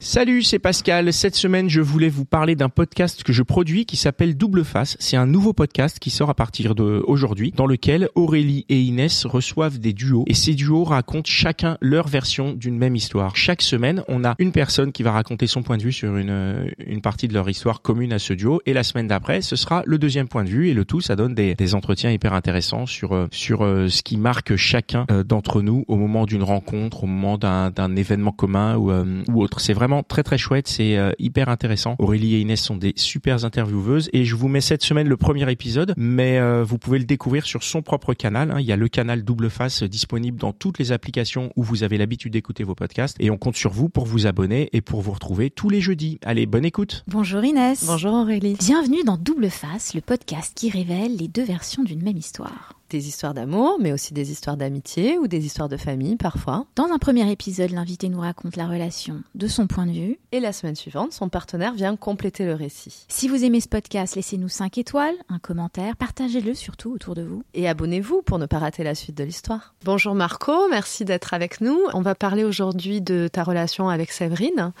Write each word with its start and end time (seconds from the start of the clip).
Salut, 0.00 0.42
c'est 0.42 0.58
Pascal. 0.58 1.12
Cette 1.12 1.36
semaine, 1.36 1.70
je 1.70 1.80
voulais 1.80 2.08
vous 2.08 2.24
parler 2.24 2.56
d'un 2.56 2.68
podcast 2.68 3.22
que 3.22 3.32
je 3.32 3.42
produis 3.42 3.86
qui 3.86 3.96
s'appelle 3.96 4.36
Double 4.36 4.64
Face. 4.64 4.96
C'est 4.98 5.16
un 5.16 5.26
nouveau 5.26 5.52
podcast 5.52 5.98
qui 6.00 6.10
sort 6.10 6.28
à 6.28 6.34
partir 6.34 6.74
d'aujourd'hui, 6.74 7.52
dans 7.52 7.66
lequel 7.66 8.08
Aurélie 8.16 8.66
et 8.68 8.80
Inès 8.82 9.24
reçoivent 9.24 9.78
des 9.78 9.92
duos. 9.92 10.24
Et 10.26 10.34
ces 10.34 10.54
duos 10.54 10.84
racontent 10.84 11.30
chacun 11.30 11.78
leur 11.80 12.08
version 12.08 12.52
d'une 12.52 12.76
même 12.76 12.96
histoire. 12.96 13.36
Chaque 13.36 13.62
semaine, 13.62 14.02
on 14.08 14.24
a 14.24 14.34
une 14.40 14.52
personne 14.52 14.90
qui 14.90 15.04
va 15.04 15.12
raconter 15.12 15.46
son 15.46 15.62
point 15.62 15.78
de 15.78 15.84
vue 15.84 15.92
sur 15.92 16.16
une, 16.16 16.70
une 16.84 17.00
partie 17.00 17.28
de 17.28 17.32
leur 17.32 17.48
histoire 17.48 17.80
commune 17.80 18.12
à 18.12 18.18
ce 18.18 18.34
duo. 18.34 18.60
Et 18.66 18.72
la 18.72 18.82
semaine 18.82 19.06
d'après, 19.06 19.42
ce 19.42 19.54
sera 19.54 19.84
le 19.86 19.98
deuxième 19.98 20.28
point 20.28 20.44
de 20.44 20.50
vue. 20.50 20.68
Et 20.68 20.74
le 20.74 20.84
tout, 20.84 21.00
ça 21.00 21.14
donne 21.14 21.34
des, 21.34 21.74
entretiens 21.74 22.10
hyper 22.10 22.34
intéressants 22.34 22.84
sur, 22.84 23.12
euh, 23.12 23.26
sur 23.30 23.64
euh, 23.64 23.88
ce 23.88 24.02
qui 24.02 24.16
marque 24.16 24.54
chacun 24.56 25.06
euh, 25.10 25.22
d'entre 25.22 25.62
nous 25.62 25.84
au 25.88 25.96
moment 25.96 26.26
d'une 26.26 26.42
rencontre, 26.42 27.04
au 27.04 27.06
moment 27.06 27.38
d'un 27.38 27.96
événement 27.96 28.32
commun 28.32 28.76
ou, 28.76 28.92
ou 28.92 29.42
autre. 29.42 29.60
C'est 29.60 29.72
vraiment 29.84 30.02
très 30.02 30.22
très 30.22 30.38
chouette, 30.38 30.66
c'est 30.66 30.96
euh, 30.96 31.12
hyper 31.18 31.50
intéressant. 31.50 31.96
Aurélie 31.98 32.36
et 32.36 32.40
Inès 32.40 32.58
sont 32.58 32.76
des 32.76 32.94
super 32.96 33.44
intervieweuses 33.44 34.08
et 34.14 34.24
je 34.24 34.34
vous 34.34 34.48
mets 34.48 34.62
cette 34.62 34.82
semaine 34.82 35.08
le 35.08 35.18
premier 35.18 35.50
épisode, 35.52 35.92
mais 35.98 36.38
euh, 36.38 36.64
vous 36.64 36.78
pouvez 36.78 36.98
le 36.98 37.04
découvrir 37.04 37.44
sur 37.44 37.62
son 37.62 37.82
propre 37.82 38.14
canal. 38.14 38.50
Hein. 38.50 38.60
Il 38.60 38.64
y 38.64 38.72
a 38.72 38.76
le 38.76 38.88
canal 38.88 39.24
Double 39.24 39.50
Face 39.50 39.82
disponible 39.82 40.38
dans 40.38 40.54
toutes 40.54 40.78
les 40.78 40.90
applications 40.92 41.52
où 41.56 41.62
vous 41.62 41.82
avez 41.82 41.98
l'habitude 41.98 42.32
d'écouter 42.32 42.64
vos 42.64 42.74
podcasts 42.74 43.14
et 43.20 43.28
on 43.28 43.36
compte 43.36 43.56
sur 43.56 43.72
vous 43.72 43.90
pour 43.90 44.06
vous 44.06 44.26
abonner 44.26 44.70
et 44.72 44.80
pour 44.80 45.02
vous 45.02 45.12
retrouver 45.12 45.50
tous 45.50 45.68
les 45.68 45.82
jeudis. 45.82 46.18
Allez, 46.24 46.46
bonne 46.46 46.64
écoute. 46.64 47.04
Bonjour 47.06 47.44
Inès. 47.44 47.84
Bonjour 47.86 48.14
Aurélie. 48.14 48.56
Bienvenue 48.58 49.04
dans 49.04 49.18
Double 49.18 49.50
Face, 49.50 49.92
le 49.92 50.00
podcast 50.00 50.52
qui 50.54 50.70
révèle 50.70 51.14
les 51.18 51.28
deux 51.28 51.44
versions 51.44 51.84
d'une 51.84 52.02
même 52.02 52.16
histoire 52.16 52.72
des 52.90 53.08
histoires 53.08 53.34
d'amour, 53.34 53.78
mais 53.80 53.92
aussi 53.92 54.14
des 54.14 54.30
histoires 54.30 54.56
d'amitié 54.56 55.18
ou 55.18 55.26
des 55.26 55.44
histoires 55.44 55.68
de 55.68 55.76
famille 55.76 56.16
parfois. 56.16 56.66
Dans 56.76 56.90
un 56.92 56.98
premier 56.98 57.30
épisode, 57.30 57.70
l'invité 57.70 58.08
nous 58.08 58.20
raconte 58.20 58.56
la 58.56 58.66
relation 58.66 59.22
de 59.34 59.46
son 59.46 59.66
point 59.66 59.86
de 59.86 59.92
vue. 59.92 60.18
Et 60.32 60.40
la 60.40 60.52
semaine 60.52 60.76
suivante, 60.76 61.12
son 61.12 61.28
partenaire 61.28 61.74
vient 61.74 61.96
compléter 61.96 62.44
le 62.44 62.54
récit. 62.54 63.06
Si 63.08 63.28
vous 63.28 63.44
aimez 63.44 63.60
ce 63.60 63.68
podcast, 63.68 64.16
laissez-nous 64.16 64.48
5 64.48 64.78
étoiles, 64.78 65.14
un 65.28 65.38
commentaire, 65.38 65.96
partagez-le 65.96 66.54
surtout 66.54 66.92
autour 66.92 67.14
de 67.14 67.22
vous. 67.22 67.42
Et 67.54 67.68
abonnez-vous 67.68 68.22
pour 68.22 68.38
ne 68.38 68.46
pas 68.46 68.58
rater 68.58 68.84
la 68.84 68.94
suite 68.94 69.16
de 69.16 69.24
l'histoire. 69.24 69.74
Bonjour 69.84 70.14
Marco, 70.14 70.52
merci 70.70 71.04
d'être 71.04 71.34
avec 71.34 71.60
nous. 71.60 71.78
On 71.94 72.02
va 72.02 72.14
parler 72.14 72.44
aujourd'hui 72.44 73.00
de 73.00 73.28
ta 73.32 73.42
relation 73.42 73.88
avec 73.88 74.12
Séverine. 74.12 74.72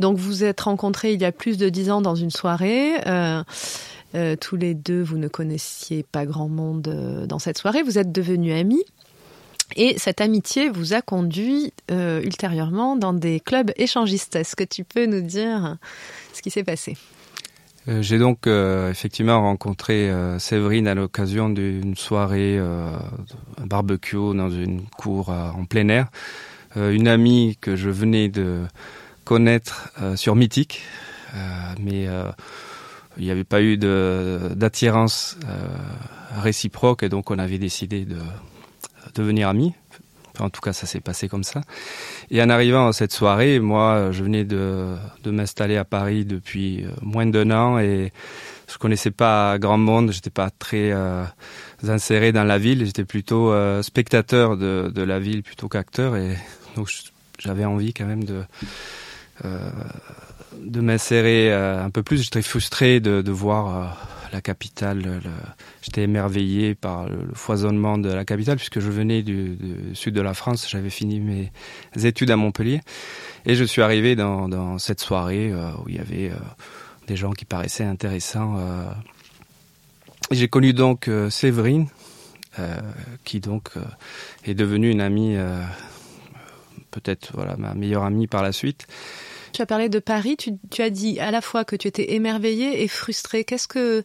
Donc 0.00 0.18
vous 0.18 0.44
êtes 0.44 0.60
rencontrés 0.60 1.12
il 1.12 1.20
y 1.20 1.24
a 1.24 1.32
plus 1.32 1.56
de 1.58 1.68
10 1.68 1.90
ans 1.90 2.00
dans 2.00 2.14
une 2.14 2.30
soirée. 2.30 2.94
Euh, 3.06 3.42
euh, 4.14 4.36
tous 4.36 4.56
les 4.56 4.74
deux, 4.74 5.02
vous 5.02 5.18
ne 5.18 5.28
connaissiez 5.28 6.04
pas 6.04 6.26
grand 6.26 6.48
monde 6.48 6.88
euh, 6.88 7.26
dans 7.26 7.38
cette 7.38 7.58
soirée. 7.58 7.82
Vous 7.82 7.98
êtes 7.98 8.12
devenus 8.12 8.54
amis. 8.54 8.84
Et 9.74 9.98
cette 9.98 10.20
amitié 10.20 10.70
vous 10.70 10.94
a 10.94 11.02
conduit 11.02 11.72
euh, 11.90 12.22
ultérieurement 12.22 12.96
dans 12.96 13.12
des 13.12 13.40
clubs 13.40 13.72
échangistes. 13.76 14.36
Est-ce 14.36 14.54
que 14.54 14.62
tu 14.62 14.84
peux 14.84 15.06
nous 15.06 15.22
dire 15.22 15.76
ce 16.32 16.40
qui 16.40 16.50
s'est 16.50 16.64
passé? 16.64 16.96
J'ai 18.00 18.18
donc 18.18 18.48
effectivement 18.48 19.40
rencontré 19.42 20.10
Séverine 20.40 20.88
à 20.88 20.96
l'occasion 20.96 21.48
d'une 21.50 21.96
soirée, 21.96 22.58
un 22.58 23.66
barbecue 23.66 24.34
dans 24.34 24.50
une 24.50 24.82
cour 24.98 25.28
en 25.28 25.64
plein 25.66 25.88
air. 25.88 26.08
une 26.74 27.06
amie 27.06 27.56
que 27.60 27.76
je 27.76 27.88
venais 27.88 28.28
de 28.28 28.62
connaître 29.24 29.92
sur 30.16 30.34
Mythique, 30.34 30.82
mais 31.80 32.08
il 33.18 33.24
n'y 33.24 33.30
avait 33.30 33.44
pas 33.44 33.62
eu 33.62 33.76
d'attirance 33.76 35.38
euh, 35.48 36.40
réciproque 36.40 37.02
et 37.02 37.08
donc 37.08 37.30
on 37.30 37.38
avait 37.38 37.58
décidé 37.58 38.04
de 38.04 38.18
devenir 39.14 39.48
amis. 39.48 39.72
en 40.38 40.50
tout 40.50 40.60
cas, 40.60 40.72
ça 40.72 40.86
s'est 40.86 41.00
passé 41.00 41.28
comme 41.28 41.44
ça. 41.44 41.62
Et 42.30 42.42
en 42.42 42.50
arrivant 42.50 42.88
à 42.88 42.92
cette 42.92 43.12
soirée, 43.12 43.58
moi, 43.60 44.10
je 44.12 44.22
venais 44.22 44.44
de, 44.44 44.94
de 45.22 45.30
m'installer 45.30 45.76
à 45.76 45.84
Paris 45.84 46.24
depuis 46.24 46.84
euh, 46.84 46.90
moins 47.02 47.26
d'un 47.26 47.50
an 47.50 47.78
et 47.78 48.12
je 48.68 48.78
connaissais 48.78 49.10
pas 49.10 49.58
grand 49.58 49.78
monde. 49.78 50.12
J'étais 50.12 50.30
pas 50.30 50.50
très 50.50 50.90
euh, 50.92 51.24
inséré 51.86 52.32
dans 52.32 52.44
la 52.44 52.58
ville. 52.58 52.84
J'étais 52.84 53.04
plutôt 53.04 53.52
euh, 53.52 53.82
spectateur 53.82 54.56
de, 54.56 54.90
de, 54.94 55.02
la 55.02 55.18
ville 55.18 55.42
plutôt 55.42 55.68
qu'acteur. 55.68 56.16
Et 56.16 56.36
donc, 56.74 56.90
j'avais 57.38 57.64
envie 57.64 57.94
quand 57.94 58.06
même 58.06 58.24
de 58.24 58.42
euh, 59.44 59.70
de 60.60 60.80
m'insérer 60.80 61.52
euh, 61.52 61.84
un 61.84 61.90
peu 61.90 62.02
plus. 62.02 62.22
J'étais 62.22 62.42
frustré 62.42 63.00
de, 63.00 63.22
de 63.22 63.30
voir 63.30 63.76
euh, 63.76 63.86
la 64.32 64.40
capitale. 64.40 65.20
J'étais 65.82 66.02
émerveillé 66.02 66.74
par 66.74 67.08
le, 67.08 67.18
foisonnement 67.34 67.98
de 67.98 68.10
la 68.10 68.24
capitale 68.24 68.56
puisque 68.56 68.80
je 68.80 68.90
venais 68.90 69.22
du, 69.22 69.56
du 69.56 69.94
sud 69.94 70.14
de 70.14 70.20
la 70.20 70.34
France. 70.34 70.68
J'avais 70.68 70.90
fini 70.90 71.20
mes 71.20 71.52
études 72.04 72.30
à 72.30 72.36
Montpellier 72.36 72.80
et 73.46 73.54
je 73.54 73.64
suis 73.64 73.80
arrivé 73.80 74.16
dans, 74.16 74.48
dans 74.48 74.78
cette 74.78 75.00
soirée 75.00 75.50
euh, 75.52 75.70
où 75.78 75.88
il 75.88 75.94
y 75.94 75.98
avait 75.98 76.30
euh, 76.30 76.36
des 77.06 77.16
gens 77.16 77.32
qui 77.32 77.44
paraissaient 77.44 77.84
intéressants. 77.84 78.56
Euh. 78.58 78.84
J'ai 80.32 80.48
connu 80.48 80.72
donc 80.72 81.08
Séverine, 81.30 81.86
qui 83.22 83.38
donc 83.38 83.74
est 84.44 84.54
devenue 84.54 84.90
une 84.90 85.00
amie, 85.00 85.36
peut-être 86.90 87.30
voilà 87.34 87.56
ma 87.56 87.74
meilleure 87.74 88.02
amie 88.02 88.26
par 88.26 88.42
la 88.42 88.50
suite. 88.50 88.88
Tu 89.56 89.62
as 89.62 89.66
parlé 89.66 89.88
de 89.88 90.00
Paris, 90.00 90.36
tu, 90.36 90.82
as 90.82 90.90
dit 90.90 91.18
à 91.18 91.30
la 91.30 91.40
fois 91.40 91.64
que 91.64 91.76
tu 91.76 91.88
étais 91.88 92.12
émerveillé 92.12 92.82
et 92.82 92.88
frustré. 92.88 93.42
Qu'est-ce 93.42 93.66
que, 93.66 94.04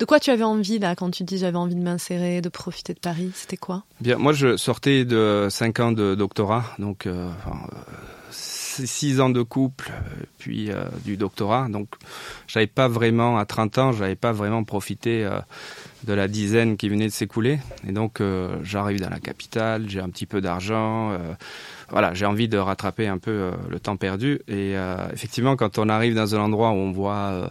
de 0.00 0.04
quoi 0.04 0.18
tu 0.18 0.30
avais 0.30 0.42
envie 0.42 0.80
là 0.80 0.96
quand 0.96 1.08
tu 1.12 1.22
dis 1.22 1.38
j'avais 1.38 1.56
envie 1.56 1.76
de 1.76 1.80
m'insérer, 1.80 2.40
de 2.40 2.48
profiter 2.48 2.94
de 2.94 2.98
Paris? 2.98 3.30
C'était 3.32 3.56
quoi? 3.56 3.84
Bien, 4.00 4.16
moi 4.16 4.32
je 4.32 4.56
sortais 4.56 5.04
de 5.04 5.46
5 5.50 5.78
ans 5.78 5.92
de 5.92 6.16
doctorat, 6.16 6.64
donc 6.80 7.06
euh, 7.06 7.30
enfin, 7.46 7.60
6 8.84 9.20
ans 9.20 9.30
de 9.30 9.42
couple, 9.42 9.90
puis 10.38 10.70
euh, 10.70 10.84
du 11.04 11.16
doctorat. 11.16 11.68
Donc 11.68 11.88
j'avais 12.46 12.66
pas 12.66 12.88
vraiment, 12.88 13.38
à 13.38 13.44
30 13.44 13.78
ans, 13.78 13.92
j'avais 13.92 14.16
pas 14.16 14.32
vraiment 14.32 14.64
profité 14.64 15.24
euh, 15.24 15.38
de 16.04 16.12
la 16.12 16.28
dizaine 16.28 16.76
qui 16.76 16.88
venait 16.88 17.06
de 17.06 17.12
s'écouler. 17.12 17.58
Et 17.88 17.92
donc 17.92 18.20
euh, 18.20 18.56
j'arrive 18.62 19.00
dans 19.00 19.10
la 19.10 19.20
capitale, 19.20 19.88
j'ai 19.88 20.00
un 20.00 20.10
petit 20.10 20.26
peu 20.26 20.40
d'argent 20.40 21.18
voilà, 21.90 22.12
j'ai 22.14 22.26
envie 22.26 22.48
de 22.48 22.58
rattraper 22.58 23.06
un 23.06 23.18
peu 23.18 23.30
euh, 23.30 23.50
le 23.68 23.80
temps 23.80 23.96
perdu. 23.96 24.40
Et 24.48 24.76
euh, 24.76 24.96
effectivement, 25.12 25.56
quand 25.56 25.78
on 25.78 25.88
arrive 25.88 26.14
dans 26.14 26.34
un 26.34 26.40
endroit 26.40 26.70
où 26.70 26.74
on 26.74 26.92
voit 26.92 27.14
euh, 27.14 27.48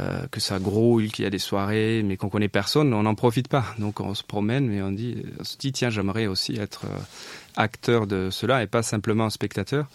euh, 0.00 0.26
que 0.30 0.40
ça 0.40 0.58
grouille, 0.58 1.10
qu'il 1.10 1.24
y 1.24 1.26
a 1.26 1.30
des 1.30 1.38
soirées, 1.38 2.02
mais 2.02 2.16
qu'on 2.16 2.28
connaît 2.28 2.48
personne, 2.48 2.94
on 2.94 3.02
n'en 3.02 3.14
profite 3.14 3.48
pas. 3.48 3.64
Donc 3.78 4.00
on 4.00 4.14
se 4.14 4.22
promène, 4.22 4.68
mais 4.68 4.80
on, 4.80 4.90
dit, 4.90 5.22
on 5.38 5.44
se 5.44 5.56
dit, 5.58 5.72
tiens, 5.72 5.90
j'aimerais 5.90 6.26
aussi 6.26 6.56
être 6.56 6.86
acteur 7.56 8.06
de 8.06 8.30
cela 8.30 8.62
et 8.62 8.66
pas 8.66 8.82
simplement 8.82 9.28
spectateur. 9.28 9.86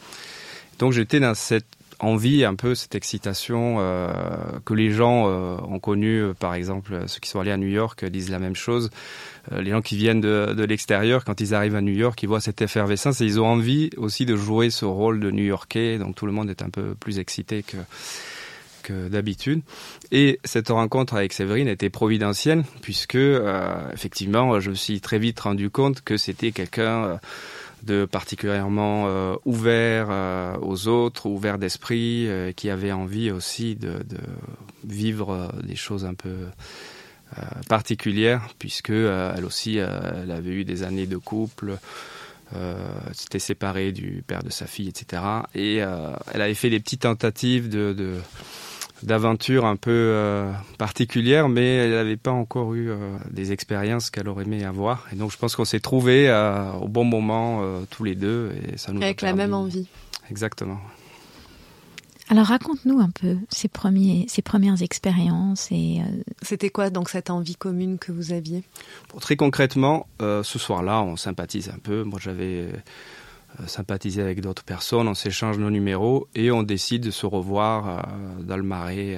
Donc 0.80 0.94
j'étais 0.94 1.20
dans 1.20 1.36
cette 1.36 1.66
envie, 2.00 2.44
un 2.44 2.56
peu 2.56 2.76
cette 2.76 2.96
excitation 2.96 3.78
euh, 3.80 4.12
que 4.66 4.74
les 4.74 4.92
gens 4.92 5.28
euh, 5.28 5.56
ont 5.70 5.80
connu, 5.80 6.22
euh, 6.22 6.34
par 6.34 6.54
exemple 6.54 7.04
ceux 7.08 7.20
qui 7.20 7.30
sont 7.30 7.40
allés 7.40 7.52
à 7.52 7.58
New 7.58 7.68
York 7.68 8.04
disent 8.06 8.30
la 8.30 8.40
même 8.40 8.56
chose. 8.56 8.90
Euh, 9.52 9.62
les 9.62 9.72
gens 9.72 9.82
qui 9.82 9.96
viennent 9.96 10.22
de, 10.22 10.54
de 10.56 10.64
l'extérieur, 10.64 11.24
quand 11.24 11.40
ils 11.42 11.54
arrivent 11.54 11.76
à 11.76 11.82
New 11.82 11.94
York, 11.94 12.22
ils 12.22 12.28
voient 12.28 12.42
cette 12.42 12.62
effervescence 12.62 13.22
et 13.22 13.26
ils 13.26 13.40
ont 13.40 13.48
envie 13.48 13.90
aussi 13.98 14.26
de 14.26 14.36
jouer 14.36 14.70
ce 14.70 14.86
rôle 14.86 15.20
de 15.20 15.32
New-Yorkais. 15.32 15.98
Donc 15.98 16.16
tout 16.16 16.26
le 16.26 16.32
monde 16.32 16.50
est 16.50 16.62
un 16.62 16.70
peu 16.70 16.96
plus 16.96 17.20
excité 17.20 17.64
que 17.64 17.78
que 18.84 19.08
d'habitude. 19.08 19.62
Et 20.12 20.40
cette 20.44 20.68
rencontre 20.68 21.16
avec 21.16 21.32
Séverine 21.32 21.70
était 21.70 21.90
providentielle 21.90 22.64
puisque 22.82 23.16
euh, 23.16 23.76
effectivement, 23.94 24.60
je 24.60 24.72
me 24.72 24.76
suis 24.76 25.00
très 25.00 25.20
vite 25.20 25.40
rendu 25.40 25.70
compte 25.70 26.02
que 26.02 26.18
c'était 26.18 26.52
quelqu'un 26.52 27.20
de 27.84 28.06
particulièrement 28.06 29.06
euh, 29.08 29.36
ouvert 29.46 30.08
euh, 30.10 30.56
aux 30.62 30.88
autres, 30.88 31.26
ouvert 31.26 31.58
d'esprit, 31.58 32.28
euh, 32.28 32.52
qui 32.54 32.70
avait 32.70 32.92
envie 32.92 33.30
aussi 33.30 33.76
de, 33.76 34.00
vivre 34.86 35.52
des 35.64 35.76
choses 35.76 36.06
un 36.06 36.14
peu 36.14 36.36
particulières, 37.68 38.50
puisque 38.60 38.92
elle 38.92 39.46
aussi, 39.46 39.80
avait 39.80 40.52
eu 40.52 40.66
des 40.66 40.84
années 40.84 41.08
de 41.08 41.18
couple. 41.18 41.78
S'était 43.12 43.40
séparée 43.40 43.92
du 43.92 44.24
père 44.28 44.44
de 44.44 44.52
sa 44.52 44.68
fille, 44.68 44.90
etc. 44.90 45.24
Et 45.56 45.78
elle 45.78 46.42
avait 46.42 46.54
fait 46.54 46.70
des 46.70 46.80
petites 46.80 47.02
tentatives 47.02 47.70
de 47.70 48.20
d'aventure 49.04 49.66
un 49.66 49.76
peu 49.76 49.92
euh, 49.92 50.52
particulière, 50.78 51.50
mais 51.50 51.76
elle 51.76 51.92
n'avait 51.92 52.18
pas 52.18 52.32
encore 52.32 52.74
eu 52.74 52.90
euh, 52.90 53.18
des 53.32 53.52
expériences 53.52 54.10
qu'elle 54.10 54.28
aurait 54.28 54.44
aimé 54.44 54.64
avoir. 54.64 55.08
Et 55.12 55.16
donc 55.16 55.32
je 55.32 55.38
pense 55.38 55.56
qu'on 55.56 55.66
s'est 55.66 55.80
trouvés 55.80 56.30
euh, 56.30 56.72
au 56.74 56.88
bon 56.88 57.04
moment 57.04 57.62
tous 57.90 58.04
les 58.04 58.16
deux 58.16 58.52
et 58.74 58.78
ça 58.78 58.92
nous 58.92 59.02
avec 59.02 59.22
la 59.22 59.34
même 59.34 59.54
envie. 59.54 59.88
Exactement. 60.30 60.80
Alors 62.30 62.46
raconte-nous 62.46 63.00
un 63.00 63.10
peu 63.10 63.38
ces 63.50 63.68
premiers, 63.68 64.26
ces 64.30 64.42
premières 64.42 64.82
expériences 64.82 65.72
et. 65.72 66.02
C'était 66.42 66.70
quoi 66.70 66.90
donc 66.90 67.10
cette 67.10 67.30
envie 67.30 67.56
commune 67.56 68.00
que 68.00 68.12
vous 68.12 68.32
aviez? 68.32 68.64
Très 69.20 69.36
concrètement, 69.36 70.08
ce 70.20 70.60
soir-là, 70.60 71.02
on 71.02 71.18
sympathise 71.18 71.70
un 71.70 71.80
peu. 71.80 72.04
Moi, 72.04 72.20
j'avais 72.22 72.62
euh, 72.62 72.72
sympathiser 73.68 74.22
avec 74.22 74.42
d'autres 74.42 74.64
personnes, 74.64 75.08
on 75.08 75.14
s'échange 75.14 75.58
nos 75.58 75.70
numéros 75.70 76.28
et 76.36 76.52
on 76.52 76.64
décide 76.64 77.04
de 77.04 77.12
se 77.12 77.26
revoir 77.26 77.88
euh, 77.88 78.44
dans 78.44 78.58
le 78.58 78.64
marais, 78.64 79.18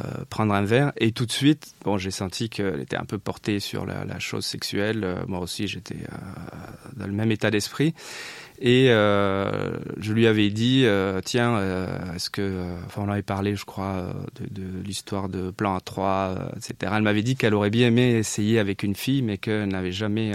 euh, 0.00 0.24
prendre 0.30 0.54
un 0.54 0.62
verre. 0.62 0.92
Et 0.96 1.12
tout 1.12 1.26
de 1.26 1.32
suite, 1.32 1.74
bon, 1.84 1.98
j'ai 1.98 2.10
senti 2.10 2.48
qu'elle 2.48 2.80
était 2.80 2.96
un 2.96 3.04
peu 3.04 3.18
portée 3.18 3.60
sur 3.60 3.84
la, 3.84 4.18
chose 4.18 4.46
sexuelle. 4.46 5.24
moi 5.28 5.40
aussi, 5.40 5.68
j'étais 5.68 5.98
dans 6.96 7.06
le 7.06 7.12
même 7.12 7.30
état 7.30 7.50
d'esprit. 7.50 7.94
Et 8.58 8.86
je 8.86 10.12
lui 10.12 10.26
avais 10.26 10.48
dit, 10.48 10.86
tiens, 11.26 11.60
est-ce 12.14 12.30
que, 12.30 12.64
enfin, 12.86 13.02
on 13.04 13.10
avait 13.10 13.20
parlé, 13.20 13.54
je 13.54 13.66
crois, 13.66 14.14
de, 14.40 14.62
de 14.62 14.82
l'histoire 14.82 15.28
de 15.28 15.50
Plan 15.50 15.76
A3, 15.76 16.56
etc. 16.56 16.92
Elle 16.96 17.02
m'avait 17.02 17.22
dit 17.22 17.36
qu'elle 17.36 17.54
aurait 17.54 17.68
bien 17.68 17.88
aimé 17.88 18.12
essayer 18.12 18.58
avec 18.58 18.84
une 18.84 18.94
fille, 18.94 19.20
mais 19.20 19.36
qu'elle 19.36 19.68
n'avait 19.68 19.92
jamais 19.92 20.32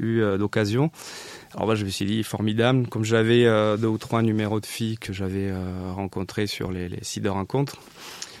eu 0.00 0.22
d'occasion. 0.38 0.90
Alors 1.56 1.68
moi, 1.68 1.74
je 1.74 1.86
me 1.86 1.90
suis 1.90 2.04
dit, 2.04 2.22
formidable. 2.22 2.86
Comme 2.86 3.04
j'avais 3.04 3.46
euh, 3.46 3.78
deux 3.78 3.86
ou 3.86 3.96
trois 3.96 4.20
numéros 4.20 4.60
de 4.60 4.66
filles 4.66 4.98
que 4.98 5.14
j'avais 5.14 5.48
euh, 5.48 5.90
rencontrés 5.94 6.46
sur 6.46 6.70
les, 6.70 6.90
sites 7.00 7.22
de 7.22 7.30
rencontres, 7.30 7.78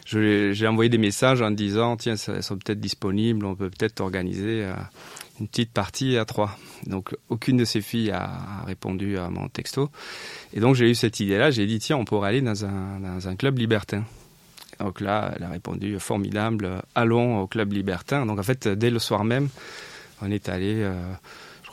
j'ai 0.04 0.66
envoyé 0.66 0.90
des 0.90 0.98
messages 0.98 1.40
en 1.40 1.50
disant, 1.50 1.96
tiens, 1.96 2.14
elles 2.28 2.42
sont 2.42 2.58
peut-être 2.58 2.78
disponibles, 2.78 3.46
on 3.46 3.56
peut 3.56 3.70
peut-être 3.70 4.00
organiser 4.00 4.64
euh, 4.64 4.74
une 5.40 5.48
petite 5.48 5.72
partie 5.72 6.18
à 6.18 6.26
trois. 6.26 6.58
Donc 6.84 7.16
aucune 7.30 7.56
de 7.56 7.64
ces 7.64 7.80
filles 7.80 8.10
a 8.10 8.62
répondu 8.66 9.16
à 9.16 9.30
mon 9.30 9.48
texto. 9.48 9.88
Et 10.52 10.60
donc 10.60 10.74
j'ai 10.74 10.90
eu 10.90 10.94
cette 10.94 11.18
idée-là, 11.18 11.50
j'ai 11.50 11.64
dit, 11.64 11.78
tiens, 11.78 11.96
on 11.96 12.04
pourrait 12.04 12.28
aller 12.28 12.42
dans 12.42 12.66
un 12.66 13.36
club 13.36 13.58
libertin. 13.58 14.04
Donc 14.78 15.00
là, 15.00 15.32
elle 15.34 15.42
a 15.42 15.48
répondu, 15.48 15.98
formidable, 15.98 16.82
allons 16.94 17.40
au 17.40 17.46
club 17.46 17.72
libertin. 17.72 18.26
Donc 18.26 18.38
en 18.38 18.42
fait, 18.42 18.68
dès 18.68 18.90
le 18.90 18.98
soir 18.98 19.24
même, 19.24 19.48
on 20.20 20.30
est 20.30 20.50
allé 20.50 20.86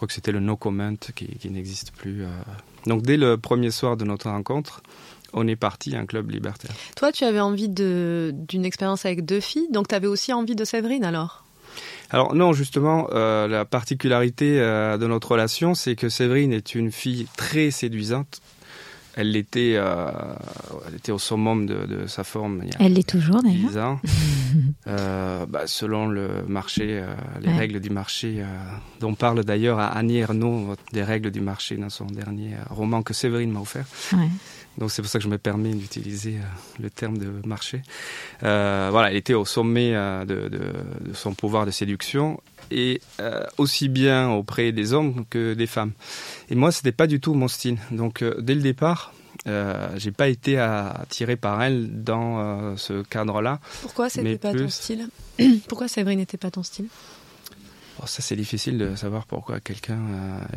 crois 0.04 0.08
que 0.08 0.14
c'était 0.14 0.34
le 0.34 0.42
no 0.42 0.58
comment 0.58 0.96
qui, 1.16 1.50
n'existe 1.50 1.92
plus. 1.92 2.24
Euh. 2.24 2.28
Donc 2.88 3.04
dès 3.04 3.16
le 3.16 3.38
premier 3.38 3.72
soir 3.72 3.96
de 3.96 4.04
notre 4.04 4.30
rencontre, 4.30 4.84
on 5.32 5.48
est 5.48 5.56
parti 5.56 5.96
à 5.96 6.00
un 6.00 6.06
club 6.06 6.30
libertaire. 6.30 6.72
Toi, 6.98 7.14
tu 7.14 7.24
avais 7.24 7.40
envie 7.40 7.70
d'une 7.70 8.66
expérience 8.66 9.06
avec 9.06 9.24
deux 9.24 9.40
filles, 9.40 9.70
donc 9.72 9.88
tu 9.88 9.96
avais 9.96 10.08
aussi 10.08 10.34
envie 10.34 10.56
de 10.56 10.66
Séverine 10.66 11.06
alors? 11.06 11.46
Alors 12.10 12.36
non, 12.36 12.52
justement, 12.52 13.08
euh, 13.14 13.48
la 13.48 13.64
particularité 13.64 14.60
euh, 14.60 14.98
de 14.98 15.08
notre 15.08 15.32
relation, 15.32 15.74
c'est 15.74 15.96
que 15.96 16.10
Séverine 16.10 16.52
est 16.52 16.76
une 16.76 16.92
fille 16.92 17.28
très 17.38 17.72
séduisante, 17.72 18.42
elle 19.16 19.36
était, 19.36 19.74
euh, 19.76 20.12
elle 20.88 20.96
était 20.96 21.12
au 21.12 21.20
summum 21.20 21.66
de, 21.66 21.86
de 21.86 22.08
sa 22.08 22.24
forme. 22.24 22.64
elle 22.80 22.94
l'est 22.94 23.08
toujours 23.08 23.42
d'ailleurs. 23.44 24.00
euh, 24.88 25.46
bah, 25.46 25.68
selon 25.68 26.08
le 26.08 26.44
marché, 26.48 27.02
euh, 27.02 27.14
les 27.42 27.52
règles 27.52 27.80
du 27.80 27.90
marché, 27.90 28.38
euh, 28.40 28.46
dont 29.00 29.14
parle 29.14 29.44
d'ailleurs 29.44 29.80
Annie 29.80 30.18
Ernaux 30.18 30.76
des 30.92 31.04
règles 31.04 31.32
du 31.32 31.42
marché 31.42 31.76
dans 31.78 31.90
son 31.90 32.06
dernier 32.06 32.52
roman 32.70 33.04
que 33.04 33.14
Séverine 33.14 33.52
m'a 33.52 33.60
offert. 33.60 33.86
Ouais. 34.14 34.30
Donc 34.80 34.90
c'est 34.90 35.04
pour 35.04 35.12
ça 35.12 35.20
que 35.20 35.24
je 35.24 35.30
me 35.30 35.38
permets 35.38 35.74
d'utiliser 35.74 36.38
le 36.80 36.90
terme 36.90 37.20
de 37.20 37.32
marché. 37.46 37.84
voilà, 38.42 39.12
elle 39.12 39.18
était 39.18 39.36
au 39.36 39.46
sommet 39.46 39.92
de, 39.92 40.26
de, 40.26 40.48
de, 40.50 41.14
son 41.14 41.36
pouvoir 41.36 41.68
de 41.68 41.72
séduction 41.72 42.42
et 42.72 43.02
aussi 43.58 43.90
bien 43.90 44.30
auprès 44.32 44.72
des 44.72 44.94
hommes 44.94 45.26
que 45.30 45.54
des 45.54 45.68
femmes. 45.68 45.92
Et 46.50 46.56
moi, 46.56 46.72
c'était 46.72 46.92
pas 46.92 47.08
du 47.08 47.20
tout 47.20 47.34
mon 47.34 47.48
style. 47.48 47.78
Donc, 47.92 48.22
euh, 48.22 48.36
dès 48.40 48.56
le 48.56 48.62
départ, 48.62 49.14
euh, 49.48 49.90
j'ai 49.98 50.12
pas 50.12 50.28
été 50.28 50.58
attiré 50.58 51.36
par 51.36 51.62
elle 51.62 52.04
dans 52.04 52.40
euh, 52.40 52.76
ce 52.78 53.04
cadre-là. 53.04 53.60
Pourquoi 53.82 54.10
c'était 54.10 54.38
pas 54.38 54.54
ton 54.54 54.70
style 54.70 55.10
Pourquoi 55.68 55.88
Séverine 55.88 56.20
n'était 56.20 56.38
pas 56.38 56.52
ton 56.52 56.64
style? 56.64 56.88
Oh, 58.02 58.08
ça 58.08 58.24
c'est 58.24 58.36
difficile 58.36 58.80
de 58.80 58.96
savoir 58.96 59.28
pourquoi 59.28 59.60
quelqu'un 59.60 60.00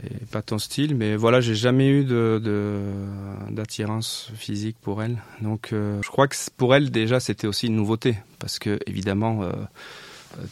n'est 0.02 0.26
pas 0.30 0.40
ton 0.40 0.58
style, 0.58 0.96
mais 0.96 1.16
voilà, 1.16 1.42
j'ai 1.42 1.54
jamais 1.54 1.86
eu 1.88 2.02
de, 2.02 2.40
d'attirance 3.50 4.30
physique 4.34 4.76
pour 4.80 5.02
elle. 5.02 5.18
Donc 5.42 5.68
je 5.72 6.08
crois 6.08 6.28
que 6.28 6.36
pour 6.56 6.74
elle 6.74 6.90
déjà 6.90 7.20
c'était 7.20 7.46
aussi 7.46 7.66
une 7.66 7.76
nouveauté, 7.76 8.16
parce 8.38 8.58
que 8.58 8.78
évidemment 8.86 9.42
euh, 9.42 9.52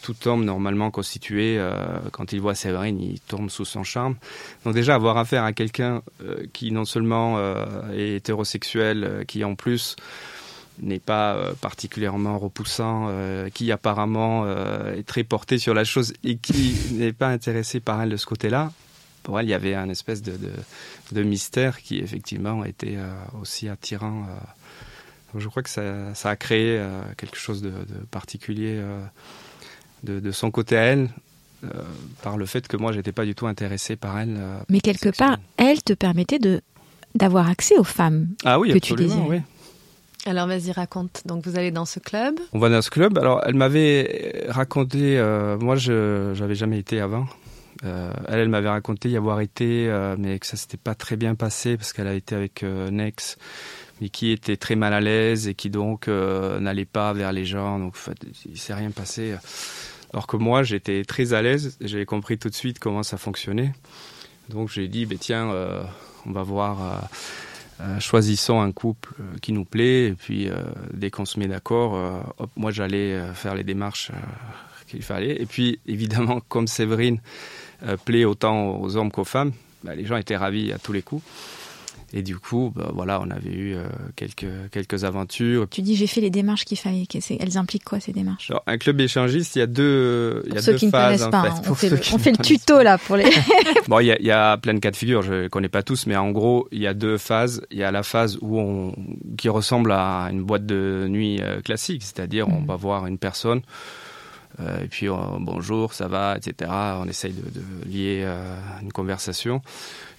tout 0.02 0.28
homme 0.28 0.44
normalement 0.44 0.90
constitué, 0.90 1.56
euh, 1.58 1.98
quand 2.12 2.32
il 2.32 2.40
voit 2.40 2.54
Séverine, 2.54 3.00
il 3.00 3.20
tombe 3.20 3.50
sous 3.50 3.64
son 3.64 3.84
charme. 3.84 4.16
Donc 4.64 4.74
déjà 4.74 4.94
avoir 4.94 5.16
affaire 5.18 5.44
à 5.44 5.52
quelqu'un 5.52 6.02
euh, 6.22 6.46
qui 6.52 6.70
non 6.72 6.84
seulement 6.84 7.38
est 7.92 8.16
hétérosexuel, 8.16 9.24
qui 9.26 9.44
en 9.44 9.54
plus 9.54 9.96
n'est 10.80 10.98
pas 10.98 11.38
particulièrement 11.60 12.38
repoussant, 12.38 13.08
qui 13.54 13.70
apparemment 13.70 14.46
est 14.92 15.06
très 15.06 15.22
porté 15.22 15.58
sur 15.58 15.72
la 15.72 15.84
chose 15.84 16.12
et 16.24 16.36
qui 16.36 16.74
n'est 16.92 17.12
pas 17.12 17.28
intéressé 17.28 17.78
par 17.80 18.02
elle 18.02 18.10
de 18.10 18.16
ce 18.16 18.26
côté-là, 18.26 18.72
pour 19.22 19.38
elle, 19.38 19.46
il 19.46 19.50
y 19.50 19.54
avait 19.54 19.74
un 19.74 19.88
espèce 19.88 20.22
de, 20.22 21.22
mystère 21.22 21.80
qui 21.80 21.98
effectivement 21.98 22.64
était 22.64 22.98
aussi 23.40 23.68
attirant. 23.68 24.26
Donc 25.34 25.42
je 25.42 25.48
crois 25.48 25.62
que 25.62 25.69
ça, 25.69 26.14
ça 26.14 26.31
a 26.31 26.36
créé 26.36 26.81
quelque 27.19 27.36
chose 27.36 27.60
de, 27.60 27.70
de 27.70 28.06
particulier 28.10 28.81
de, 30.04 30.31
son 30.31 30.50
côté 30.50 30.76
à 30.76 30.82
elle, 30.82 31.08
euh, 31.64 31.69
par 32.22 32.36
le 32.36 32.46
fait 32.46 32.66
que 32.69 32.76
moi, 32.76 32.92
j'étais 32.92 33.12
pas 33.12 33.25
du 33.25 33.34
tout 33.34 33.46
intéressé 33.46 33.96
par 33.96 34.19
elle. 34.19 34.36
Euh, 34.38 34.58
Mais 34.69 34.81
quelque 34.81 35.16
part, 35.16 35.38
elle 35.56 35.82
te 35.82 35.92
permettait 35.92 36.38
de 36.38 36.60
d'avoir 37.14 37.48
accès 37.48 37.78
aux 37.78 37.84
femmes 37.84 38.31
ah 38.44 38.58
oui, 38.58 38.72
que 38.72 38.78
tu 38.78 38.96
désirais. 38.96 39.22
Oui. 39.28 39.40
Alors 40.26 40.48
vas-y, 40.48 40.72
raconte. 40.72 41.22
Donc 41.26 41.46
vous 41.46 41.56
allez 41.56 41.70
dans 41.70 41.84
ce 41.84 42.00
club 42.00 42.40
On 42.52 42.58
va 42.58 42.69
dans 42.69 42.82
ce 42.82 42.90
club. 42.90 43.16
Alors 43.19 43.40
elle 43.46 43.54
m'avait 43.54 44.46
raconté, 44.48 45.16
euh, 45.16 45.56
moi 45.56 45.76
je 45.76 46.36
n'avais 46.36 46.56
jamais 46.56 46.78
été 46.81 47.00
avant. 47.00 47.26
elle, 47.84 48.10
elle 48.40 48.48
m'avait 48.48 48.69
raconté 48.69 49.10
y 49.10 49.16
avoir 49.16 49.40
été, 49.40 49.88
mais 50.19 50.40
que 50.40 50.46
ça 50.46 50.56
s'était 50.56 50.76
pas 50.76 50.96
très 50.96 51.14
bien 51.14 51.36
passé 51.36 51.76
parce 51.76 51.92
qu'elle 51.92 52.08
a 52.08 52.14
été 52.14 52.34
avec 52.34 52.64
Nex 52.64 53.36
mais 54.04 54.10
qui 54.10 54.32
était 54.32 54.58
très 54.58 54.76
mal 54.76 54.92
à 54.92 55.00
l'aise 55.00 55.48
et 55.48 55.54
qui 55.54 55.70
donc 55.70 56.08
n'allait 56.08 56.84
pas 56.84 57.14
vers 57.14 57.32
les 57.32 57.46
gens. 57.46 57.78
Donc 57.78 57.96
il 58.44 58.58
s'est 58.58 58.74
rien 58.74 58.90
passé. 58.90 59.34
Alors 60.12 60.26
que 60.26 60.36
moi, 60.36 60.62
j'étais 60.62 61.04
très 61.04 61.32
à 61.32 61.40
l'aise, 61.40 61.78
j'avais 61.80 62.04
compris 62.04 62.36
tout 62.36 62.50
de 62.50 62.54
suite 62.54 62.78
comment 62.78 63.02
ça 63.02 63.16
fonctionnait. 63.16 63.72
Donc 64.50 64.68
j'ai 64.68 64.88
dit, 64.88 65.06
ben, 65.06 65.16
tiens, 65.18 65.50
euh, 65.50 65.82
on 66.26 66.32
va 66.32 66.42
voir, 66.42 66.82
euh, 67.80 67.84
euh, 67.84 68.00
choisissons 68.00 68.60
un 68.60 68.72
couple 68.72 69.14
qui 69.40 69.52
nous 69.52 69.64
plaît, 69.64 70.08
et 70.08 70.12
puis 70.12 70.50
dès 70.93 71.10
qu'on 71.10 71.24
se 71.24 71.40
met 71.40 71.48
d'accord, 71.48 71.98
moi 72.56 72.70
j'allais 72.70 73.19
faire 73.32 73.55
les 73.55 73.64
démarches 73.64 74.12
qu'il 74.86 75.02
fallait. 75.02 75.40
Et 75.40 75.46
puis 75.46 75.81
évidemment, 75.86 76.40
comme 76.48 76.67
Séverine 76.67 77.20
plaît 78.05 78.24
autant 78.24 78.76
aux 78.76 78.96
hommes 78.96 79.10
qu'aux 79.10 79.24
femmes, 79.24 79.52
ben, 79.82 79.94
les 79.94 80.05
gens 80.05 80.17
étaient 80.17 80.36
ravis 80.36 80.72
à 80.72 80.79
tous 80.79 80.93
les 80.93 81.02
coups. 81.02 81.24
Et 82.13 82.23
du 82.23 82.37
coup, 82.37 82.73
bah, 82.75 82.91
voilà, 82.94 83.20
on 83.20 83.31
avait 83.31 83.53
eu 83.53 83.75
euh, 83.75 83.87
quelques, 84.15 84.70
quelques 84.70 85.05
aventures. 85.05 85.67
Tu 85.69 85.82
dis 85.82 85.96
j'ai 85.96 86.06
fait 86.06 86.20
les 86.20 86.31
démarches 86.31 86.65
qu'il 86.65 86.79
fallait. 86.79 87.06
Elles 87.41 87.58
impliquent 87.58 87.84
quoi 87.84 88.01
ces 88.01 88.13
démarches? 88.13 88.51
Alors, 88.51 88.63
Un 88.67 88.79
club 88.79 89.01
échangiste, 89.01 89.56
il 89.56 89.61
y 89.61 89.63
a 89.63 89.67
deux, 89.67 90.43
il 90.46 90.55
y 90.55 90.58
a 90.58 90.63
deux 90.63 90.75
qui 90.75 90.91
phases. 90.91 91.25
Ne 91.25 91.31
pas, 91.31 91.49
hein. 91.49 91.63
on, 91.69 91.75
fait 91.75 91.89
le, 91.89 91.99
on 92.13 92.19
fait 92.19 92.31
le, 92.31 92.44
tuto 92.44 92.82
là 92.82 92.99
pour 92.99 93.17
les. 93.17 93.25
bon, 93.89 93.99
il 94.01 94.06
y, 94.06 94.13
a, 94.13 94.19
il 94.20 94.27
y, 94.27 94.31
a, 94.31 94.56
plein 94.58 94.75
de 94.75 94.79
cas 94.79 94.91
de 94.91 94.96
figure. 94.96 95.23
Je 95.23 95.44
ne 95.44 95.49
connais 95.49 95.69
pas 95.69 95.82
tous, 95.82 96.06
mais 96.06 96.17
en 96.17 96.31
gros, 96.31 96.69
il 96.70 96.81
y 96.81 96.87
a 96.87 96.94
deux 96.94 97.19
phases. 97.19 97.63
Il 97.70 97.79
y 97.79 97.84
a 97.84 97.91
la 97.91 98.03
phase 98.03 98.39
où 98.41 98.58
on, 98.58 98.94
qui 99.37 99.49
ressemble 99.49 99.93
à 99.93 100.29
une 100.31 100.43
boîte 100.44 100.67
de 100.67 101.06
nuit 101.08 101.41
euh, 101.41 101.61
classique, 101.63 102.03
c'est-à-dire 102.03 102.49
on 102.49 102.61
mm. 102.61 102.67
va 102.67 102.77
voir 102.77 103.06
une 103.06 103.19
personne. 103.19 103.63
Euh, 104.61 104.84
et 104.84 104.87
puis 104.87 105.08
bonjour, 105.41 105.93
ça 105.94 106.06
va, 106.06 106.37
etc. 106.37 106.70
On 107.01 107.08
essaye 107.08 107.32
de, 107.32 107.43
de 107.43 107.89
lier 107.89 108.23
euh, 108.25 108.56
une 108.82 108.93
conversation. 108.93 109.63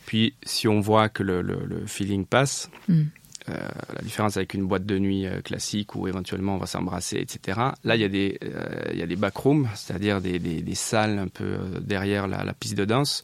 Puis 0.05 0.35
si 0.43 0.67
on 0.67 0.79
voit 0.79 1.09
que 1.09 1.23
le, 1.23 1.41
le, 1.41 1.85
feeling 1.87 2.25
passe, 2.25 2.69
hmm. 2.87 3.03
euh, 3.49 3.67
la 3.93 4.01
différence 4.01 4.37
avec 4.37 4.53
une 4.53 4.65
boîte 4.65 4.85
de 4.85 4.99
nuit 4.99 5.25
euh, 5.25 5.41
classique 5.41 5.95
où 5.95 6.07
éventuellement 6.07 6.55
on 6.55 6.57
va 6.59 6.67
s'embrasser, 6.67 7.17
etc. 7.17 7.59
Là, 7.83 7.95
il 7.95 8.01
y 8.01 8.05
a 8.05 8.09
des, 8.09 8.37
euh, 8.43 8.91
il 8.93 8.99
y 8.99 9.03
a 9.03 9.07
des 9.07 9.15
backrooms, 9.15 9.67
c'est-à-dire 9.73 10.21
des, 10.21 10.39
des, 10.39 10.61
des, 10.61 10.75
salles 10.75 11.17
un 11.17 11.27
peu 11.27 11.57
derrière 11.81 12.27
la, 12.27 12.43
la, 12.43 12.53
piste 12.53 12.75
de 12.75 12.85
danse, 12.85 13.23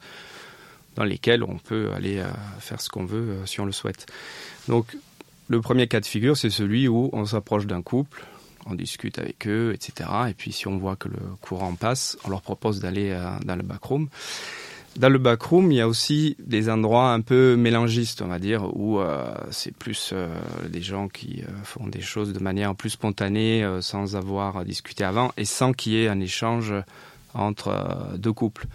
dans 0.96 1.04
lesquelles 1.04 1.44
on 1.44 1.58
peut 1.58 1.92
aller 1.96 2.22
faire 2.60 2.82
ce 2.82 2.90
qu'on 2.90 3.06
veut 3.06 3.38
si 3.46 3.62
on 3.62 3.66
le 3.66 3.72
souhaite. 3.72 4.08
Donc, 4.68 4.98
le 5.48 5.62
premier 5.62 5.88
cas 5.88 6.00
de 6.00 6.06
figure, 6.06 6.36
c'est 6.36 6.50
celui 6.50 6.88
où 6.88 7.10
on 7.14 7.26
s'approche 7.26 7.66
d'un 7.66 7.82
couple, 7.82 8.26
on 8.66 8.76
discute 8.76 9.18
avec 9.18 9.48
eux, 9.48 9.72
etc. 9.74 10.10
Et 10.30 10.34
puis 10.34 10.52
si 10.52 10.68
on 10.68 10.78
voit 10.78 10.98
que 10.98 11.08
le 11.08 11.20
courant 11.40 11.76
passe, 11.76 12.18
on 12.26 12.30
leur 12.30 12.42
propose 12.42 12.80
d'aller 12.82 13.18
dans 13.46 13.56
le 13.56 13.64
backroom. 13.64 14.10
Dans 14.98 15.08
le 15.08 15.20
backroom, 15.20 15.72
il 15.72 15.76
y 15.76 15.82
a 15.82 15.88
aussi 15.88 16.36
des 16.40 16.70
endroits 16.70 17.14
un 17.14 17.22
peu 17.22 17.56
mélangistes, 17.56 18.22
on 18.22 18.28
va 18.28 18.40
dire, 18.40 18.76
où 18.76 19.00
euh, 19.00 19.34
c'est 19.50 19.74
plus 19.74 20.12
euh, 20.12 20.28
des 20.68 20.82
gens 20.82 21.08
qui 21.08 21.44
euh, 21.44 21.52
font 21.64 21.88
des 21.88 22.02
choses 22.02 22.34
de 22.34 22.40
manière 22.40 22.76
plus 22.76 22.92
spontanée, 22.92 23.66
sans 23.80 24.18
avoir 24.18 24.66
discuté 24.66 25.06
avant, 25.06 25.32
et 25.38 25.46
sans 25.46 25.72
qu'il 25.72 25.94
y 25.94 26.04
ait 26.04 26.08
un 26.10 26.20
échange 26.20 26.74
entre 27.34 28.18
deux 28.18 28.34
couples. 28.34 28.68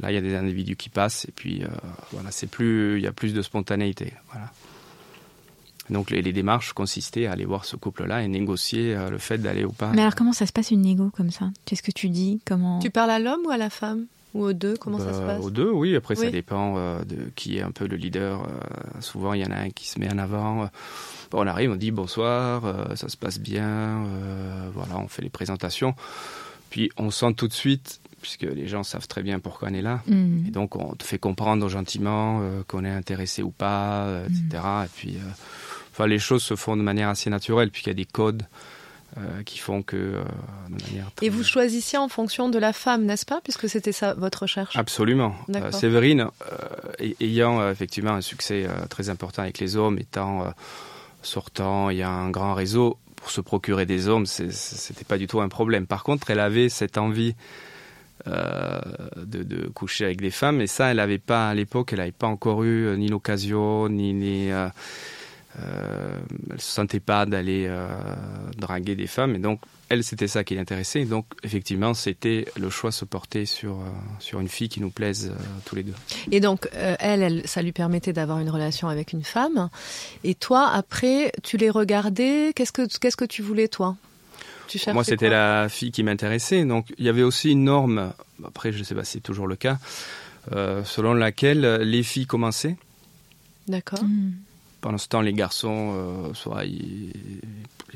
Là, 0.00 0.10
il 0.10 0.14
y 0.14 0.18
a 0.18 0.22
des 0.22 0.34
individus 0.34 0.76
qui 0.76 0.88
passent, 0.88 1.26
et 1.26 1.32
puis 1.32 1.62
voilà, 2.12 2.30
c'est 2.30 2.46
plus, 2.46 2.96
il 2.98 3.04
y 3.04 3.06
a 3.06 3.12
plus 3.12 3.34
de 3.34 3.42
spontanéité. 3.42 4.14
Voilà. 4.32 4.50
Donc 5.90 6.10
les, 6.10 6.22
les, 6.22 6.32
démarches 6.32 6.72
consistaient 6.72 7.26
à 7.26 7.32
aller 7.32 7.44
voir 7.44 7.66
ce 7.66 7.76
couple-là 7.76 8.22
et 8.22 8.28
négocier 8.28 8.96
le 9.10 9.18
fait 9.18 9.36
d'aller 9.36 9.64
ou 9.64 9.72
pas. 9.72 9.92
Mais 9.92 10.00
alors 10.00 10.14
comment 10.14 10.32
ça 10.32 10.46
se 10.46 10.52
passe 10.52 10.70
une 10.70 10.80
négo 10.80 11.10
comme 11.10 11.30
ça? 11.30 11.50
Qu'est-ce 11.66 11.82
que 11.82 11.92
tu 11.92 12.08
dis? 12.08 12.40
Comment 12.46 12.78
Tu 12.78 12.88
parles 12.88 13.10
à 13.10 13.18
l'homme 13.18 13.44
ou 13.44 13.50
à 13.50 13.58
la 13.58 13.68
femme? 13.68 14.06
Ou 14.34 14.44
aux 14.44 14.52
deux 14.52 14.76
Comment 14.76 14.98
ça 14.98 15.12
se 15.14 15.20
bah, 15.20 15.36
passe 15.36 15.44
Aux 15.44 15.50
deux, 15.50 15.70
oui. 15.70 15.94
Après, 15.96 16.16
ça 16.16 16.30
dépend 16.30 16.74
euh, 16.76 17.04
de 17.04 17.30
qui 17.34 17.58
est 17.58 17.62
un 17.62 17.70
peu 17.70 17.86
le 17.86 17.96
leader. 17.96 18.42
Euh, 18.42 19.00
souvent, 19.00 19.32
il 19.32 19.40
y 19.40 19.46
en 19.46 19.50
a 19.50 19.56
un 19.56 19.70
qui 19.70 19.88
se 19.88 19.98
met 19.98 20.12
en 20.12 20.18
avant. 20.18 20.68
Bon, 21.30 21.42
on 21.42 21.46
arrive, 21.46 21.70
on 21.70 21.76
dit 21.76 21.92
bonsoir, 21.92 22.64
euh, 22.64 22.96
ça 22.96 23.08
se 23.08 23.16
passe 23.16 23.38
bien. 23.38 24.04
voilà, 24.74 24.98
on 24.98 25.08
fait 25.08 25.22
les 25.22 25.30
présentations. 25.30 25.94
Puis, 26.70 26.90
on 26.96 27.10
sent 27.10 27.34
tout 27.34 27.46
de 27.46 27.52
suite, 27.52 28.00
puisque 28.20 28.42
les 28.42 28.66
gens 28.66 28.82
savent 28.82 29.06
très 29.06 29.22
bien 29.22 29.38
pourquoi 29.38 29.68
on 29.70 29.74
est 29.74 29.82
là. 29.82 30.02
Mm. 30.06 30.48
Et 30.48 30.50
donc, 30.50 30.74
on 30.74 30.94
te 30.94 31.04
fait 31.04 31.18
comprendre 31.18 31.68
gentiment 31.68 32.42
qu'on 32.66 32.84
est 32.84 32.90
intéressé 32.90 33.42
ou 33.42 33.50
pas, 33.50 34.22
etc. 34.24 34.62
Mm. 34.64 34.84
Et 34.84 34.88
puis, 34.96 35.18
enfin, 35.92 36.08
les 36.08 36.18
choses 36.18 36.42
se 36.42 36.56
font 36.56 36.76
de 36.76 36.82
manière 36.82 37.08
assez 37.08 37.30
naturelle, 37.30 37.70
puisqu'il 37.70 37.90
y 37.90 37.92
a 37.92 37.94
des 37.94 38.04
codes. 38.04 38.42
Euh, 39.16 39.44
qui 39.44 39.58
font 39.58 39.82
que 39.82 39.96
euh, 39.96 40.24
Et 41.22 41.28
vous 41.28 41.44
choisissiez 41.44 41.98
en 41.98 42.08
fonction 42.08 42.48
de 42.48 42.58
la 42.58 42.72
femme, 42.72 43.04
n'est-ce 43.04 43.24
pas, 43.24 43.40
puisque 43.40 43.68
c'était 43.68 43.92
ça 43.92 44.12
votre 44.14 44.42
recherche 44.42 44.76
Absolument. 44.76 45.36
Euh, 45.54 45.70
Séverine, 45.70 46.26
ayant 47.20 47.70
effectivement 47.70 48.14
un 48.14 48.20
succès 48.20 48.66
très 48.90 49.10
important 49.10 49.42
avec 49.42 49.60
les 49.60 49.76
hommes, 49.76 50.00
étant 50.00 50.52
sortant, 51.22 51.90
il 51.90 51.98
y 51.98 52.02
a 52.02 52.10
un 52.10 52.30
grand 52.30 52.54
réseau 52.54 52.98
pour 53.14 53.30
se 53.30 53.40
procurer 53.40 53.86
des 53.86 54.08
hommes, 54.08 54.26
c'était 54.26 55.04
pas 55.04 55.18
du 55.18 55.28
tout 55.28 55.40
un 55.40 55.48
problème. 55.48 55.86
Par 55.86 56.02
contre, 56.02 56.30
elle 56.30 56.40
avait 56.40 56.68
cette 56.68 56.98
envie 56.98 57.36
de, 58.26 59.68
coucher 59.74 60.06
avec 60.06 60.20
des 60.20 60.32
femmes, 60.32 60.60
et 60.60 60.66
ça, 60.66 60.90
elle 60.90 60.96
n'avait 60.96 61.18
pas 61.18 61.50
à 61.50 61.54
l'époque, 61.54 61.92
elle 61.92 62.00
n'avait 62.00 62.10
pas 62.10 62.26
encore 62.26 62.64
eu 62.64 62.96
ni 62.98 63.06
l'occasion, 63.06 63.88
ni, 63.88 64.12
ni 64.12 64.50
euh, 64.50 64.66
elle 65.58 66.60
se 66.60 66.70
sentait 66.70 67.00
pas 67.00 67.26
d'aller 67.26 67.66
euh, 67.68 67.88
draguer 68.56 68.96
des 68.96 69.06
femmes 69.06 69.36
et 69.36 69.38
donc 69.38 69.60
elle 69.88 70.02
c'était 70.02 70.26
ça 70.26 70.42
qui 70.42 70.54
l'intéressait 70.54 71.04
donc 71.04 71.26
effectivement 71.42 71.94
c'était 71.94 72.46
le 72.56 72.70
choix 72.70 72.90
se 72.90 73.04
porter 73.04 73.46
sur 73.46 73.72
euh, 73.72 73.84
sur 74.18 74.40
une 74.40 74.48
fille 74.48 74.68
qui 74.68 74.80
nous 74.80 74.90
plaise 74.90 75.32
tous 75.64 75.76
les 75.76 75.84
deux. 75.84 75.94
Et 76.32 76.40
donc 76.40 76.68
elle, 76.72 77.22
elle 77.22 77.46
ça 77.46 77.62
lui 77.62 77.72
permettait 77.72 78.12
d'avoir 78.12 78.40
une 78.40 78.50
relation 78.50 78.88
avec 78.88 79.12
une 79.12 79.22
femme. 79.22 79.68
Et 80.24 80.34
toi 80.34 80.68
après 80.68 81.30
tu 81.42 81.56
les 81.56 81.70
regardais 81.70 82.52
qu'est-ce 82.54 82.72
que 82.72 82.86
qu'est-ce 82.98 83.16
que 83.16 83.24
tu 83.24 83.42
voulais 83.42 83.68
toi? 83.68 83.96
Tu 84.66 84.80
moi 84.92 85.04
c'était 85.04 85.28
la 85.28 85.68
fille 85.68 85.92
qui 85.92 86.02
m'intéressait. 86.02 86.64
Donc 86.64 86.92
il 86.98 87.04
y 87.04 87.08
avait 87.08 87.22
aussi 87.22 87.50
une 87.50 87.64
norme 87.64 88.12
après 88.44 88.72
je 88.72 88.82
sais 88.82 88.94
pas 88.94 89.04
si 89.04 89.12
c'est 89.12 89.20
toujours 89.20 89.46
le 89.46 89.56
cas 89.56 89.78
selon 90.50 91.14
laquelle 91.14 91.60
les 91.82 92.02
filles 92.02 92.26
commençaient. 92.26 92.76
D'accord. 93.68 94.02
Hmm 94.02 94.32
pendant 94.84 94.98
ce 94.98 95.08
temps, 95.08 95.22
les 95.22 95.32
garçons, 95.32 95.94
euh, 95.94 96.34
soit 96.34 96.66
ils, 96.66 97.10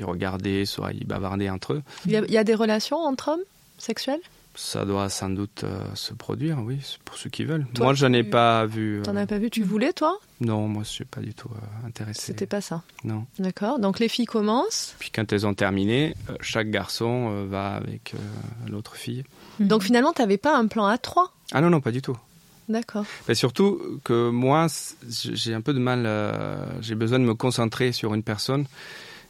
regardaient, 0.01 0.65
soit 0.65 0.91
ils 0.91 1.05
bavardaient 1.05 1.51
entre 1.51 1.73
eux. 1.73 1.83
Il 2.07 2.13
y 2.13 2.37
a, 2.37 2.43
des 2.43 2.55
relations 2.55 2.97
entre 2.97 3.27
hommes 3.29 3.43
sexuelles? 3.77 4.21
Ça 4.55 4.85
doit 4.85 5.07
sans 5.09 5.29
doute 5.29 5.63
euh, 5.63 5.83
se 5.93 6.15
produire, 6.15 6.57
oui, 6.63 6.79
pour 7.05 7.15
ceux 7.15 7.29
qui 7.29 7.43
veulent. 7.43 7.67
moi, 7.77 7.93
je 7.93 8.07
n'ai 8.07 8.23
pas 8.23 8.65
vu. 8.65 9.01
Tu 9.03 9.09
n'en 9.11 9.17
as 9.17 9.27
pas 9.27 9.37
vu 9.37 9.51
Tu 9.51 9.61
voulais, 9.61 9.93
toi? 9.93 10.17
Non, 10.41 10.67
moi, 10.67 10.81
je 10.81 10.89
suis 10.89 11.05
pas 11.05 11.21
du 11.21 11.35
tout 11.35 11.51
euh, 11.53 11.87
intéressé. 11.87 12.21
C'était 12.23 12.47
pas 12.47 12.59
ça? 12.59 12.81
Non. 13.03 13.27
D'accord. 13.37 13.77
Donc 13.77 13.99
les 13.99 14.07
filles 14.07 14.25
commencent. 14.25 14.95
Puis 14.97 15.11
quand 15.11 15.31
elles 15.31 15.45
ont 15.45 15.53
terminé, 15.53 16.15
chaque 16.41 16.71
garçon 16.71 17.45
va 17.45 17.75
avec 17.75 18.15
l'autre 18.67 18.95
fille. 18.95 19.25
Donc 19.59 19.83
finalement, 19.83 20.11
tu 20.11 20.23
n'avais 20.23 20.37
pas 20.37 20.57
un 20.57 20.65
plan 20.65 20.87
à 20.87 20.97
trois? 20.97 21.35
Ah 21.51 21.61
non, 21.61 21.69
non, 21.69 21.81
pas 21.81 21.91
du 21.91 22.01
tout. 22.01 22.17
D'accord. 22.69 23.05
Mais 23.27 23.33
surtout 23.33 23.99
que 24.03 24.29
moi, 24.29 24.67
j'ai 25.09 25.55
un 25.55 25.61
peu 25.61 25.73
de 25.73 25.79
mal, 25.79 26.03
euh, 26.05 26.63
j'ai 26.81 26.93
besoin 26.93 27.17
de 27.17 27.25
me 27.25 27.33
concentrer 27.33 27.91
sur 27.91 28.13
une 28.13 28.21
personne 28.21 28.65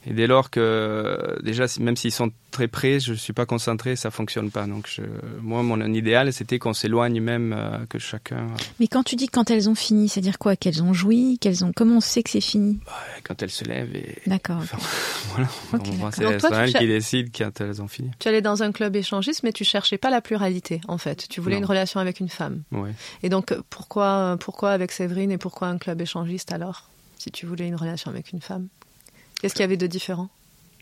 et 0.06 0.14
dès 0.14 0.28
lors 0.28 0.50
que, 0.50 1.38
déjà, 1.44 1.66
même 1.80 1.98
s'ils 1.98 2.14
sont 2.14 2.32
très 2.52 2.70
près, 2.70 3.00
je 3.02 3.12
ne 3.12 3.18
suis 3.18 3.34
pas 3.34 3.46
concentré, 3.46 3.98
ça 3.98 4.12
fonctionne 4.12 4.50
pas. 4.50 4.66
Donc, 4.66 4.88
je, 4.88 5.02
moi, 5.42 5.62
mon 5.62 5.82
idéal, 5.94 6.32
c'était 6.32 6.58
qu'on 6.58 6.74
s'éloigne 6.74 7.20
même, 7.20 7.54
euh, 7.54 7.86
que 7.90 8.00
chacun. 8.00 8.38
Euh, 8.38 8.58
Mais 8.80 8.88
quand 8.88 9.04
tu 9.04 9.18
dis 9.18 9.28
quand 9.28 9.52
elles 9.52 9.70
ont 9.70 9.76
fini, 9.76 10.08
c'est-à-dire 10.08 10.40
quoi? 10.40 10.56
Qu'elles 10.56 10.82
ont 10.82 10.94
joui? 10.94 11.38
Qu'elles 11.40 11.66
ont... 11.66 11.74
Comment 11.76 11.98
on 11.98 12.02
sait 12.02 12.24
que 12.24 12.30
c'est 12.30 12.40
fini? 12.42 12.80
Bah, 12.86 12.94
Quand 13.24 13.44
elles 13.44 13.50
se 13.50 13.66
lèvent 13.66 13.94
et. 13.94 14.18
D'accord. 14.26 14.62
voilà. 15.36 16.12
c'est 16.12 16.54
elles 16.54 16.74
qui 16.74 16.88
décident 16.88 17.30
quand 17.38 17.60
elles 17.60 17.82
ont 17.82 17.90
fini. 17.90 18.10
Tu 18.20 18.30
allais 18.30 18.42
dans 18.42 18.64
un 18.64 18.72
club 18.72 18.96
échangiste, 18.96 19.44
mais 19.44 19.52
tu 19.52 19.66
cherchais 19.66 19.98
pas 19.98 20.10
la 20.10 20.22
pluralité, 20.22 20.80
en 20.88 20.98
fait. 20.98 21.28
Tu 21.30 21.42
voulais 21.42 21.58
une 21.58 21.66
relation 21.66 22.00
avec 22.00 22.22
une 22.22 22.30
femme. 22.30 22.64
Oui. 22.72 22.90
Et 23.22 23.28
donc, 23.28 23.54
pourquoi, 23.70 24.38
pourquoi 24.40 24.72
avec 24.72 24.94
Séverine 24.94 25.32
et 25.32 25.38
pourquoi 25.38 25.68
un 25.68 25.78
club 25.78 26.02
échangiste 26.02 26.54
alors? 26.54 26.90
Si 27.18 27.32
tu 27.32 27.46
voulais 27.46 27.68
une 27.68 27.76
relation 27.76 28.10
avec 28.10 28.32
une 28.32 28.40
femme 28.40 28.70
Qu'est-ce 29.40 29.54
qu'il 29.54 29.62
y 29.62 29.66
avait 29.66 29.78
de 29.78 29.88
différent? 29.88 30.30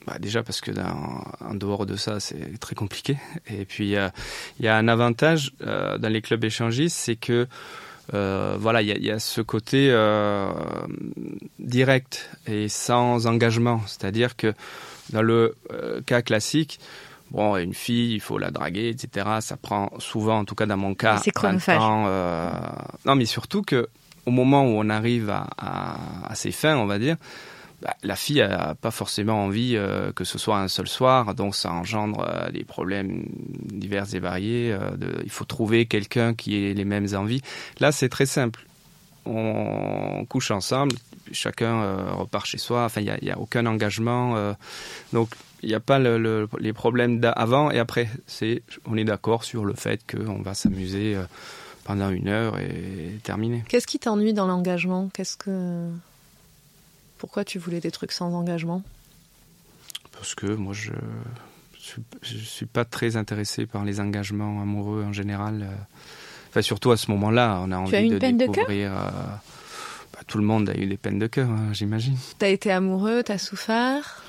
Bah 0.08 0.20
déjà 0.20 0.42
parce 0.42 0.62
que 0.62 0.72
en 0.72 1.54
dehors 1.54 1.86
de 1.86 1.98
ça, 1.98 2.22
c'est 2.22 2.58
très 2.60 2.76
compliqué. 2.76 3.18
Et 3.48 3.66
puis 3.66 3.90
il 3.90 4.66
y 4.66 4.68
a 4.68 4.78
un 4.78 4.88
avantage 4.88 5.52
euh, 5.66 5.98
dans 5.98 6.08
les 6.08 6.22
clubs 6.22 6.44
échangistes, 6.44 6.96
c'est 6.96 7.18
que 7.18 7.48
euh, 8.14 8.56
voilà, 8.58 8.82
il 8.82 8.88
y, 8.88 9.12
a 9.12 9.20
ce 9.20 9.42
côté 9.42 9.90
euh, 9.92 10.50
direct 11.60 12.30
et 12.48 12.70
sans 12.70 13.28
engagement. 13.28 13.82
C'est-à-dire 13.86 14.38
que 14.38 14.54
dans 15.10 15.22
le 15.22 15.56
cas 16.06 16.22
classique, 16.22 16.80
bon, 17.32 17.58
une 17.58 17.74
fille, 17.74 18.14
il 18.14 18.22
faut 18.22 18.38
la 18.38 18.50
draguer, 18.50 18.88
etc. 18.88 19.28
Ça 19.42 19.58
prend 19.58 19.92
souvent, 20.00 20.40
en 20.40 20.46
tout 20.46 20.56
cas 20.56 20.66
dans 20.66 20.78
mon 20.78 20.96
cas, 20.96 21.20
c'est 21.22 21.32
chronophage. 21.32 21.82
non, 21.82 23.16
mais 23.16 23.26
surtout 23.26 23.62
que 23.62 23.90
au 24.26 24.32
moment 24.32 24.64
où 24.64 24.80
on 24.80 24.90
arrive 24.90 25.30
à, 25.30 25.48
à, 25.58 25.98
à 26.30 26.36
ses 26.36 26.54
fins, 26.54 26.78
on 26.78 26.86
va 26.86 26.98
dire, 26.98 27.18
bah, 27.81 27.96
la 28.01 28.15
fille 28.15 28.39
n'a 28.39 28.74
pas 28.74 28.89
forcément 28.89 29.43
envie 29.46 29.75
euh, 29.75 30.12
que 30.12 30.24
ce 30.24 30.39
soit 30.39 30.57
un 30.57 30.67
seul 30.67 30.88
soir, 30.88 31.36
donc 31.36 31.55
ça 31.55 31.72
engendre 31.72 32.25
euh, 32.27 32.50
des 32.50 32.63
problèmes 32.63 33.25
divers 33.65 34.15
et 34.15 34.19
variés. 34.19 34.72
Euh, 34.72 34.98
il 35.24 35.29
faut 35.29 35.46
trouver 35.46 35.86
quelqu'un 35.86 36.34
qui 36.34 36.55
ait 36.55 36.74
les 36.74 36.86
mêmes 36.86 37.07
envies. 37.13 37.41
Là, 37.79 37.91
c'est 37.91 38.10
très 38.10 38.25
simple. 38.25 38.65
On 39.27 40.25
couche 40.27 40.50
ensemble, 40.50 40.96
chacun 41.31 42.15
repart 42.15 42.46
chez 42.46 42.57
soi. 42.57 42.86
Enfin, 42.86 43.01
il 43.01 43.13
n'y 43.22 43.29
a, 43.29 43.38
aucun 43.38 43.65
engagement. 43.65 44.55
donc, 45.12 45.29
il 45.62 45.67
n'y 45.67 45.75
a 45.75 45.81
pas 45.81 46.00
les 46.00 46.74
problèmes 46.74 47.19
d'avant 47.19 47.69
et 47.69 47.77
après. 47.77 48.07
On 48.86 48.96
est 48.96 49.03
d'accord 49.03 49.43
sur 49.43 49.65
le 49.65 49.74
fait 49.74 50.00
qu'on 50.10 50.41
va 50.41 50.53
s'amuser 50.53 51.17
pendant 51.84 52.10
une 52.10 52.29
heure 52.29 52.57
et 52.57 53.19
terminer. 53.22 53.65
Qu'est-ce 53.67 53.88
qui 53.88 54.00
t'ennuie 54.00 54.34
dans 54.34 54.48
l'engagement? 54.48 55.10
Qu'est-ce 55.13 55.36
que 55.36 55.89
pourquoi 57.17 57.43
tu 57.43 57.59
voulais 57.59 57.79
des 57.79 57.91
trucs 57.91 58.12
sans 58.12 58.33
engagement? 58.33 58.81
Parce 60.12 60.36
que 60.36 60.47
moi, 60.47 60.74
je 60.74 60.91
ne 60.91 62.39
suis 62.39 62.65
pas 62.65 62.86
très 62.86 63.17
intéressé 63.17 63.65
par 63.65 63.86
les 63.86 64.00
engagements 64.00 64.62
amoureux 64.62 65.03
en 65.03 65.13
général. 65.13 65.67
Euh. 65.69 65.75
Enfin, 66.50 66.62
surtout 66.62 66.91
à 66.91 66.97
ce 66.97 67.12
moment-là, 67.12 67.62
on 67.63 67.71
a 67.71 67.77
envie 67.77 67.97
une 67.97 68.13
de 68.13 68.19
peine 68.19 68.38
découvrir. 68.38 68.65
De 68.91 68.95
cœur? 68.95 69.05
euh, 69.05 69.12
bah, 70.13 70.19
tout 70.27 70.38
le 70.38 70.43
monde 70.43 70.69
a 70.69 70.77
eu 70.77 70.86
des 70.86 70.97
peines 70.97 71.19
de 71.19 71.27
cœur, 71.27 71.50
hein, 71.50 71.74
j'imagine. 71.74 72.17
Tu 72.39 72.45
as 72.45 72.50
été 72.50 72.71
amoureux, 72.71 73.24
tu 73.24 73.31
as 73.31 73.38
souffert? 73.38 74.24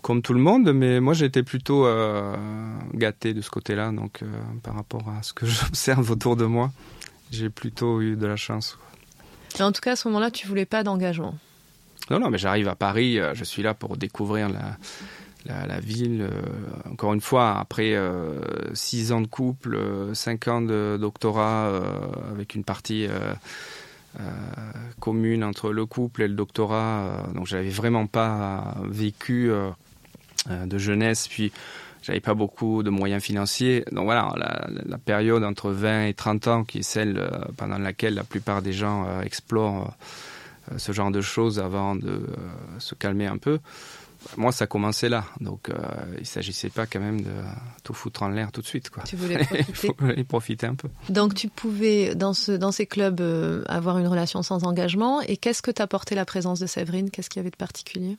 Comme 0.00 0.20
tout 0.20 0.34
le 0.34 0.40
monde, 0.40 0.70
mais 0.74 1.00
moi 1.00 1.14
j'étais 1.14 1.42
plutôt 1.42 1.86
euh, 1.86 2.36
gâté 2.92 3.32
de 3.32 3.40
ce 3.40 3.48
côté-là, 3.48 3.90
donc 3.90 4.20
par 4.62 4.74
rapport 4.74 5.08
à 5.08 5.22
ce 5.22 5.32
que 5.32 5.46
j'observe 5.46 6.10
autour 6.10 6.36
de 6.36 6.44
moi, 6.44 6.70
j'ai 7.30 7.48
plutôt 7.48 8.02
eu 8.02 8.16
de 8.16 8.26
la 8.26 8.36
chance. 8.36 8.78
en 9.58 9.72
tout 9.72 9.80
cas, 9.80 9.92
à 9.92 9.96
ce 9.96 10.08
moment-là, 10.08 10.30
tu 10.30 10.46
voulais 10.46 10.66
pas 10.66 10.82
d'engagement? 10.82 11.34
Non, 12.10 12.20
non, 12.20 12.30
mais 12.30 12.38
j'arrive 12.38 12.68
à 12.68 12.74
Paris, 12.74 13.18
euh, 13.18 13.34
je 13.34 13.44
suis 13.44 13.62
là 13.62 13.72
pour 13.72 13.96
découvrir 13.96 14.48
la, 14.50 15.80
ville. 15.80 16.22
Euh, 16.22 16.90
encore 16.90 17.14
une 17.14 17.20
fois, 17.20 17.58
après 17.58 17.94
euh, 17.94 18.40
six 18.74 19.12
ans 19.12 19.20
de 19.20 19.26
couple, 19.26 19.78
cinq 20.12 20.48
ans 20.48 20.60
de 20.60 20.98
doctorat 21.00 21.80
avec 22.30 22.54
une 22.54 22.64
partie 22.64 23.08
commune 25.00 25.42
entre 25.44 25.72
le 25.72 25.86
couple 25.86 26.22
et 26.22 26.28
le 26.28 26.34
doctorat, 26.34 27.24
donc 27.34 27.46
j'avais 27.46 27.70
vraiment 27.70 28.06
pas 28.06 28.76
vécu 28.84 29.50
de 30.48 30.78
jeunesse, 30.78 31.26
puis 31.26 31.52
j'avais 32.02 32.20
pas 32.20 32.34
beaucoup 32.34 32.82
de 32.82 32.90
moyens 32.90 33.22
financiers. 33.22 33.84
Donc 33.92 34.04
voilà, 34.04 34.32
la, 34.36 34.68
la, 34.86 34.98
période 34.98 35.42
entre 35.42 35.70
20 35.70 36.06
et 36.06 36.14
30 36.14 36.48
ans, 36.48 36.64
qui 36.64 36.78
est 36.78 36.82
celle 36.82 37.28
pendant 37.56 37.78
laquelle 37.78 38.14
la 38.14 38.24
plupart 38.24 38.62
des 38.62 38.72
gens 38.72 39.20
explorent 39.20 39.94
euh, 39.94 39.94
ce 40.76 40.92
genre 40.92 41.10
de 41.10 41.20
choses 41.20 41.58
avant 41.58 41.96
de 41.96 42.08
euh, 42.08 42.26
se 42.78 42.94
calmer 42.94 43.26
un 43.26 43.38
peu. 43.38 43.58
moi, 44.36 44.52
ça 44.52 44.66
commençait 44.66 45.08
là. 45.08 45.24
Donc, 45.40 45.68
euh, 45.68 45.74
il 46.18 46.26
s'agissait 46.26 46.70
pas 46.70 46.86
quand 46.86 47.00
même 47.00 47.20
de 47.20 47.30
tout 47.82 47.94
foutre 47.94 48.22
en 48.22 48.28
l'air 48.28 48.52
tout 48.52 48.60
de 48.60 48.66
suite. 48.66 48.90
Quoi. 48.90 49.02
Tu 49.04 49.16
voulais 49.16 49.38
profiter. 49.38 49.64
Il 49.68 49.74
faut 49.74 50.10
y 50.10 50.24
profiter 50.24 50.66
un 50.66 50.74
peu. 50.74 50.88
Donc, 51.08 51.34
tu 51.34 51.48
pouvais, 51.48 52.14
dans, 52.14 52.34
ce, 52.34 52.52
dans 52.52 52.72
ces 52.72 52.86
clubs, 52.86 53.20
euh, 53.20 53.62
avoir 53.66 53.98
une 53.98 54.08
relation 54.08 54.42
sans 54.42 54.64
engagement. 54.64 55.20
Et 55.22 55.36
qu'est-ce 55.36 55.62
que 55.62 55.70
t'apportait 55.70 56.14
la 56.14 56.24
présence 56.24 56.60
de 56.60 56.66
Séverine? 56.66 57.10
Qu'est-ce 57.10 57.30
qu'il 57.30 57.40
y 57.40 57.42
avait 57.42 57.50
de 57.50 57.56
particulier? 57.56 58.16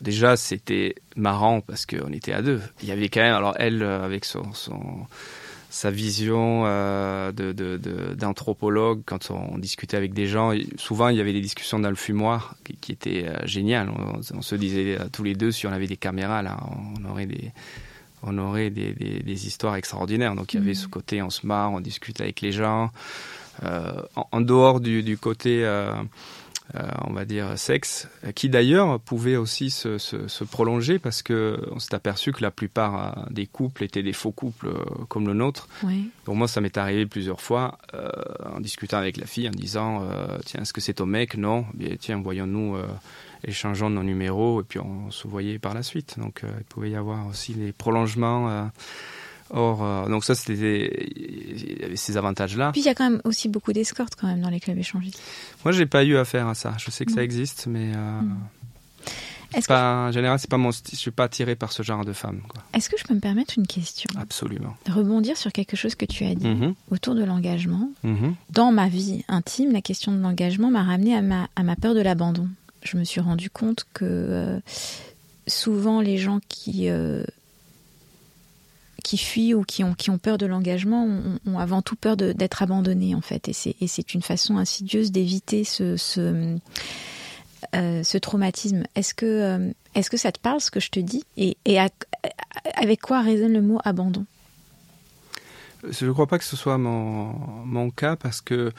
Déjà, 0.00 0.36
c'était 0.36 0.94
marrant 1.16 1.60
parce 1.60 1.86
qu'on 1.86 2.12
était 2.12 2.32
à 2.32 2.42
deux. 2.42 2.60
Il 2.82 2.88
y 2.88 2.92
avait 2.92 3.08
quand 3.08 3.20
même, 3.20 3.34
alors 3.34 3.54
elle, 3.58 3.82
euh, 3.82 4.04
avec 4.04 4.24
son, 4.24 4.52
son 4.52 5.06
sa 5.72 5.90
vision 5.90 6.64
euh, 6.66 7.32
de- 7.32 7.52
de- 7.52 7.78
de- 7.78 8.14
d'anthropologue, 8.14 9.00
quand 9.06 9.30
on 9.30 9.56
discutait 9.56 9.96
avec 9.96 10.12
des 10.12 10.26
gens, 10.26 10.52
souvent 10.76 11.08
il 11.08 11.16
y 11.16 11.20
avait 11.20 11.32
des 11.32 11.40
discussions 11.40 11.78
dans 11.78 11.88
le 11.88 11.96
fumoir 11.96 12.56
qui, 12.62 12.76
qui 12.76 12.92
étaient 12.92 13.24
euh, 13.26 13.46
géniales. 13.46 13.88
On, 13.88 14.20
on 14.36 14.42
se 14.42 14.54
disait 14.54 14.98
euh, 15.00 15.06
tous 15.10 15.24
les 15.24 15.34
deux, 15.34 15.50
si 15.50 15.66
on 15.66 15.72
avait 15.72 15.86
des 15.86 15.96
caméras, 15.96 16.42
là, 16.42 16.58
on 16.94 17.10
aurait 17.10 17.24
des, 17.24 17.52
on 18.22 18.36
aurait 18.36 18.68
des, 18.68 18.92
des- 18.92 19.20
des 19.22 19.46
histoires 19.46 19.76
extraordinaires. 19.76 20.34
Donc 20.34 20.52
il 20.52 20.60
y 20.60 20.62
avait 20.62 20.74
ce 20.74 20.88
côté, 20.88 21.22
on 21.22 21.30
se 21.30 21.46
marre, 21.46 21.72
on 21.72 21.80
discute 21.80 22.20
avec 22.20 22.42
les 22.42 22.52
gens. 22.52 22.90
Euh, 23.64 23.92
en, 24.14 24.28
en 24.30 24.40
dehors 24.42 24.78
du, 24.78 25.02
du 25.02 25.16
côté, 25.16 25.64
euh, 25.64 25.94
on 27.06 27.12
va 27.12 27.24
dire, 27.24 27.58
sexe, 27.58 28.08
euh, 28.24 28.32
qui 28.32 28.48
d'ailleurs 28.48 28.98
pouvait 29.00 29.36
aussi 29.36 29.70
se, 29.70 29.98
se- 29.98 30.28
se 30.28 30.44
prolonger 30.44 30.98
parce 30.98 31.22
que 31.22 31.60
on 31.70 31.78
s'est 31.78 31.94
aperçu 31.94 32.32
que 32.32 32.42
la 32.42 32.50
plupart 32.50 33.18
euh, 33.18 33.22
des 33.30 33.46
couples 33.46 33.84
étaient 33.84 34.02
des 34.02 34.12
faux 34.12 34.32
couples 34.32 34.68
euh, 34.68 35.04
comme 35.08 35.26
le 35.26 35.34
nôtre. 35.34 35.68
Oui. 35.82 36.10
Pour 36.24 36.34
moi, 36.36 36.48
ça 36.48 36.60
m'est 36.60 36.76
arrivé 36.78 37.06
plusieurs 37.06 37.40
fois 37.40 37.78
euh, 37.94 38.08
en 38.54 38.60
discutant 38.60 38.96
avec 38.98 39.16
la 39.16 39.26
fille, 39.26 39.48
en 39.48 39.52
disant 39.52 40.02
euh, 40.02 40.38
Tiens, 40.46 40.62
est-ce 40.62 40.72
que 40.72 40.80
c'est 40.80 40.94
ton 40.94 41.06
mec? 41.06 41.36
Non. 41.36 41.66
Bien, 41.74 41.96
tiens, 42.00 42.20
voyons-nous, 42.22 42.76
euh, 42.76 42.86
échangeons 43.44 43.90
nos 43.90 44.02
numéros, 44.04 44.60
et 44.60 44.64
puis 44.64 44.78
on 44.78 45.10
se 45.10 45.26
voyait 45.28 45.58
par 45.58 45.74
la 45.74 45.82
suite. 45.82 46.14
Donc, 46.18 46.42
euh, 46.44 46.48
il 46.58 46.64
pouvait 46.64 46.90
y 46.90 46.96
avoir 46.96 47.26
aussi 47.26 47.54
des 47.54 47.72
prolongements. 47.72 48.70
Hors, 49.52 49.84
euh, 49.84 50.08
donc, 50.08 50.24
ça, 50.24 50.34
c'était. 50.34 51.08
Il 51.16 51.80
y 51.80 51.84
avait 51.84 51.96
ces 51.96 52.16
avantages-là. 52.16 52.72
Puis 52.72 52.80
il 52.80 52.86
y 52.86 52.88
a 52.88 52.94
quand 52.94 53.08
même 53.08 53.20
aussi 53.24 53.48
beaucoup 53.48 53.72
d'escortes 53.72 54.14
quand 54.18 54.26
même 54.26 54.40
dans 54.40 54.50
les 54.50 54.60
clubs 54.60 54.78
échangistes. 54.78 55.20
Moi, 55.64 55.72
j'ai 55.72 55.86
pas 55.86 56.02
eu 56.04 56.16
affaire 56.16 56.48
à 56.48 56.54
ça. 56.54 56.74
Je 56.78 56.90
sais 56.90 57.04
que 57.04 57.12
ça 57.12 57.22
existe, 57.22 57.66
mais. 57.68 57.92
euh, 57.94 58.20
pas, 59.68 60.06
en 60.08 60.12
général, 60.12 60.38
c'est 60.38 60.48
pas 60.48 60.56
mon. 60.56 60.70
Je 60.70 60.96
suis 60.96 61.10
pas 61.10 61.24
attiré 61.24 61.56
par 61.56 61.72
ce 61.72 61.82
genre 61.82 62.04
de 62.04 62.12
femme. 62.14 62.40
Quoi. 62.48 62.62
est-ce 62.72 62.88
que 62.88 62.96
je 62.98 63.04
peux 63.04 63.12
me 63.14 63.20
permettre 63.20 63.54
une 63.58 63.66
question? 63.66 64.08
Absolument. 64.18 64.74
Rebondir 64.90 65.36
sur 65.36 65.52
quelque 65.52 65.76
chose 65.76 65.94
que 65.94 66.06
tu 66.06 66.24
as 66.24 66.34
dit 66.34 66.46
Mhm, 66.48 66.74
autour 66.90 67.14
de 67.14 67.22
l'engagement. 67.24 67.90
mhm. 68.02 68.34
Dans 68.50 68.72
ma 68.72 68.88
vie 68.88 69.24
intime, 69.28 69.72
la 69.72 69.82
question 69.82 70.10
de 70.12 70.20
l'engagement 70.20 70.70
m'a 70.70 70.82
ramené 70.82 71.14
à 71.14 71.20
ma, 71.22 71.48
à 71.56 71.62
ma 71.62 71.76
peur 71.76 71.94
de 71.94 72.00
l'abandon. 72.00 72.48
Je 72.82 72.96
me 72.96 73.04
suis 73.04 73.20
rendu 73.20 73.50
compte 73.50 73.86
que 73.92 74.04
euh, 74.06 74.58
souvent 75.46 76.00
les 76.00 76.16
gens 76.18 76.40
qui, 76.48 76.88
qui 79.02 79.18
fuient 79.18 79.54
ou 79.54 79.62
qui 79.62 79.84
ont, 79.84 79.94
qui 79.94 80.10
ont 80.10 80.18
peur 80.18 80.38
de 80.38 80.46
l'engagement 80.46 81.08
ont, 81.46 81.58
avant 81.58 81.82
tout 81.82 81.96
peur 81.96 82.16
d'être 82.16 82.62
abandonnés 82.62 83.14
en 83.14 83.20
fait. 83.20 83.48
Et 83.48 83.52
c'est, 83.52 84.14
une 84.14 84.22
façon 84.22 84.56
insidieuse 84.56 85.12
d'éviter 85.12 85.64
ce, 85.64 85.96
ce, 85.96 86.56
euh, 87.74 88.02
traumatisme. 88.20 88.84
Est-ce 88.94 89.14
que, 89.14 89.26
euh, 89.26 89.72
est-ce 89.94 90.10
que 90.10 90.16
ça 90.16 90.32
te 90.32 90.38
parle 90.38 90.60
ce 90.60 90.70
que 90.70 90.80
je 90.80 90.90
te 90.90 91.00
dis? 91.00 91.24
Et, 91.36 91.56
et 91.64 91.78
avec 92.74 93.00
quoi 93.00 93.20
résonne 93.20 93.52
le 93.52 93.62
mot 93.62 93.78
abandon? 93.84 94.24
Je 95.88 96.06
ne 96.06 96.12
crois 96.12 96.26
pas 96.28 96.38
que 96.38 96.44
ce 96.44 96.56
soit 96.56 96.78
mon, 96.78 97.34
mon 97.64 97.90
cas 97.90 98.14
parce 98.14 98.40
que 98.40 98.72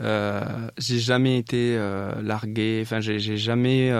euh, 0.00 0.42
j'ai 0.78 0.98
jamais 0.98 1.38
été 1.38 1.76
euh, 1.76 2.20
largué. 2.22 2.80
Enfin, 2.82 3.00
j'ai 3.00 3.36
jamais 3.36 3.90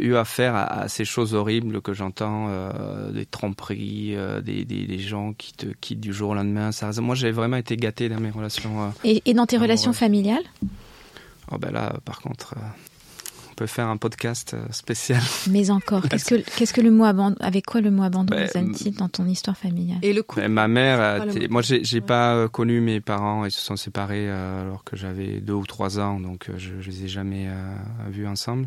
eu 0.00 0.16
affaire 0.16 0.54
à, 0.54 0.64
à 0.82 0.88
ces 0.88 1.04
choses 1.04 1.34
horribles 1.34 1.80
que 1.80 1.92
j'entends, 1.92 2.46
euh, 2.48 3.12
des 3.12 3.26
tromperies, 3.26 4.16
euh, 4.16 4.40
des, 4.40 4.64
des, 4.64 4.86
des 4.86 4.98
gens 4.98 5.32
qui 5.34 5.52
te 5.52 5.66
quittent 5.66 6.00
du 6.00 6.12
jour 6.12 6.30
au 6.30 6.34
lendemain. 6.34 6.72
Ça, 6.72 6.90
moi, 7.00 7.14
j'ai 7.14 7.30
vraiment 7.30 7.56
été 7.58 7.76
gâté 7.76 8.08
dans 8.08 8.20
mes 8.20 8.30
relations. 8.30 8.82
euh. 8.84 8.88
et, 9.04 9.22
et 9.24 9.34
dans 9.34 9.46
tes 9.46 9.56
relations 9.58 9.92
familiales? 9.92 10.42
Oh, 11.52 11.58
ben 11.58 11.70
là, 11.70 11.94
par 12.04 12.20
contre, 12.20 12.54
euh, 12.56 12.60
on 13.50 13.54
peut 13.54 13.66
faire 13.66 13.86
un 13.88 13.96
podcast 13.96 14.54
euh, 14.54 14.64
spécial. 14.70 15.20
Mais 15.50 15.70
encore, 15.70 16.02
qu'est-ce 16.08 16.34
que, 16.34 16.56
qu'est-ce 16.58 16.72
que 16.74 16.80
le 16.80 16.90
mot 16.90 17.04
abandon, 17.04 17.36
avec 17.40 17.64
quoi 17.64 17.80
le 17.80 17.90
mot 17.90 18.02
abandon 18.02 18.34
Ben, 18.34 18.42
résonne-t-il 18.42 18.94
dans 18.96 19.08
ton 19.08 19.26
histoire 19.26 19.56
familiale? 19.56 19.98
Et 20.02 20.12
le 20.12 20.22
coup 20.22 20.38
Mais 20.40 20.48
ma 20.48 20.68
mère, 20.68 21.24
moi 21.50 21.62
j'ai 21.62 21.82
j'ai 21.84 21.98
Ouais. 22.00 22.04
pas 22.06 22.34
euh, 22.34 22.48
connu 22.48 22.80
mes 22.80 23.00
parents, 23.00 23.44
ils 23.46 23.50
se 23.50 23.60
sont 23.60 23.76
séparés 23.76 24.28
euh, 24.28 24.62
alors 24.62 24.84
que 24.84 24.96
j'avais 24.96 25.40
deux 25.40 25.54
ou 25.54 25.64
trois 25.66 25.98
ans, 25.98 26.20
donc 26.20 26.48
euh, 26.50 26.54
je, 26.58 26.80
je 26.80 26.90
les 26.90 27.04
ai 27.04 27.08
jamais 27.08 27.46
euh, 27.48 27.74
vus 28.10 28.26
ensemble. 28.26 28.66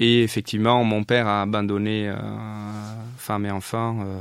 Et 0.00 0.22
effectivement, 0.22 0.84
mon 0.84 1.04
père 1.04 1.26
a 1.26 1.42
abandonné 1.42 2.08
euh, 2.08 2.16
femme 3.16 3.46
et 3.46 3.50
enfants 3.50 3.98
euh, 4.02 4.20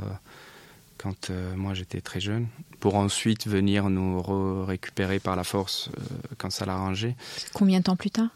quand 0.97 1.29
euh, 1.29 1.55
moi 1.55 1.73
j'étais 1.75 2.01
très 2.01 2.19
jeune, 2.19 2.47
pour 2.79 2.95
ensuite 2.95 3.47
venir 3.47 3.89
nous 3.89 4.19
re- 4.19 4.63
récupérer 4.65 5.19
par 5.19 5.35
la 5.35 5.43
force 5.43 5.89
euh, 5.99 6.01
quand 6.39 6.49
ça 6.49 6.65
l'arrangeait. 6.65 7.15
Combien 7.53 7.79
de 7.79 7.83
temps 7.83 7.95
plus 7.95 8.09
tard? 8.11 8.29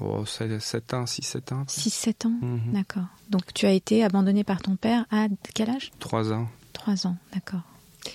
Oh, 0.00 0.24
7 0.24 0.94
ans, 0.94 1.04
6-7 1.04 1.54
ans. 1.54 1.64
6-7 1.68 2.26
ans? 2.26 2.32
Mhm. 2.40 2.72
D'accord. 2.72 3.04
Donc 3.30 3.52
tu 3.54 3.66
as 3.66 3.72
été 3.72 4.02
abandonné 4.02 4.42
par 4.42 4.60
ton 4.62 4.74
père 4.74 5.04
à 5.12 5.26
quel 5.54 5.70
âge? 5.70 5.92
3 6.00 6.32
ans. 6.32 6.48
3 6.72 7.06
ans, 7.06 7.16
d'accord. 7.34 7.60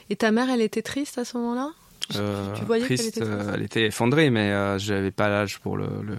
Et 0.09 0.15
ta 0.17 0.31
mère, 0.31 0.49
elle 0.49 0.61
était 0.61 0.81
triste 0.81 1.17
à 1.17 1.23
ce 1.23 1.37
moment-là? 1.37 1.69
Euh, 2.15 2.53
tu 2.55 2.65
voyais 2.65 2.85
qu'elle 2.87 2.97
triste, 2.97 3.17
était 3.17 3.25
triste 3.25 3.49
elle 3.53 3.61
était 3.61 3.85
effondrée, 3.87 4.29
mais 4.29 4.51
euh, 4.51 4.77
j'avais 4.79 5.11
pas 5.11 5.29
l'âge 5.29 5.59
pour 5.59 5.77
le, 5.77 5.87
le- 6.03 6.17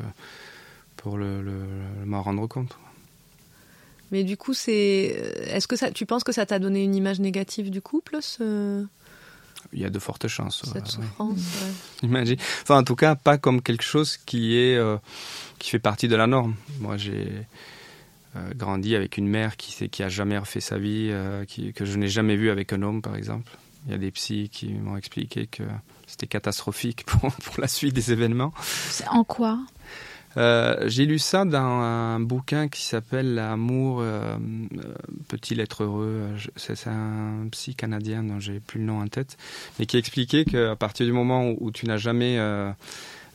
pour 0.98 1.16
le, 1.16 1.40
le- 1.42 1.52
le- 2.00 2.04
m'en 2.06 2.22
rendre 2.22 2.46
compte. 2.46 2.76
Mais 4.11 4.24
du 4.24 4.37
coup, 4.37 4.54
c'est. 4.54 4.72
Est-ce 5.48 5.66
que 5.66 5.76
ça, 5.76 5.90
tu 5.90 6.06
penses 6.06 6.24
que 6.24 6.32
ça 6.32 6.46
t'a 6.46 6.58
donné 6.58 6.82
une 6.84 6.94
image 6.94 7.20
négative 7.20 7.70
du 7.70 7.80
couple, 7.82 8.18
ce- 8.22 8.87
Il 9.72 9.80
y 9.80 9.84
a 9.84 9.90
de 9.90 9.98
fortes 9.98 10.28
chances. 10.28 10.62
cette 10.64 10.84
ouais, 10.84 10.90
souffrance 10.90 11.38
ouais. 11.62 11.72
Imagine. 12.08 12.37
Enfin, 12.62 12.78
en 12.78 12.84
tout 12.84 12.96
cas, 12.96 13.14
pas 13.16 13.37
comme 13.38 13.61
quelque 13.61 13.82
chose 13.84 14.16
qui 14.16 14.56
est 14.56 14.76
euh, 14.76 14.96
qui 15.58 15.70
fait 15.70 15.78
partie 15.78 16.08
de 16.08 16.16
la 16.16 16.26
norme. 16.26 16.54
Moi, 16.80 16.96
j'ai 16.96 17.28
euh, 18.37 18.50
grandi 18.54 18.94
avec 18.94 19.18
une 19.18 19.28
mère 19.28 19.56
qui 19.58 19.88
qui 19.90 20.02
a 20.02 20.08
jamais 20.08 20.38
refait 20.38 20.61
sa 20.61 20.78
vie, 20.78 21.08
euh, 21.11 21.44
qui, 21.44 21.72
que 21.74 21.84
je 21.84 21.96
n'ai 21.98 22.08
jamais 22.08 22.37
vu 22.37 22.48
avec 22.50 22.72
un 22.72 22.80
homme, 22.82 23.02
par 23.02 23.14
exemple. 23.14 23.50
Il 23.87 23.92
y 23.92 23.94
a 23.94 23.98
des 23.98 24.11
psys 24.11 24.48
qui 24.50 24.68
m'ont 24.72 24.96
expliqué 24.96 25.46
que 25.46 25.62
c'était 26.06 26.26
catastrophique 26.26 27.04
pour, 27.06 27.30
pour 27.30 27.61
la 27.61 27.68
suite 27.68 27.94
des 27.94 28.11
événements. 28.11 28.54
C'est 28.90 29.06
En 29.08 29.22
quoi? 29.24 29.58
J'ai 30.87 31.05
lu 31.07 31.18
ça 31.18 31.44
dans 31.44 31.59
un 31.59 32.20
bouquin 32.20 32.68
qui 32.68 32.83
s'appelle 32.83 33.35
L'amour 33.35 34.01
euh, 34.01 34.37
euh, 34.77 34.94
peut-il 35.29 35.61
être 35.61 35.85
heureux 35.85 36.22
C'est 36.57 36.87
un 36.87 37.48
psy 37.51 37.74
canadien 37.74 38.22
dont 38.22 38.38
j'ai 38.40 38.61
plus 38.61 38.79
le 38.81 38.87
nom 38.87 39.01
en 39.01 39.09
tête, 39.09 39.37
mais 39.79 39.87
qui 39.87 39.96
expliquait 39.96 40.44
qu'à 40.44 40.77
partir 40.77 41.07
du 41.07 41.12
moment 41.12 41.51
où, 41.59 41.70
tu 41.70 41.87
n'as 41.87 41.96
jamais 41.96 42.38
euh, 42.38 42.70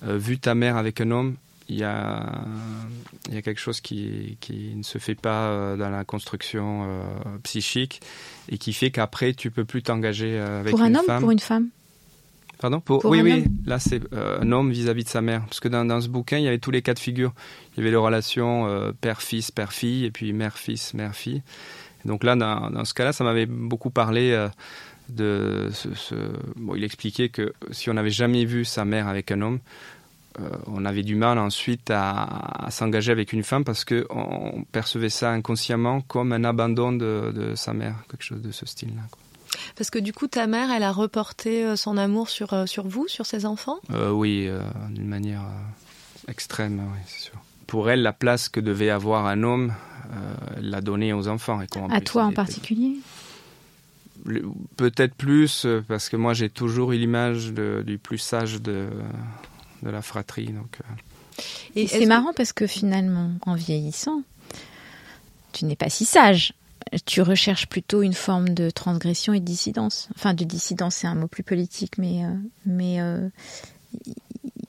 euh, 0.07 0.17
vu 0.17 0.37
ta 0.39 0.55
mère 0.55 0.77
avec 0.77 1.01
un 1.01 1.11
homme, 1.11 1.35
il 1.69 1.77
y 1.77 1.83
a, 1.83 2.45
il 3.29 3.35
y 3.35 3.37
a 3.37 3.41
quelque 3.41 3.59
chose 3.61 3.79
qui, 3.81 4.37
qui 4.41 4.73
ne 4.75 4.83
se 4.83 4.97
fait 4.97 5.15
pas 5.15 5.47
euh, 5.47 5.77
dans 5.77 5.89
la 5.89 6.03
construction 6.03 6.83
euh, 6.83 7.03
psychique 7.43 8.01
et 8.49 8.57
qui 8.57 8.73
fait 8.73 8.91
qu'après 8.91 9.33
tu 9.33 9.49
peux 9.51 9.63
plus 9.65 9.81
t'engager 9.81 10.37
euh, 10.39 10.59
avec 10.59 10.71
Pour 10.71 10.81
un 10.81 10.87
une 10.89 10.97
homme 10.97 11.05
femme. 11.05 11.21
pour 11.21 11.31
une 11.31 11.39
femme? 11.39 11.69
Pardon 12.63 12.79
pour, 12.79 13.01
Pour 13.01 13.11
Oui, 13.11 13.21
oui, 13.21 13.31
homme 13.33 13.43
là 13.65 13.77
c'est 13.77 13.99
euh, 14.13 14.39
un 14.41 14.49
homme 14.53 14.71
vis-à-vis 14.71 15.03
de 15.03 15.09
sa 15.09 15.19
mère. 15.21 15.41
Parce 15.43 15.59
que 15.59 15.67
dans, 15.67 15.83
dans 15.83 15.99
ce 15.99 16.07
bouquin, 16.07 16.37
il 16.37 16.45
y 16.45 16.47
avait 16.47 16.59
tous 16.59 16.71
les 16.71 16.81
cas 16.81 16.93
de 16.93 16.99
figure. 16.99 17.33
Il 17.73 17.79
y 17.79 17.81
avait 17.81 17.89
les 17.91 17.97
relations 17.97 18.67
euh, 18.67 18.93
père-fils, 19.01 19.51
père-fille, 19.51 20.05
et 20.05 20.11
puis 20.11 20.31
mère-fils, 20.31 20.93
mère-fille. 20.93 21.41
Donc 22.05 22.23
là, 22.23 22.37
dans, 22.37 22.69
dans 22.69 22.85
ce 22.85 22.93
cas-là, 22.93 23.11
ça 23.11 23.25
m'avait 23.25 23.47
beaucoup 23.47 23.89
parlé 23.89 24.31
euh, 24.31 24.47
de 25.09 25.67
ce, 25.73 25.93
ce- 25.93 26.15
Bon, 26.55 26.73
il 26.75 26.85
expliquait 26.85 27.27
que 27.27 27.51
si 27.71 27.89
on 27.89 27.95
n'avait 27.95 28.09
jamais 28.09 28.45
vu 28.45 28.63
sa 28.63 28.85
mère 28.85 29.09
avec 29.09 29.29
un 29.31 29.41
homme, 29.41 29.59
on 30.65 30.83
avait 30.85 31.03
du 31.03 31.15
mal 31.15 31.37
ensuite 31.37 31.91
à, 31.91 32.65
à 32.65 32.71
s'engager 32.71 33.11
avec 33.11 33.33
une 33.33 33.43
femme 33.43 33.63
parce 33.65 33.83
que 33.85 34.07
on 34.09 34.63
percevait 34.71 35.09
ça 35.09 35.29
inconsciemment 35.31 35.99
comme 36.01 36.31
un 36.31 36.43
abandon 36.45 36.91
de, 36.93 37.31
de 37.35 37.55
sa 37.55 37.73
mère, 37.73 37.97
quelque 38.09 38.23
chose 38.23 38.41
de 38.41 38.51
ce 38.51 38.65
style-là. 38.65 39.01
Parce 39.75 39.89
que 39.89 39.99
du 39.99 40.13
coup, 40.13 40.27
ta 40.27 40.47
mère, 40.47 40.71
elle 40.71 40.83
a 40.83 40.91
reporté 40.91 41.65
euh, 41.65 41.75
son 41.75 41.97
amour 41.97 42.29
sur, 42.29 42.53
euh, 42.53 42.65
sur 42.65 42.87
vous, 42.87 43.07
sur 43.07 43.25
ses 43.25 43.45
enfants? 43.45 43.79
Euh, 43.91 44.11
oui, 44.11 44.45
euh, 44.47 44.61
d'une 44.89 45.07
manière 45.07 45.41
euh, 45.41 46.31
extrême, 46.31 46.79
oui, 46.93 46.99
c'est 47.07 47.21
sûr. 47.25 47.33
Pour 47.67 47.89
elle, 47.89 48.01
la 48.01 48.13
place 48.13 48.49
que 48.49 48.59
devait 48.59 48.89
avoir 48.89 49.25
un 49.25 49.41
homme, 49.43 49.73
euh, 50.13 50.33
elle 50.57 50.69
l'a 50.69 50.81
donnée 50.81 51.11
aux 51.13 51.27
enfants. 51.27 51.61
Et 51.61 51.67
comment 51.67 51.87
À 51.87 51.97
plus 51.97 52.03
toi 52.05 52.23
en 52.25 52.27
était- 52.29 52.35
particulier? 52.35 52.97
Peut-être 54.77 55.15
plus, 55.15 55.67
parce 55.87 56.07
que 56.07 56.15
moi 56.15 56.33
j'ai 56.33 56.49
toujours 56.49 56.93
eu 56.93 56.97
l'image 56.97 57.51
de- 57.51 57.83
du 57.85 57.97
plus 57.97 58.19
sage 58.19 58.61
de, 58.61 58.87
de 59.81 59.89
la 59.89 60.01
fratrie. 60.01 60.47
Donc, 60.47 60.77
Et 61.75 61.87
c'est 61.87 62.05
marrant 62.05 62.31
parce 62.33 62.53
que 62.53 62.65
finalement, 62.67 63.31
en 63.45 63.55
vieillissant, 63.55 64.21
tu 65.51 65.65
n'es 65.65 65.75
pas 65.75 65.89
si 65.89 66.05
sage. 66.05 66.53
Tu 67.05 67.21
recherches 67.21 67.67
plutôt 67.67 68.01
une 68.01 68.13
forme 68.13 68.49
de 68.49 68.69
transgression 68.69 69.33
et 69.33 69.39
de 69.39 69.45
dissidence. 69.45 70.09
Enfin, 70.15 70.33
de 70.33 70.43
dissidence, 70.43 70.95
c'est 70.95 71.07
un 71.07 71.15
mot 71.15 71.27
plus 71.27 71.43
politique, 71.43 71.97
mais, 71.97 72.25
euh, 72.25 72.33
mais 72.65 73.01
euh, 73.01 73.29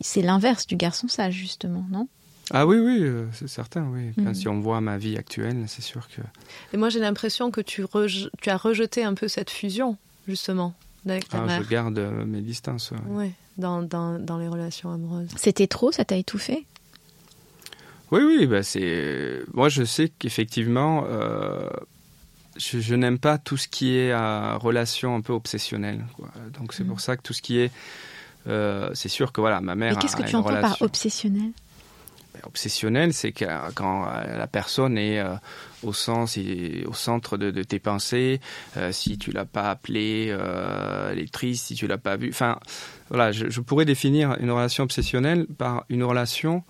c'est 0.01 0.23
l'inverse 0.23 0.67
du 0.67 0.77
garçon 0.77 1.09
sage, 1.09 1.35
justement, 1.35 1.85
non? 1.91 2.09
Ah 2.51 2.67
oui, 2.67 2.77
oui, 2.79 2.99
euh, 3.03 3.27
c'est 3.33 3.49
certain, 3.49 3.89
oui. 3.91 4.13
Mhm. 4.17 4.35
Si 4.35 4.49
on 4.49 4.61
voit 4.61 4.81
ma 4.81 4.99
vie 4.99 5.17
actuelle, 5.17 5.65
c'est 5.67 5.83
sûr 5.83 6.09
que... 6.09 6.21
Et 6.73 6.77
moi, 6.77 6.89
j'ai 6.91 7.01
l'impression 7.01 7.51
que 7.51 7.61
tu, 7.61 7.85
as 8.47 8.57
rejeté 8.57 9.03
un 9.03 9.15
peu 9.15 9.29
cette 9.29 9.51
fusion, 9.51 9.97
justement, 10.29 10.75
avec 11.07 11.29
ta 11.29 11.43
Ah, 11.43 11.47
mère. 11.47 11.63
je 11.63 11.69
garde 11.69 11.99
mes 12.27 12.43
distances. 12.43 12.93
Ouais, 13.09 13.33
dans, 13.57 13.83
dans, 13.83 14.19
dans 14.19 14.39
les 14.39 14.49
relations 14.49 14.91
amoureuses. 14.93 15.29
C'était 15.37 15.67
trop, 15.67 15.91
ça 15.91 16.05
t'a 16.05 16.17
étouffé? 16.17 16.67
Oui, 18.11 18.21
oui, 18.23 18.47
bah 18.47 18.63
c'est. 18.63 19.41
Moi, 19.55 19.69
je 19.69 19.83
sais 19.83 20.09
qu'effectivement, 20.09 21.05
euh, 21.09 21.69
je, 22.57 22.79
je 22.81 22.95
n'aime 22.95 23.19
pas 23.19 23.39
tout 23.39 23.57
ce 23.57 23.69
qui 23.69 23.97
est 23.97 24.13
euh, 24.13 24.57
relation 24.57 25.15
un 25.17 25.21
peu 25.21 25.33
obsessionnelle. 25.33 26.05
quoi. 26.17 26.29
Donc, 26.59 26.73
c'est 26.73 26.85
Mm. 26.85 26.89
pour 26.89 27.01
ça 27.01 27.17
que 27.17 27.23
tout 27.23 27.33
ce 27.33 27.43
qui 27.43 27.59
est. 27.59 27.73
euh, 28.47 28.91
c'est 28.95 29.09
sûr 29.09 29.33
que 29.33 29.41
voilà, 29.41 29.61
ma 29.61 29.75
mère. 29.75 29.93
Et 29.93 29.97
qu'est-ce 29.97 30.17
que 30.17 30.23
tu 30.23 30.37
entends 30.37 30.61
par 30.61 30.81
obsessionnel 30.83 31.51
Ben, 32.35 32.41
obsessionnel, 32.47 33.13
c'est 33.15 33.33
euh, 33.43 33.59
quand 33.75 34.05
la 34.05 34.47
personne 34.47 34.99
est 34.99 35.19
euh, 35.21 35.35
au 35.83 35.93
sens 35.93 36.37
et 36.37 36.85
au 36.87 36.93
centre 36.95 37.37
de, 37.39 37.51
de 37.51 37.63
tes 37.63 37.79
pensées, 37.79 38.41
si 38.91 39.19
tu 39.19 39.31
l'as 39.33 39.45
pas 39.45 39.71
appelée, 39.71 40.29
euh, 40.31 41.11
elle 41.13 41.19
est 41.21 41.33
triste, 41.33 41.67
si 41.67 41.75
tu 41.75 41.87
l'as 41.87 41.99
pas 41.99 42.17
vue. 42.17 42.31
Enfin, 42.31 42.59
voilà, 43.09 43.33
je, 43.33 43.49
je 43.51 43.61
pourrais 43.61 43.85
définir 43.85 44.37
une 44.41 44.51
relation 44.51 44.85
obsessionnelle 44.85 45.47
par 45.59 45.85
une 45.89 46.03
relation 46.05 46.65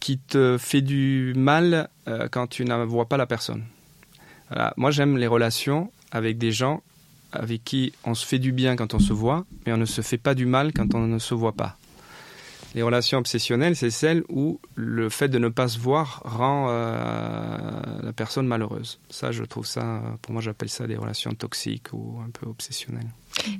qui 0.00 0.18
te 0.18 0.56
fait 0.58 0.80
du 0.82 1.32
mal 1.36 1.88
euh, 2.08 2.28
quand 2.30 2.46
tu 2.46 2.64
ne 2.64 2.74
vois 2.84 3.06
pas 3.08 3.16
la 3.16 3.26
personne. 3.26 3.64
Voilà. 4.54 4.72
Moi, 4.76 4.90
j'aime 4.92 5.16
les 5.18 5.26
relations 5.26 5.90
avec 6.12 6.38
des 6.38 6.52
gens 6.52 6.80
avec 7.32 7.64
qui 7.64 7.92
on 8.04 8.14
se 8.14 8.24
fait 8.24 8.38
du 8.38 8.52
bien 8.52 8.76
quand 8.76 8.94
on 8.94 9.00
se 9.00 9.12
voit, 9.12 9.44
mais 9.66 9.72
on 9.72 9.76
ne 9.76 9.84
se 9.84 10.00
fait 10.00 10.18
pas 10.18 10.34
du 10.36 10.46
mal 10.46 10.72
quand 10.72 10.94
on 10.94 11.00
ne 11.08 11.18
se 11.18 11.34
voit 11.34 11.52
pas. 11.52 11.76
Les 12.76 12.82
relations 12.82 13.18
obsessionnelles, 13.18 13.74
c'est 13.76 13.90
celles 13.90 14.22
où 14.28 14.60
le 14.76 15.08
fait 15.08 15.28
de 15.28 15.38
ne 15.38 15.48
pas 15.48 15.66
se 15.68 15.78
voir 15.78 16.22
rend 16.24 16.66
euh, 16.70 17.70
la 18.02 18.12
personne 18.12 18.46
malheureuse. 18.46 18.98
Ça, 19.10 19.32
je 19.32 19.42
trouve 19.44 19.66
ça, 19.66 20.00
pour 20.22 20.32
moi, 20.32 20.42
j'appelle 20.42 20.68
ça 20.68 20.86
des 20.86 20.96
relations 20.96 21.32
toxiques 21.34 21.92
ou 21.92 22.18
un 22.24 22.30
peu 22.30 22.46
obsessionnelles. 22.48 23.06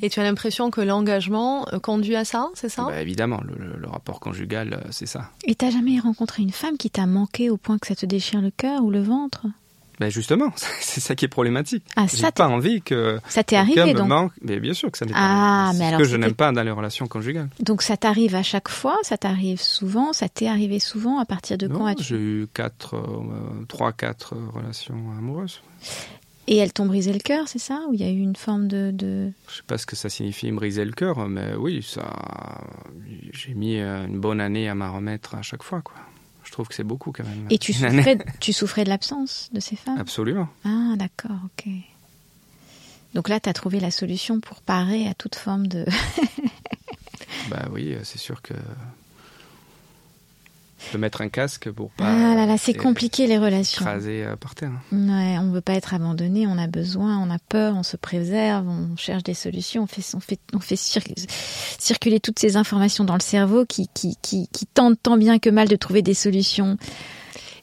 Et 0.02 0.10
tu 0.10 0.18
as 0.20 0.22
l'impression 0.24 0.70
que 0.70 0.80
l'engagement 0.80 1.66
euh, 1.72 1.78
conduit 1.80 2.16
à 2.16 2.24
ça, 2.24 2.48
c'est 2.54 2.68
ça? 2.68 2.84
Bah, 2.84 3.00
évidemment, 3.00 3.40
le, 3.44 3.54
le- 3.56 3.76
le 3.78 3.88
rapport 3.88 4.18
conjugal, 4.20 4.72
euh, 4.84 4.88
c'est 4.90 5.06
ça. 5.06 5.30
Et 5.44 5.54
t'as 5.56 5.70
jamais 5.70 5.98
rencontré 6.00 6.42
une 6.42 6.52
femme 6.52 6.76
qui 6.76 6.90
t'a 6.90 7.06
manqué 7.06 7.50
au 7.50 7.56
point 7.56 7.78
que 7.78 7.86
ça 7.88 7.94
te 7.96 8.06
déchire 8.06 8.40
le 8.40 8.50
cœur 8.50 8.82
ou 8.84 8.90
le 8.90 9.02
ventre? 9.02 9.46
Ben 10.00 10.10
justement, 10.10 10.52
c'est 10.80 11.00
ça 11.00 11.14
qui 11.14 11.24
est 11.24 11.28
problématique. 11.28 11.84
Ah, 11.96 12.06
J'ai 12.12 12.30
pas 12.32 12.48
envie 12.48 12.82
que 12.82 13.20
ça 13.28 13.44
t'est 13.44 13.56
arrivé 13.56 13.94
donc 13.94 14.08
manque. 14.08 14.32
Mais 14.42 14.58
bien 14.60 14.74
sûr 14.74 14.90
que 14.90 14.98
ça 14.98 15.06
pas 15.06 15.12
Ah, 15.14 15.68
arrivé. 15.68 15.78
mais 15.78 15.84
C'est 15.84 15.88
alors 15.88 16.00
ce 16.00 16.04
que 16.04 16.10
je 16.10 16.16
n'aime 16.16 16.34
pas 16.34 16.52
dans 16.52 16.62
les 16.62 16.70
relations 16.70 17.06
conjugales. 17.06 17.48
Donc 17.60 17.82
ça 17.82 17.96
t'arrive 17.96 18.34
à 18.34 18.42
chaque 18.42 18.68
fois, 18.68 18.96
ça 19.02 19.16
t'arrive 19.16 19.60
souvent, 19.60 20.12
ça 20.12 20.28
t'est 20.28 20.48
arrivé 20.48 20.78
souvent, 20.80 21.18
à 21.18 21.24
partir 21.24 21.58
de 21.58 21.66
quand 21.68 21.78
Non, 21.80 21.86
as-tu 21.86 22.02
J'ai 22.04 22.16
eu 22.16 22.46
quatre, 22.52 22.94
euh, 22.96 23.64
trois, 23.68 23.92
quatre 23.92 24.34
relations 24.52 24.96
amoureuses. 25.18 25.60
Et 26.46 26.58
elles 26.58 26.72
t'ont 26.74 26.84
brisé 26.84 27.12
le 27.12 27.20
cœur, 27.20 27.48
c'est 27.48 27.58
ça? 27.58 27.80
Ou 27.88 27.94
il 27.94 28.00
y 28.00 28.04
a 28.04 28.10
eu 28.10 28.18
une 28.18 28.36
forme 28.36 28.68
de... 28.68 28.90
de... 28.90 29.30
Je 29.48 29.56
sais 29.56 29.62
pas 29.66 29.78
ce 29.78 29.86
que 29.86 29.96
ça 29.96 30.10
signifie 30.10 30.50
briser 30.52 30.84
le 30.84 30.92
cœur, 30.92 31.26
mais 31.26 31.54
oui, 31.58 31.82
ça, 31.82 32.02
j'ai 33.32 33.54
mis 33.54 33.78
euh, 33.80 34.06
une 34.06 34.20
bonne 34.20 34.40
année 34.42 34.68
à 34.68 34.74
m'en 34.74 34.92
remettre 34.92 35.34
à 35.36 35.42
chaque 35.42 35.62
fois, 35.62 35.80
quoi. 35.80 35.94
Je 36.54 36.56
trouve 36.56 36.68
que 36.68 36.74
c'est 36.76 36.84
beaucoup 36.84 37.10
quand 37.10 37.24
même. 37.24 37.48
Et 37.50 37.58
tu 37.58 37.72
souffrais, 37.72 38.16
tu 38.38 38.52
souffrais 38.52 38.84
de 38.84 38.88
l'absence 38.88 39.48
de 39.52 39.58
ces 39.58 39.74
femmes? 39.74 39.98
Absolument. 39.98 40.48
Ah 40.64 40.94
d'accord, 40.96 41.36
ok. 41.46 41.68
Donc 43.12 43.28
là, 43.28 43.40
tu 43.40 43.48
as 43.48 43.52
trouvé 43.52 43.80
la 43.80 43.90
solution 43.90 44.38
pour 44.38 44.62
parer 44.62 45.08
à 45.08 45.14
toute 45.14 45.34
forme 45.34 45.66
de... 45.66 45.84
Bah 47.50 47.66
oui, 47.72 47.94
euh, 47.94 48.04
c'est 48.04 48.20
sûr 48.20 48.40
que 48.40 48.54
de 50.92 50.98
mettre 50.98 51.20
un 51.22 51.28
casque 51.28 51.70
pour 51.70 51.90
pas. 51.90 52.04
ah 52.06 52.34
là 52.34 52.46
là, 52.46 52.56
c'est 52.58 52.76
euh, 52.76 52.80
compliqué 52.80 53.26
les 53.26 53.38
relations. 53.38 53.82
Écraser 53.84 54.24
euh, 54.24 54.36
par 54.36 54.54
terre. 54.54 54.72
Ouais, 54.92 55.38
on 55.38 55.50
veut 55.50 55.60
pas 55.60 55.72
être 55.74 55.94
abandonné, 55.94 56.46
on 56.46 56.58
a 56.58 56.66
besoin, 56.66 57.18
on 57.18 57.30
a 57.30 57.38
peur, 57.38 57.74
on 57.76 57.82
se 57.82 57.96
préserve, 57.96 58.68
on 58.68 58.96
cherche 58.96 59.22
des 59.22 59.34
solutions, 59.34 59.84
on 59.84 59.86
fait, 59.86 60.02
on 60.14 60.20
fait, 60.20 60.38
on 60.52 60.60
fait 60.60 60.74
cir- 60.76 61.02
circuler 61.78 62.20
toutes 62.20 62.38
ces 62.38 62.56
informations 62.56 63.04
dans 63.04 63.14
le 63.14 63.20
cerveau 63.22 63.64
qui, 63.66 63.88
qui, 63.94 64.16
qui, 64.22 64.48
qui 64.52 64.66
tentent 64.66 65.02
tant 65.02 65.16
bien 65.16 65.38
que 65.38 65.50
mal 65.50 65.68
de 65.68 65.76
trouver 65.76 66.02
des 66.02 66.14
solutions. 66.14 66.76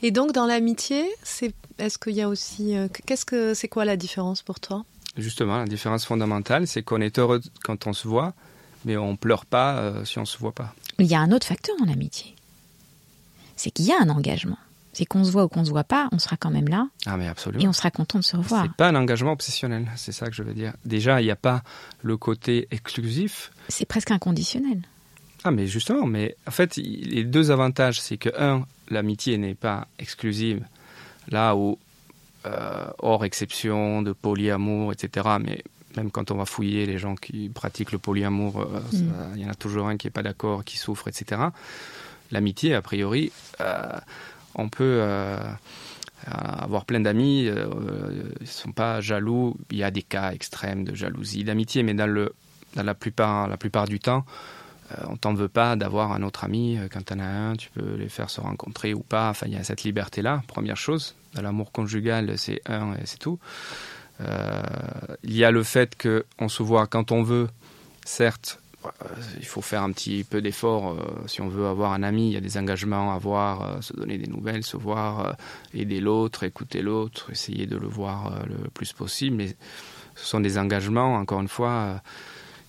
Et 0.01 0.11
donc, 0.11 0.31
dans 0.31 0.45
l'amitié, 0.45 1.05
c'est 1.23 1.53
est-ce 1.77 1.97
qu'il 1.97 2.13
y 2.13 2.21
a 2.21 2.27
aussi. 2.29 2.75
euh, 2.75 2.87
Qu'est-ce 3.05 3.25
que 3.25 3.53
c'est 3.53 3.67
quoi 3.67 3.85
la 3.85 3.97
différence 3.97 4.41
pour 4.41 4.59
toi? 4.59 4.83
Justement, 5.17 5.57
la 5.57 5.65
différence 5.65 6.05
fondamentale, 6.05 6.67
c'est 6.67 6.83
qu'on 6.83 7.01
est 7.01 7.19
heureux 7.19 7.41
quand 7.63 7.85
on 7.87 7.93
se 7.93 8.07
voit, 8.07 8.33
mais 8.85 8.97
on 8.97 9.15
pleure 9.15 9.45
pas 9.45 9.77
euh, 9.77 10.05
si 10.05 10.17
on 10.19 10.25
se 10.25 10.37
voit 10.37 10.53
pas. 10.53 10.73
Il 10.99 11.05
y 11.05 11.15
a 11.15 11.19
un 11.19 11.31
autre 11.31 11.45
facteur 11.47 11.75
dans 11.79 11.85
l'amitié. 11.85 12.35
C'est 13.61 13.69
qu'il 13.69 13.85
y 13.85 13.91
a 13.91 14.01
un 14.01 14.09
engagement. 14.09 14.57
C'est 14.91 15.05
qu'on 15.05 15.23
se 15.23 15.31
voit 15.31 15.43
ou 15.43 15.47
qu'on 15.49 15.63
se 15.63 15.69
voit 15.69 15.83
pas, 15.83 16.09
on 16.11 16.17
sera 16.17 16.35
quand 16.35 16.49
même 16.49 16.67
là 16.67 16.87
Ah 17.05 17.15
mais 17.15 17.27
absolument. 17.27 17.63
et 17.63 17.67
on 17.67 17.73
sera 17.73 17.91
content 17.91 18.17
de 18.17 18.23
se 18.23 18.35
revoir. 18.35 18.63
C'est 18.63 18.75
pas 18.75 18.87
un 18.89 18.95
engagement 18.95 19.31
obsessionnel, 19.33 19.85
c'est 19.95 20.11
ça 20.11 20.25
que 20.29 20.33
je 20.35 20.41
veux 20.41 20.55
dire. 20.55 20.73
Déjà, 20.83 21.21
il 21.21 21.25
n'y 21.25 21.31
a 21.31 21.35
pas 21.35 21.61
le 22.01 22.17
côté 22.17 22.67
exclusif. 22.71 23.51
C'est 23.69 23.85
presque 23.85 24.09
inconditionnel. 24.09 24.81
Ah, 25.43 25.51
mais 25.51 25.67
justement, 25.67 26.07
mais 26.07 26.35
en 26.47 26.51
fait, 26.51 26.75
les 26.77 27.23
deux 27.23 27.51
avantages, 27.51 28.01
c'est 28.01 28.17
que, 28.17 28.29
un, 28.37 28.65
l'amitié 28.89 29.37
n'est 29.37 29.53
pas 29.55 29.87
exclusive, 29.99 30.65
là 31.29 31.55
où, 31.55 31.77
euh, 32.47 32.87
hors 32.99 33.23
exception 33.25 34.01
de 34.01 34.11
polyamour, 34.11 34.91
etc., 34.91 35.37
mais 35.39 35.63
même 35.95 36.09
quand 36.09 36.31
on 36.31 36.35
va 36.35 36.45
fouiller 36.45 36.85
les 36.87 36.97
gens 36.97 37.15
qui 37.15 37.49
pratiquent 37.49 37.91
le 37.91 37.99
polyamour, 37.99 38.59
euh, 38.61 38.79
Mm. 38.91 39.11
il 39.35 39.41
y 39.43 39.45
en 39.45 39.49
a 39.49 39.55
toujours 39.55 39.87
un 39.87 39.97
qui 39.97 40.07
n'est 40.07 40.11
pas 40.11 40.23
d'accord, 40.23 40.63
qui 40.65 40.77
souffre, 40.77 41.07
etc. 41.07 41.41
L'amitié, 42.31 42.73
a 42.73 42.81
priori, 42.81 43.31
euh, 43.59 43.99
on 44.55 44.69
peut 44.69 44.99
euh, 45.01 45.37
avoir 46.27 46.85
plein 46.85 46.99
d'amis, 46.99 47.47
euh, 47.47 47.67
ils 48.39 48.43
ne 48.43 48.47
sont 48.47 48.71
pas 48.71 49.01
jaloux. 49.01 49.57
Il 49.71 49.77
y 49.77 49.83
a 49.83 49.91
des 49.91 50.03
cas 50.03 50.31
extrêmes 50.31 50.83
de 50.83 50.95
jalousie, 50.95 51.43
d'amitié, 51.43 51.83
mais 51.83 51.93
dans, 51.93 52.07
la, 52.75 52.93
plupart, 52.93 53.87
du 53.87 53.99
temps, 53.99 54.25
euh, 54.91 54.95
on 55.09 55.17
t'en 55.17 55.33
veut 55.33 55.47
pas 55.49 55.75
d'avoir 55.75 56.11
un 56.11 56.21
autre 56.23 56.43
ami. 56.43 56.77
Euh, 56.77 56.87
Quand 56.91 57.05
tu 57.05 57.13
en 57.13 57.19
as 57.19 57.25
un, 57.25 57.55
tu 57.55 57.69
peux 57.71 57.95
les 57.95 58.09
faire 58.09 58.29
se 58.29 58.41
rencontrer 58.41 58.93
ou 58.93 59.01
pas. 59.01 59.29
Enfin, 59.29 59.47
il 59.47 59.53
y 59.53 59.57
a 59.57 59.63
cette 59.63 59.83
liberté-là, 59.83 60.43
première 60.47 60.77
chose. 60.77 61.15
Dans 61.33 61.41
l'amour 61.41 61.71
conjugal, 61.71 62.37
c'est 62.37 62.61
un 62.65 62.93
et 62.93 63.05
c'est 63.05 63.19
tout. 63.19 63.39
Euh, 64.21 64.61
il 65.23 65.35
y 65.35 65.43
a 65.43 65.51
le 65.51 65.63
fait 65.63 65.97
qu'on 65.97 66.49
se 66.49 66.61
voit 66.61 66.85
quand 66.87 67.11
on 67.11 67.23
veut, 67.23 67.47
certes. 68.05 68.60
Euh, 68.85 68.89
Il 69.39 69.45
faut 69.45 69.61
faire 69.61 69.83
un 69.83 69.91
petit 69.91 70.23
peu 70.23 70.41
d'effort 70.41 70.91
euh, 70.91 71.27
si 71.27 71.41
on 71.41 71.47
veut 71.47 71.67
avoir 71.67 71.93
un 71.93 72.03
ami. 72.03 72.29
Il 72.29 72.33
y 72.33 72.37
a 72.37 72.41
des 72.41 72.57
engagements 72.57 73.11
à 73.11 73.15
avoir, 73.15 73.61
euh, 73.61 73.81
se 73.81 73.93
donner 73.93 74.17
des 74.17 74.27
nouvelles, 74.27 74.63
se 74.63 74.77
voir, 74.77 75.35
aider 75.73 75.99
l'autre, 75.99 76.43
écouter 76.43 76.81
l'autre, 76.81 77.31
essayer 77.31 77.65
de 77.65 77.77
le 77.77 77.87
voir 77.87 78.45
le 78.47 78.69
plus 78.69 78.93
possible. 78.93 79.37
Mais 79.37 79.55
ce 80.15 80.25
sont 80.25 80.39
des 80.39 80.57
engagements, 80.57 81.15
encore 81.15 81.41
une 81.41 81.47
fois, 81.47 82.01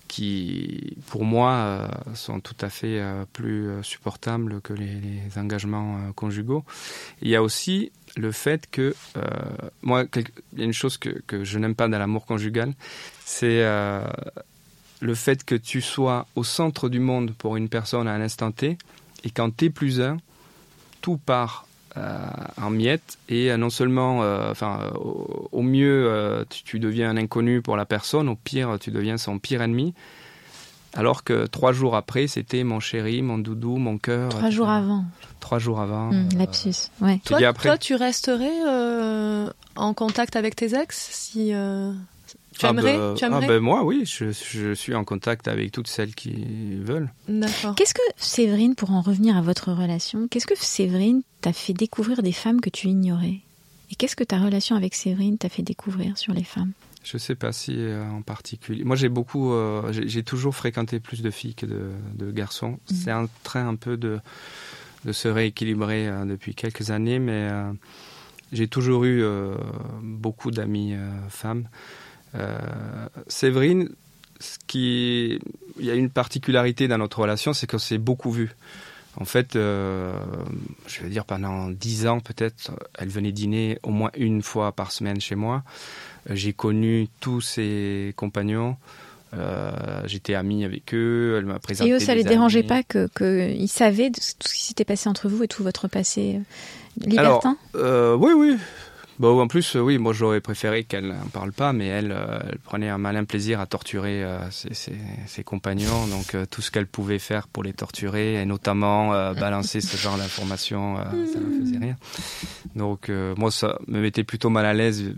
qui, 0.08 0.96
pour 1.06 1.24
moi, 1.24 1.88
sont 2.14 2.40
tout 2.40 2.56
à 2.60 2.68
fait 2.68 3.02
plus 3.32 3.70
supportables 3.82 4.60
que 4.60 4.72
les, 4.72 5.22
engagements 5.36 6.12
conjugaux. 6.12 6.64
Il 7.22 7.28
y 7.28 7.36
a 7.36 7.42
aussi 7.42 7.90
le 8.16 8.30
fait 8.30 8.68
que, 8.70 8.94
moi, 9.80 10.04
il 10.14 10.58
y 10.58 10.62
a 10.62 10.64
une 10.64 10.72
chose 10.72 10.98
que, 10.98 11.44
je 11.44 11.58
n'aime 11.58 11.74
pas 11.74 11.88
dans 11.88 11.98
l'amour 11.98 12.26
conjugal, 12.26 12.74
c'est 13.24 13.64
le 15.02 15.14
fait 15.16 15.44
que 15.44 15.56
tu 15.56 15.80
sois 15.80 16.26
au 16.36 16.44
centre 16.44 16.88
du 16.88 17.00
monde 17.00 17.32
pour 17.36 17.56
une 17.56 17.68
personne 17.68 18.06
à 18.06 18.12
un 18.12 18.20
instant 18.20 18.52
T, 18.52 18.78
et 19.24 19.30
quand 19.30 19.50
t'es 19.54 19.68
plus 19.68 20.00
un, 20.00 20.16
tout 21.00 21.16
part 21.16 21.66
euh, 21.96 22.18
en 22.56 22.70
miettes 22.70 23.18
et 23.28 23.50
euh, 23.50 23.56
non 23.56 23.68
seulement, 23.68 24.22
euh, 24.22 24.50
enfin, 24.52 24.78
euh, 24.82 24.90
au, 24.96 25.48
au 25.50 25.62
mieux, 25.62 26.06
euh, 26.08 26.44
tu, 26.48 26.62
tu 26.62 26.78
deviens 26.78 27.10
un 27.10 27.16
inconnu 27.16 27.60
pour 27.60 27.76
la 27.76 27.84
personne, 27.84 28.28
au 28.28 28.36
pire, 28.36 28.78
tu 28.80 28.90
deviens 28.92 29.18
son 29.18 29.38
pire 29.40 29.60
ennemi. 29.60 29.92
Alors 30.94 31.24
que 31.24 31.46
trois 31.46 31.72
jours 31.72 31.96
après, 31.96 32.26
c'était 32.28 32.64
mon 32.64 32.78
chéri, 32.78 33.22
mon 33.22 33.38
doudou, 33.38 33.78
mon 33.78 33.98
cœur. 33.98 34.28
Trois 34.28 34.42
etc. 34.42 34.56
jours 34.56 34.68
avant. 34.68 35.04
Trois 35.40 35.58
jours 35.58 35.80
avant. 35.80 36.12
Euh, 36.12 36.22
lapsus. 36.36 36.90
Ouais. 37.00 37.18
toi, 37.24 37.38
après. 37.46 37.70
toi, 37.70 37.78
tu 37.78 37.94
resterais 37.94 38.60
euh, 38.68 39.50
en 39.74 39.94
contact 39.94 40.36
avec 40.36 40.54
tes 40.54 40.74
ex 40.74 41.08
si. 41.10 41.52
euh, 41.54 41.92
Tu 42.58 42.66
Ah 42.66 42.70
aimerais, 42.70 42.96
bah, 42.96 43.14
tu 43.16 43.24
ah 43.24 43.40
bah, 43.40 43.60
moi, 43.60 43.84
oui, 43.84 44.04
je, 44.04 44.30
je 44.30 44.74
suis 44.74 44.94
en 44.94 45.04
contact 45.04 45.48
avec 45.48 45.72
toutes 45.72 45.88
celles 45.88 46.14
qui 46.14 46.76
veulent. 46.76 47.10
D'accord. 47.28 47.74
Qu'est-ce 47.74 47.94
que 47.94 48.02
Séverine, 48.16 48.74
pour 48.74 48.90
en 48.92 49.00
revenir 49.00 49.36
à 49.36 49.40
votre 49.40 49.72
relation, 49.72 50.28
qu'est-ce 50.28 50.46
que 50.46 50.56
Séverine 50.56 51.22
t'a 51.40 51.52
fait 51.52 51.72
découvrir 51.72 52.22
des 52.22 52.32
femmes 52.32 52.60
que 52.60 52.70
tu 52.70 52.88
ignorais? 52.88 53.40
Et 53.90 53.94
qu'est-ce 53.94 54.16
que 54.16 54.24
ta 54.24 54.38
relation 54.38 54.76
avec 54.76 54.94
Séverine 54.94 55.38
t'a 55.38 55.48
fait 55.48 55.62
découvrir 55.62 56.16
sur 56.18 56.32
les 56.34 56.44
femmes? 56.44 56.72
Je 57.04 57.18
sais 57.18 57.34
pas 57.34 57.52
si 57.52 57.74
euh, 57.76 58.04
en 58.10 58.22
particulier. 58.22 58.84
Moi, 58.84 58.96
j'ai 58.96 59.08
beaucoup, 59.08 59.52
euh, 59.52 59.92
j'ai 59.92 60.08
j'ai 60.08 60.22
toujours 60.22 60.54
fréquenté 60.54 61.00
plus 61.00 61.20
de 61.20 61.30
filles 61.30 61.54
que 61.54 61.66
de, 61.66 61.90
de 62.14 62.30
garçons. 62.30 62.78
Mhm. 62.90 62.96
C'est 62.96 63.12
en 63.12 63.26
train 63.42 63.66
un 63.66 63.74
peu 63.74 63.96
de, 63.96 64.20
de 65.04 65.12
se 65.12 65.26
rééquilibrer 65.26 66.06
euh, 66.06 66.24
depuis 66.24 66.54
quelques 66.54 66.90
années, 66.90 67.18
mais 67.18 67.48
euh, 67.50 67.72
j'ai 68.52 68.68
toujours 68.68 69.04
eu 69.04 69.22
euh, 69.22 69.54
beaucoup 70.00 70.50
d'amis 70.52 70.94
euh, 70.94 71.10
femmes. 71.28 71.68
Euh, 72.34 72.58
Séverine, 73.28 73.88
ce 74.40 74.58
qui, 74.66 75.38
il 75.78 75.84
y 75.86 75.90
a 75.90 75.94
une 75.94 76.10
particularité 76.10 76.88
dans 76.88 76.98
notre 76.98 77.20
relation, 77.20 77.52
c'est 77.52 77.66
qu'on 77.70 77.78
s'est 77.78 77.98
beaucoup 77.98 78.30
vu. 78.30 78.54
En 79.20 79.26
fait, 79.26 79.56
euh, 79.56 80.14
je 80.86 81.02
veux 81.02 81.10
dire, 81.10 81.26
pendant 81.26 81.68
dix 81.68 82.06
ans 82.06 82.20
peut-être, 82.20 82.70
elle 82.98 83.08
venait 83.10 83.32
dîner 83.32 83.78
au 83.82 83.90
moins 83.90 84.10
une 84.16 84.42
fois 84.42 84.72
par 84.72 84.90
semaine 84.90 85.20
chez 85.20 85.34
moi. 85.34 85.62
Euh, 86.30 86.34
j'ai 86.34 86.54
connu 86.54 87.08
tous 87.20 87.42
ses 87.42 88.14
compagnons. 88.16 88.76
Euh, 89.34 89.72
J'étais 90.06 90.34
ami 90.34 90.64
avec 90.64 90.94
eux. 90.94 91.36
Elle 91.38 91.44
m'a 91.46 91.58
présenté. 91.58 91.90
Et 91.90 91.92
eux, 91.94 91.98
ça 91.98 92.14
les 92.14 92.24
dérangeait 92.24 92.60
amis. 92.60 92.68
pas 92.68 92.82
que 92.82 93.08
qu'ils 93.16 93.68
savaient 93.68 94.10
de 94.10 94.16
tout 94.16 94.48
ce 94.48 94.54
qui 94.54 94.62
s'était 94.64 94.84
passé 94.84 95.08
entre 95.10 95.28
vous 95.28 95.42
et 95.42 95.48
tout 95.48 95.62
votre 95.62 95.88
passé 95.88 96.40
libertin 96.98 97.56
Euh, 97.74 98.14
oui, 98.16 98.32
oui. 98.34 98.56
Bon, 99.22 99.40
en 99.40 99.46
plus, 99.46 99.76
euh, 99.76 99.80
oui, 99.80 99.98
moi 99.98 100.12
j'aurais 100.12 100.40
préféré 100.40 100.82
qu'elle 100.82 101.06
n'en 101.06 101.28
parle 101.32 101.52
pas, 101.52 101.72
mais 101.72 101.86
elle, 101.86 102.10
euh, 102.10 102.40
elle 102.50 102.58
prenait 102.58 102.88
un 102.88 102.98
malin 102.98 103.22
plaisir 103.22 103.60
à 103.60 103.66
torturer 103.66 104.24
euh, 104.24 104.50
ses, 104.50 104.74
ses- 104.74 104.98
ses 105.28 105.44
compagnons, 105.44 106.08
donc 106.08 106.34
euh, 106.34 106.44
tout 106.44 106.60
ce 106.60 106.72
qu'elle 106.72 106.88
pouvait 106.88 107.20
faire 107.20 107.46
pour 107.46 107.62
les 107.62 107.72
torturer, 107.72 108.34
et 108.42 108.44
notamment 108.46 109.10
balancer 109.34 109.80
ce 109.80 109.96
genre 109.96 110.16
d'informations, 110.18 110.96
ça 111.32 111.38
me 111.38 111.60
faisait 111.64 111.78
rire. 111.78 111.94
Donc 112.74 113.10
moi, 113.36 113.52
ça 113.52 113.78
me 113.86 114.00
mettait 114.00 114.24
plutôt 114.24 114.50
mal 114.50 114.66
à 114.66 114.74
l'aise 114.74 115.14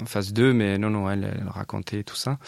en 0.00 0.06
face 0.06 0.32
d'eux, 0.32 0.54
mais 0.54 0.78
non, 0.78 0.88
non, 0.88 1.10
elle, 1.10 1.30
elle 1.38 1.48
racontait 1.48 2.04
tout 2.04 2.16
ça. 2.16 2.38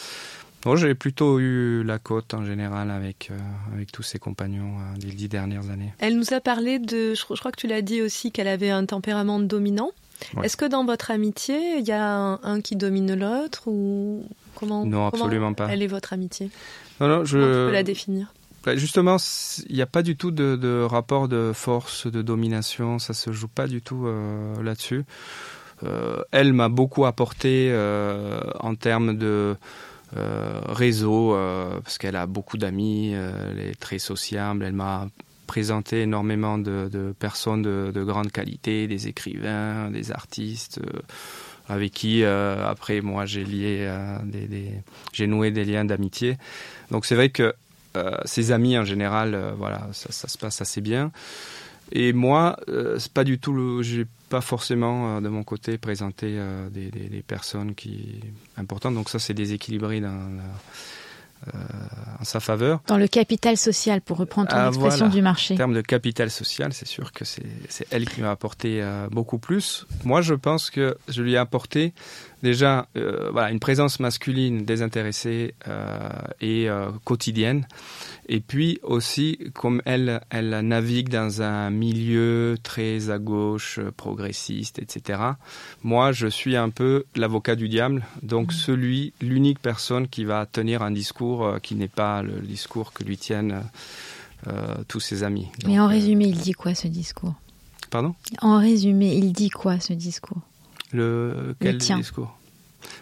Bon, 0.62 0.76
j'ai 0.76 0.94
plutôt 0.94 1.38
eu 1.38 1.82
la 1.84 1.98
côte 1.98 2.32
en 2.32 2.42
général 2.46 2.90
avec, 2.90 3.28
euh, 3.30 3.36
avec 3.74 3.92
tous 3.92 4.02
ses 4.02 4.18
compagnons 4.18 4.78
euh, 4.78 4.96
des 4.98 5.08
dix 5.12 5.28
dernières 5.28 5.68
années. 5.68 5.92
Elle 5.98 6.16
nous 6.16 6.32
a 6.32 6.40
parlé 6.40 6.78
de, 6.78 7.12
je, 7.12 7.20
je 7.28 7.38
crois 7.38 7.52
que 7.52 7.60
tu 7.60 7.66
l'as 7.66 7.82
dit 7.82 8.00
aussi, 8.00 8.32
qu'elle 8.32 8.48
avait 8.48 8.70
un 8.70 8.86
tempérament 8.86 9.38
dominant. 9.40 9.90
Ouais. 10.36 10.46
Est-ce 10.46 10.56
que 10.56 10.64
dans 10.64 10.84
votre 10.84 11.10
amitié, 11.10 11.78
il 11.78 11.86
y 11.86 11.92
a 11.92 12.04
un, 12.04 12.40
un 12.42 12.60
qui 12.60 12.76
domine 12.76 13.14
l'autre 13.14 13.62
ou 13.66 14.24
comment 14.54 14.84
Non, 14.84 15.10
comment 15.10 15.24
absolument 15.24 15.54
pas. 15.54 15.68
Elle 15.70 15.82
est 15.82 15.86
votre 15.88 16.12
amitié? 16.12 16.50
Non, 17.00 17.08
non, 17.08 17.24
je... 17.24 17.38
Comment 17.38 17.52
tu 17.52 17.66
peux 17.68 17.72
la 17.72 17.82
définir? 17.82 18.32
Bah, 18.64 18.76
Justement, 18.76 19.16
il 19.68 19.74
n'y 19.74 19.82
a 19.82 19.86
pas 19.86 20.02
du 20.02 20.16
tout 20.16 20.30
de, 20.30 20.56
de 20.56 20.82
rapport 20.82 21.28
de 21.28 21.52
force, 21.54 22.06
de 22.06 22.22
domination, 22.22 22.98
ça 22.98 23.12
se 23.12 23.30
joue 23.32 23.48
pas 23.48 23.66
du 23.66 23.82
tout 23.82 24.06
euh, 24.06 24.62
là-dessus. 24.62 25.04
Euh, 25.82 26.22
elle 26.30 26.52
m'a 26.52 26.68
beaucoup 26.68 27.04
apporté 27.04 27.68
euh, 27.70 28.40
en 28.60 28.74
termes 28.74 29.16
de 29.18 29.56
réseau, 30.68 31.36
parce 31.82 31.98
qu'elle 31.98 32.14
a 32.14 32.26
beaucoup 32.26 32.56
d'amis, 32.56 33.10
elle 33.10 33.58
est 33.58 33.74
très 33.74 33.98
sociable, 33.98 34.64
elle 34.64 34.72
m'a 34.72 35.08
présenté 35.46 36.02
énormément 36.02 36.58
de, 36.58 37.14
personnes 37.18 37.62
de, 37.62 37.90
de 37.94 38.04
grande 38.04 38.32
qualité, 38.32 38.86
des 38.86 39.08
écrivains, 39.08 39.90
des 39.90 40.10
artistes, 40.12 40.80
euh, 40.82 41.00
avec 41.66 41.92
qui 41.92 42.22
euh, 42.22 42.66
après 42.66 43.00
moi 43.00 43.24
euh, 43.24 44.18
j'ai 45.12 45.26
noué 45.26 45.50
des 45.50 45.64
liens 45.64 45.84
d'amitié. 45.84 46.36
Donc 46.90 47.06
c'est 47.06 47.14
vrai 47.14 47.30
que 47.30 47.54
ses 48.24 48.50
amis 48.50 48.76
en 48.76 48.84
général, 48.84 49.54
voilà, 49.56 49.88
ça, 49.92 50.26
se 50.26 50.36
passe 50.36 50.60
assez 50.60 50.80
bien. 50.80 51.12
Et 51.92 52.12
moi, 52.12 52.58
c'est 52.98 53.12
pas 53.12 53.22
du 53.22 53.38
tout 53.38 53.84
j'ai 53.84 54.04
pas 54.30 54.40
forcément 54.40 55.20
de 55.20 55.28
mon 55.28 55.44
côté 55.44 55.78
présenté 55.78 56.36
des, 56.72 57.22
personnes 57.24 57.76
qui 57.76 58.18
importantes. 58.56 58.94
Donc 58.94 59.08
ça, 59.08 59.20
c'est 59.20 59.32
déséquilibré 59.32 60.00
dans 60.00 60.28
en 62.20 62.24
sa 62.24 62.40
faveur. 62.40 62.80
Dans 62.86 62.96
le 62.96 63.08
capital 63.08 63.56
social, 63.56 64.00
pour 64.00 64.16
reprendre 64.18 64.48
ton 64.48 64.56
Ah, 64.56 64.68
expression 64.68 65.06
voilà. 65.06 65.14
du 65.14 65.22
marché. 65.22 65.54
En 65.54 65.56
termes 65.56 65.74
de 65.74 65.80
capital 65.80 66.30
social, 66.30 66.72
c'est 66.72 66.86
sûr 66.88 67.12
que 67.12 67.24
c'est 67.24 67.42
c'est 67.68 67.86
elle 67.90 68.08
qui 68.08 68.20
m'a 68.20 68.30
apporté 68.30 68.82
euh, 68.82 69.08
beaucoup 69.10 69.38
plus. 69.38 69.86
Moi, 70.04 70.20
je 70.22 70.34
pense 70.34 70.70
que 70.70 70.96
je 71.08 71.22
lui 71.22 71.34
ai 71.34 71.36
apporté 71.36 71.92
déjà 72.44 72.86
euh, 72.96 73.30
voilà, 73.32 73.50
une 73.50 73.58
présence 73.58 73.98
masculine 73.98 74.64
désintéressée 74.64 75.54
euh, 75.66 76.08
et 76.40 76.68
euh, 76.68 76.90
quotidienne. 77.02 77.66
Et 78.28 78.40
puis 78.40 78.78
aussi, 78.82 79.38
comme 79.54 79.82
elle, 79.84 80.20
elle 80.30 80.60
navigue 80.60 81.08
dans 81.08 81.42
un 81.42 81.70
milieu 81.70 82.56
très 82.62 83.10
à 83.10 83.18
gauche, 83.18 83.80
progressiste, 83.96 84.78
etc. 84.78 85.20
Moi, 85.82 86.12
je 86.12 86.28
suis 86.28 86.56
un 86.56 86.70
peu 86.70 87.04
l'avocat 87.16 87.56
du 87.56 87.68
diable, 87.68 88.04
donc 88.22 88.52
celui, 88.52 89.12
l'unique 89.20 89.58
personne 89.58 90.06
qui 90.06 90.24
va 90.24 90.46
tenir 90.46 90.82
un 90.82 90.90
discours 90.90 91.58
qui 91.62 91.74
n'est 91.74 91.88
pas 91.88 92.22
le 92.22 92.40
discours 92.40 92.92
que 92.92 93.04
lui 93.04 93.18
tiennent 93.18 93.62
tous 94.88 95.00
ses 95.00 95.22
amis. 95.22 95.48
Mais 95.66 95.76
Donc, 95.76 95.80
en 95.80 95.88
résumé, 95.88 96.26
il 96.26 96.38
dit 96.38 96.52
quoi 96.52 96.74
ce 96.74 96.88
discours? 96.88 97.34
Pardon? 97.90 98.14
En 98.40 98.58
résumé, 98.58 99.14
il 99.16 99.32
dit 99.32 99.50
quoi 99.50 99.80
ce 99.80 99.92
discours? 99.92 100.40
Le 100.94 101.54
quel 101.60 101.78
tien. 101.78 101.98
discours 101.98 102.38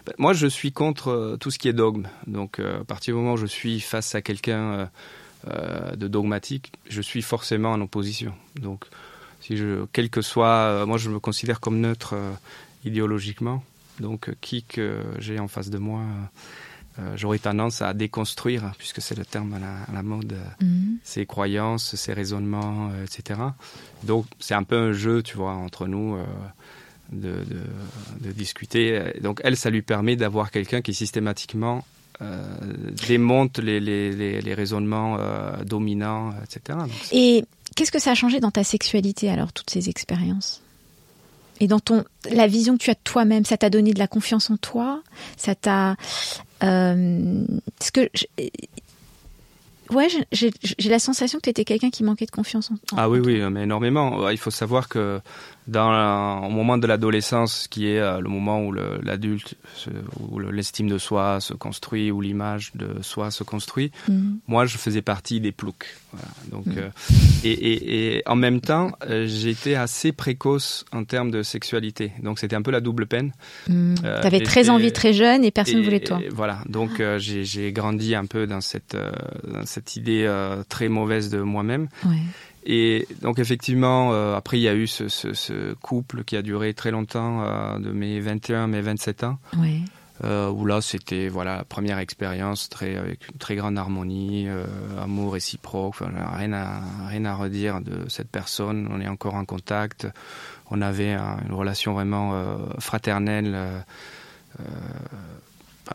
Ben, 0.05 0.13
Moi, 0.17 0.33
je 0.33 0.47
suis 0.47 0.71
contre 0.71 1.09
euh, 1.09 1.37
tout 1.37 1.51
ce 1.51 1.59
qui 1.59 1.67
est 1.67 1.73
dogme. 1.73 2.07
Donc, 2.27 2.59
euh, 2.59 2.81
à 2.81 2.83
partir 2.83 3.13
du 3.15 3.19
moment 3.21 3.33
où 3.33 3.37
je 3.37 3.45
suis 3.45 3.79
face 3.79 4.15
à 4.15 4.21
quelqu'un 4.21 4.89
euh, 5.47 5.95
de 5.95 6.07
dogmatique, 6.07 6.71
je 6.89 7.01
suis 7.01 7.21
forcément 7.21 7.71
en 7.71 7.81
opposition. 7.81 8.33
Donc, 8.59 8.85
si 9.41 9.57
je, 9.57 9.85
quel 9.93 10.09
que 10.09 10.21
soit, 10.21 10.85
moi, 10.85 10.97
je 10.97 11.09
me 11.09 11.19
considère 11.19 11.59
comme 11.59 11.79
neutre 11.79 12.15
idéologiquement. 12.85 13.63
Donc, 13.99 14.31
qui 14.41 14.63
que 14.63 15.01
j'ai 15.19 15.39
en 15.39 15.47
face 15.47 15.69
de 15.69 15.77
moi, 15.77 16.01
euh, 16.99 17.13
j'aurais 17.15 17.39
tendance 17.39 17.81
à 17.81 17.93
déconstruire, 17.93 18.71
puisque 18.77 19.01
c'est 19.01 19.17
le 19.17 19.25
terme 19.25 19.53
à 19.53 19.59
la, 19.59 19.83
à 19.83 19.91
la 19.93 20.03
mode. 20.03 20.33
euh, 20.33 20.65
Mhm. 20.65 20.97
ses 21.03 21.25
croyances, 21.25 21.95
ses 21.95 22.13
raisonnements, 22.13 22.89
euh, 22.93 23.03
etc. 23.05 23.39
Donc 24.03 24.25
c'est 24.39 24.53
un 24.53 24.63
peu 24.63 24.77
un 24.77 24.93
jeu, 24.93 25.21
tu 25.23 25.35
vois, 25.37 25.51
entre 25.53 25.87
nous 25.87 26.17
de, 27.11 27.29
de, 27.43 28.25
de 28.27 28.31
discuter. 28.31 29.01
Donc 29.21 29.41
elle, 29.43 29.57
ça 29.57 29.69
lui 29.69 29.81
permet 29.81 30.15
d'avoir 30.15 30.51
quelqu'un 30.51 30.81
qui 30.81 30.93
systématiquement 30.93 31.85
euh, 32.21 32.41
démonte 33.07 33.57
les, 33.59 33.79
les, 33.79 34.11
les, 34.11 34.41
les 34.41 34.53
raisonnements 34.53 35.17
euh, 35.19 35.63
dominants, 35.63 36.31
etc. 36.43 36.77
Donc, 36.79 36.91
Et 37.11 37.43
qu'est-ce 37.75 37.91
que 37.91 37.99
ça 37.99 38.11
a 38.11 38.15
changé 38.15 38.39
dans 38.39 38.51
ta 38.51 38.63
sexualité 38.63 39.29
alors, 39.29 39.51
toutes 39.51 39.69
ces 39.69 39.89
expériences? 39.89 40.61
Et 41.59 41.67
dans 41.67 41.79
ton, 41.79 42.03
la 42.31 42.47
vision 42.47 42.77
que 42.77 42.83
tu 42.83 42.89
as 42.89 42.95
de 42.95 42.99
toi-même, 43.03 43.45
ça 43.45 43.57
t'a 43.57 43.69
donné 43.69 43.93
de 43.93 43.99
la 43.99 44.07
confiance 44.07 44.49
en 44.49 44.57
toi? 44.57 45.01
Ça 45.37 45.55
t'a. 45.55 45.95
Euh, 46.63 47.45
ce 47.81 47.91
que. 47.91 48.09
je- 48.13 48.25
Ouais, 49.91 50.07
j'ai- 50.31 50.51
la 50.89 50.97
sensation 50.97 51.37
que 51.37 51.43
tu 51.43 51.49
étais 51.51 51.65
quelqu'un 51.65 51.89
qui 51.91 52.03
manquait 52.03 52.25
de 52.25 52.31
confiance 52.31 52.71
en 52.71 52.77
toi. 52.87 52.97
Ah 53.01 53.09
oui, 53.09 53.19
oui, 53.19 53.41
mais 53.51 53.63
énormément. 53.63 54.27
Il 54.29 54.37
faut 54.37 54.49
savoir 54.49 54.87
que 54.89 55.19
dans 55.67 55.91
la- 55.91 56.41
au 56.45 56.49
moment 56.49 56.77
de 56.77 56.85
l'adolescence, 56.87 57.67
qui 57.69 57.87
est 57.87 57.99
euh, 57.99 58.19
le 58.19 58.29
moment 58.29 58.61
où 58.65 58.73
l'adulte, 58.73 59.55
où 60.19 60.39
le- 60.39 60.51
l'estime 60.51 60.87
de 60.89 60.97
soi 60.97 61.39
se 61.39 61.53
construit, 61.53 62.11
où 62.11 62.21
l'image 62.21 62.71
de 62.75 63.01
soi 63.01 63.31
se 63.31 63.43
construit, 63.43 63.91
Mhm. 64.09 64.39
moi, 64.47 64.65
je 64.65 64.77
faisais 64.77 65.01
partie 65.01 65.39
des 65.39 65.51
ploucs. 65.51 65.87
Voilà. 66.11 66.27
Donc, 66.51 66.65
Mm. 66.67 66.77
euh, 66.77 66.89
et, 67.43 67.51
et, 67.51 68.17
et 68.17 68.23
en 68.27 68.35
même 68.35 68.61
temps, 68.61 68.91
euh, 69.09 69.25
j'étais 69.27 69.75
assez 69.75 70.11
précoce 70.11 70.85
en 70.91 71.03
termes 71.05 71.31
de 71.31 71.43
sexualité. 71.43 72.11
Donc, 72.21 72.39
c'était 72.39 72.55
un 72.55 72.61
peu 72.61 72.71
la 72.71 72.81
double 72.81 73.05
peine. 73.07 73.31
Mhm. 73.69 73.95
Euh, 74.03 74.21
T'avais 74.21 74.37
et- 74.37 74.43
très 74.43 74.69
envie 74.69 74.91
très 74.91 75.13
jeune 75.13 75.43
et 75.43 75.51
personne 75.51 75.79
ne 75.79 75.83
voulait 75.83 75.99
toi. 76.01 76.19
et 76.23 76.29
voilà. 76.29 76.59
Donc, 76.69 76.99
euh, 76.99 77.17
j'ai 77.19 77.43
j'ai 77.45 77.71
grandi 77.71 78.15
un 78.15 78.25
peu 78.25 78.47
dans 78.47 78.61
cette, 78.61 78.95
dans 79.47 79.65
cette 79.65 79.95
idée 79.95 80.29
très 80.69 80.89
mauvaise 80.89 81.29
de 81.29 81.39
moi-même. 81.39 81.87
Ouais. 82.05 82.17
Et 82.65 83.07
donc 83.21 83.39
effectivement, 83.39 84.13
euh, 84.13 84.35
après 84.35 84.57
il 84.57 84.61
y 84.63 84.67
a 84.69 84.73
eu 84.75 84.87
ce, 84.87 85.09
ce, 85.09 85.33
ce 85.33 85.73
couple 85.75 86.23
qui 86.23 86.37
a 86.37 86.41
duré 86.41 86.73
très 86.73 86.91
longtemps, 86.91 87.43
euh, 87.43 87.77
de 87.79 87.91
mes 87.91 88.19
21 88.21 88.67
mes 88.67 88.79
27 88.81 89.23
ans, 89.25 89.37
Ouais. 89.57 89.79
euh, 90.23 90.49
où 90.49 90.65
là 90.65 90.79
c'était 90.79 91.27
voilà 91.27 91.57
la 91.57 91.63
première 91.65 91.99
expérience 91.99 92.69
très 92.69 92.95
avec 92.95 93.27
une 93.29 93.37
très 93.37 93.55
grande 93.57 93.77
harmonie, 93.77 94.47
amour 95.01 95.33
réciproque, 95.33 95.89
enfin, 96.01 96.09
rien 96.37 96.53
à 96.53 96.81
rien 97.09 97.25
à 97.25 97.35
redire 97.35 97.81
de 97.81 98.07
cette 98.07 98.29
personne. 98.29 98.87
On 98.91 99.01
est 99.01 99.09
encore 99.09 99.35
en 99.35 99.43
contact. 99.45 100.07
On 100.71 100.81
avait 100.81 101.11
un- 101.13 101.39
une 101.45 101.53
relation 101.53 101.91
vraiment 101.93 102.57
fraternelle. 102.79 103.55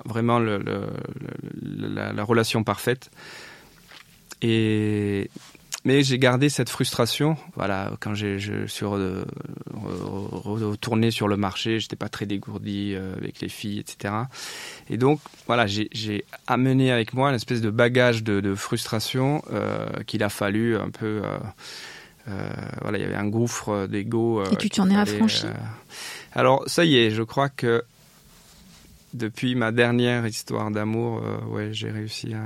vraiment 0.05 0.39
le, 0.39 0.59
le- 0.59 0.87
le- 1.63 1.89
la, 1.95 2.13
la 2.13 2.25
relation 2.25 2.63
parfaite. 2.63 3.11
Et 4.43 5.31
mais 5.89 6.03
j'ai 6.03 6.19
gardé 6.19 6.51
cette 6.51 6.69
frustration. 6.69 7.37
Voilà, 7.57 7.93
quand 8.01 8.15
je 8.15 8.37
suis 8.67 8.85
re- 8.87 9.25
re- 9.75 10.65
retourné 10.73 11.11
sur 11.11 11.29
le 11.29 11.37
marché, 11.39 11.81
j'étais 11.81 11.97
pas 11.97 12.11
très 12.11 12.27
dégourdi 12.27 12.93
euh, 12.95 13.17
avec 13.17 13.41
les 13.41 13.49
filles, 13.49 13.79
etc. 13.81 14.15
Et 14.91 14.99
donc, 14.99 15.19
voilà, 15.47 15.67
j'ai 15.67 16.25
amené 16.47 16.93
avec 16.93 17.15
moi 17.15 17.31
une 17.31 17.37
espèce 17.37 17.63
de 17.63 17.71
bagage 17.71 18.23
de, 18.23 18.41
de 18.41 18.55
frustration 18.55 19.43
euh, 19.51 19.87
qu'il 20.07 20.23
a 20.23 20.29
fallu 20.29 20.77
un 20.77 20.91
peu. 20.91 21.23
euh, 21.25 21.39
euh, 22.29 22.51
voilà, 22.83 22.99
il 22.99 23.01
y 23.01 23.05
avait 23.05 23.15
un 23.15 23.29
gouffre 23.29 23.87
d'ego. 23.87 24.45
Et 24.53 24.57
tu 24.57 24.69
t'en 24.69 24.91
es 24.91 24.97
affranchi 24.97 25.47
Alors, 26.35 26.63
ça 26.67 26.85
y 26.85 26.99
est, 26.99 27.11
je 27.11 27.23
crois 27.23 27.49
que 27.49 27.83
depuis 29.15 29.55
ma 29.55 29.73
dernière 29.73 30.27
histoire 30.27 30.71
d'amour, 30.71 31.23
ouais, 31.51 31.71
j'ai 31.73 31.91
réussi 31.91 32.35
à, 32.35 32.45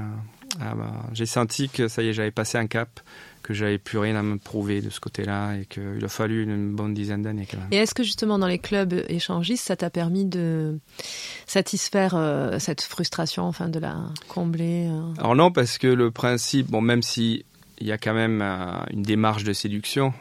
à- 0.60 0.74
j'ai 1.12 1.26
senti 1.26 1.68
que 1.68 1.88
ça 1.88 2.02
y 2.02 2.08
est, 2.08 2.12
j'avais 2.12 2.30
passé 2.30 2.58
un 2.58 2.66
cap, 2.66 3.00
que 3.42 3.54
j'avais 3.54 3.78
plus 3.78 3.98
rien 3.98 4.16
à 4.16 4.22
me 4.22 4.38
prouver 4.38 4.80
de 4.80 4.90
ce 4.90 5.00
côté-là 5.00 5.56
et 5.56 5.66
qu'il 5.66 6.02
a 6.04 6.08
fallu 6.08 6.44
une 6.44 6.74
bonne 6.74 6.94
dizaine 6.94 7.22
d'années. 7.22 7.46
Et 7.70 7.76
est-ce 7.76 7.94
que 7.94 8.02
justement 8.02 8.38
dans 8.38 8.46
les 8.46 8.58
clubs 8.58 9.04
échangistes, 9.08 9.66
ça 9.66 9.76
t'a 9.76 9.90
permis 9.90 10.24
de 10.24 10.78
satisfaire 11.46 12.14
euh, 12.14 12.58
cette 12.58 12.82
frustration, 12.82 13.44
enfin 13.44 13.68
de 13.68 13.78
la 13.78 13.96
combler 14.28 14.86
euh? 14.88 15.12
Alors 15.18 15.34
non, 15.34 15.50
parce 15.50 15.78
que 15.78 15.88
le 15.88 16.10
principe, 16.10 16.68
bon, 16.70 16.80
même 16.80 17.02
si 17.02 17.44
il 17.78 17.86
y 17.86 17.92
a 17.92 17.98
quand 17.98 18.14
même 18.14 18.42
une 18.92 19.02
démarche 19.02 19.42
de 19.42 19.52
séduction. 19.52 20.14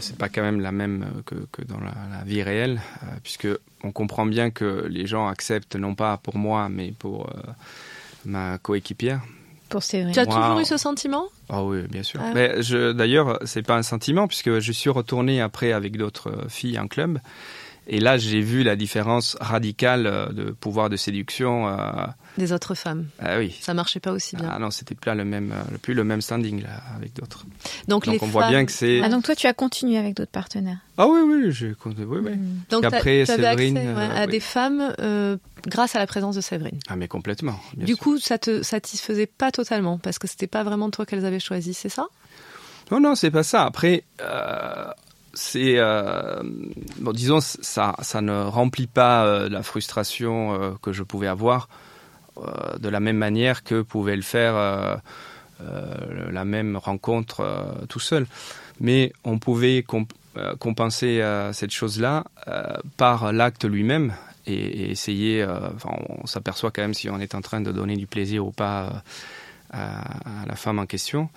c'est 0.00 0.16
pas 0.16 0.28
quand 0.28 0.42
même 0.42 0.60
la 0.60 0.72
même 0.72 1.22
que, 1.24 1.36
que 1.52 1.62
dans 1.62 1.80
la, 1.80 1.94
la, 2.10 2.22
vie 2.24 2.42
réelle, 2.42 2.82
puisque 3.22 3.48
on 3.82 3.90
comprend 3.90 4.26
bien 4.26 4.50
que 4.50 4.86
les 4.90 5.06
gens 5.06 5.26
acceptent 5.26 5.76
non 5.76 5.94
pas 5.94 6.18
pour 6.18 6.36
moi, 6.36 6.68
mais 6.68 6.92
pour 6.92 7.30
ma 8.24 8.58
coéquipière. 8.58 9.20
Pour 9.68 9.82
Séverine. 9.82 10.12
Tu 10.12 10.18
as 10.18 10.26
toujours 10.26 10.58
eu 10.58 10.64
ce 10.64 10.76
sentiment? 10.76 11.28
Ah 11.48 11.62
oui, 11.62 11.82
bien 11.88 12.02
sûr. 12.02 12.20
Ah. 12.22 12.32
Mais 12.34 12.60
je, 12.62 12.92
d'ailleurs, 12.92 13.38
c'est 13.44 13.62
pas 13.62 13.76
un 13.76 13.82
sentiment 13.82 14.26
puisque 14.26 14.58
je 14.58 14.72
suis 14.72 14.90
retourné 14.90 15.40
après 15.40 15.72
avec 15.72 15.96
d'autres 15.96 16.46
filles 16.48 16.78
en 16.78 16.88
club. 16.88 17.20
Et 17.86 18.00
là, 18.00 18.18
j'ai 18.18 18.40
vu 18.40 18.62
la 18.62 18.76
différence 18.76 19.36
radicale 19.40 20.06
euh, 20.06 20.26
de 20.26 20.50
pouvoir 20.50 20.90
de 20.90 20.96
séduction. 20.96 21.68
Euh, 22.38 22.40
Des 22.40 22.52
autres 22.52 22.74
femmes. 22.74 23.06
Ah 23.18 23.38
oui. 23.38 23.56
Ça 23.60 23.74
marchait 23.74 24.00
pas 24.00 24.12
aussi 24.12 24.36
bien. 24.36 24.48
Ah 24.50 24.58
non, 24.58 24.70
c'était 24.70 24.94
plus 24.94 25.14
le 25.14 25.24
même, 25.24 25.52
euh, 25.52 25.78
plus 25.78 25.94
le 25.94 26.04
même 26.04 26.20
standing 26.20 26.62
là 26.62 26.82
avec 26.96 27.14
d'autres. 27.14 27.44
Donc, 27.88 28.06
on 28.08 28.26
voit 28.26 28.48
bien 28.48 28.64
que 28.64 28.72
c'est. 28.72 29.00
Ah 29.02 29.08
donc 29.08 29.24
toi, 29.24 29.34
tu 29.34 29.46
as 29.46 29.54
continué 29.54 29.98
avec 29.98 30.14
d'autres 30.14 30.30
partenaires. 30.30 30.78
Ah 30.96 31.06
oui, 31.06 31.20
oui, 31.24 31.52
j'ai 31.52 31.74
continué. 31.74 32.06
Oui, 32.06 32.20
oui. 32.22 32.32
Hmm. 32.32 32.60
Donc 32.70 32.84
après, 32.84 33.24
tu 33.24 33.32
avais 33.32 33.46
accès 33.46 33.86
à 33.86 34.26
des 34.26 34.40
femmes 34.40 34.94
grâce 35.66 35.94
à 35.94 35.98
la 35.98 36.06
présence 36.06 36.36
de 36.36 36.40
Séverine. 36.40 36.78
Ah 36.88 36.96
mais 36.96 37.08
complètement. 37.08 37.58
du 37.76 37.96
coup, 37.96 38.18
ça 38.18 38.38
te 38.38 38.62
satisfaisait 38.62 39.26
pas 39.26 39.50
totalement 39.50 39.98
parce 39.98 40.18
que 40.18 40.26
c'était 40.26 40.46
pas 40.46 40.62
vraiment 40.62 40.90
toi 40.90 41.04
qu'elles 41.06 41.26
avaient 41.26 41.40
choisi, 41.40 41.74
c'est 41.74 41.88
ça? 41.88 42.06
Non, 42.90 42.98
non, 43.00 43.14
c'est 43.14 43.30
pas 43.30 43.42
ça. 43.42 43.64
Après 43.64 44.04
c'est 45.34 45.74
euh, 45.78 46.42
bon, 46.98 47.12
disons 47.12 47.40
ça 47.40 47.94
ça 48.00 48.20
ne 48.20 48.42
remplit 48.42 48.86
pas 48.86 49.24
euh, 49.24 49.48
la 49.48 49.62
frustration 49.62 50.54
euh, 50.54 50.72
que 50.82 50.92
je 50.92 51.02
pouvais 51.02 51.28
avoir 51.28 51.68
euh, 51.70 51.89
de 52.78 52.88
la 52.88 53.00
même 53.00 53.16
manière 53.16 53.62
que 53.64 53.82
pouvait 53.82 54.16
le 54.16 54.22
faire 54.22 54.54
euh, 54.56 54.96
la 56.30 56.44
même 56.44 56.76
rencontre 56.76 57.46
tout 57.88 58.00
seul. 58.00 58.26
Mais 58.80 59.12
on 59.24 59.38
pouvait 59.38 59.82
comp 59.82 60.12
compenser 60.60 61.20
cette 61.52 61.72
chose 61.72 62.00
là 62.00 62.22
par 62.96 63.32
l'acte 63.32 63.64
lui-même 63.64 64.14
et, 64.46 64.92
essayer 64.92 65.44
on 66.20 66.24
s'aperçoit 66.26 66.70
quand 66.70 66.82
même 66.82 66.94
si 66.94 67.10
on 67.10 67.18
est 67.18 67.34
en 67.34 67.40
train 67.40 67.60
de 67.60 67.72
donner 67.72 67.96
du 67.96 68.06
plaisir 68.06 68.46
ou 68.46 68.52
pas 68.52 69.02
à 69.72 70.46
la 70.46 70.54
femme 70.54 70.78
en 70.78 70.86
question 70.86 71.30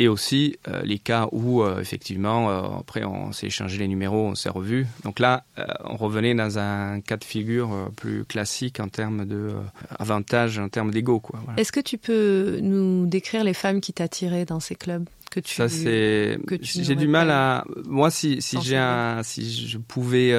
et 0.00 0.08
aussi 0.08 0.56
euh, 0.66 0.80
les 0.82 0.98
cas 0.98 1.28
où 1.30 1.62
euh, 1.62 1.78
effectivement 1.78 2.50
euh, 2.50 2.78
après 2.80 3.04
on 3.04 3.32
s'est 3.32 3.48
échangé 3.48 3.76
les 3.76 3.86
numéros, 3.86 4.28
on 4.28 4.34
s'est 4.34 4.48
revu. 4.48 4.86
Donc 5.04 5.18
là, 5.18 5.44
on 5.84 5.96
revenait 5.96 6.34
dans 6.34 6.58
un 6.58 7.00
cas 7.00 7.18
de 7.18 7.24
figure 7.24 7.90
plus 7.96 8.24
classique 8.24 8.80
en 8.80 8.88
termes 8.88 9.26
de 9.26 9.50
avantages, 9.98 10.58
en 10.58 10.70
termes 10.70 10.90
d'ego. 10.90 11.22
Voilà. 11.32 11.60
Est-ce 11.60 11.70
que 11.70 11.80
tu 11.80 11.98
peux 11.98 12.60
nous 12.62 13.06
décrire 13.06 13.44
les 13.44 13.52
femmes 13.52 13.80
qui 13.82 13.92
t'attiraient 13.92 14.46
dans 14.46 14.60
ces 14.60 14.74
clubs 14.74 15.04
que 15.30 15.38
tu 15.38 15.54
ça 15.54 15.68
c'est 15.68 16.38
j'ai 16.60 16.96
du 16.96 17.06
mal 17.06 17.30
à 17.30 17.64
moi 17.84 18.10
si 18.10 18.42
si 18.42 18.60
j'ai 18.62 18.76
un 18.76 19.22
si 19.22 19.68
je 19.68 19.78
pouvais 19.78 20.34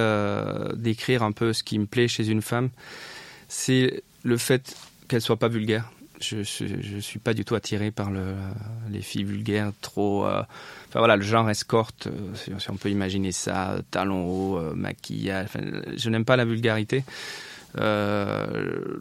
décrire 0.76 1.24
un 1.24 1.32
peu 1.32 1.54
ce 1.54 1.64
qui 1.64 1.80
me 1.80 1.86
plaît 1.86 2.10
chez 2.10 2.28
une 2.28 2.42
femme 2.42 2.70
c'est 3.48 4.04
le 4.24 4.38
fait 4.38 4.76
qu'elle 5.08 5.22
soit 5.22 5.38
pas 5.38 5.48
vulgaire 5.48 5.90
je, 6.22 7.00
suis 7.00 7.20
pas 7.20 7.34
du 7.34 7.46
tout 7.46 7.56
attiré 7.56 7.92
par 7.92 8.12
le, 8.12 8.36
les 8.90 9.02
filles 9.02 9.24
vulgaires 9.24 9.72
trop. 9.82 10.26
Euh, 10.26 10.42
enfin 10.88 11.00
voilà, 11.00 11.16
le 11.16 11.24
genre 11.24 11.50
escorte, 11.50 12.08
euh, 12.08 12.36
si, 12.36 12.52
si 12.58 12.70
on 12.70 12.78
peut 12.78 12.90
imaginer 12.90 13.32
ça, 13.32 13.78
talons 13.92 14.26
hauts, 14.26 14.58
euh, 14.58 14.74
maquillage. 14.76 15.46
Enfin, 15.46 15.60
je 15.96 16.10
n'aime 16.10 16.26
pas 16.26 16.36
la 16.36 16.46
vulgarité. 16.46 17.04
Euh, 17.80 18.98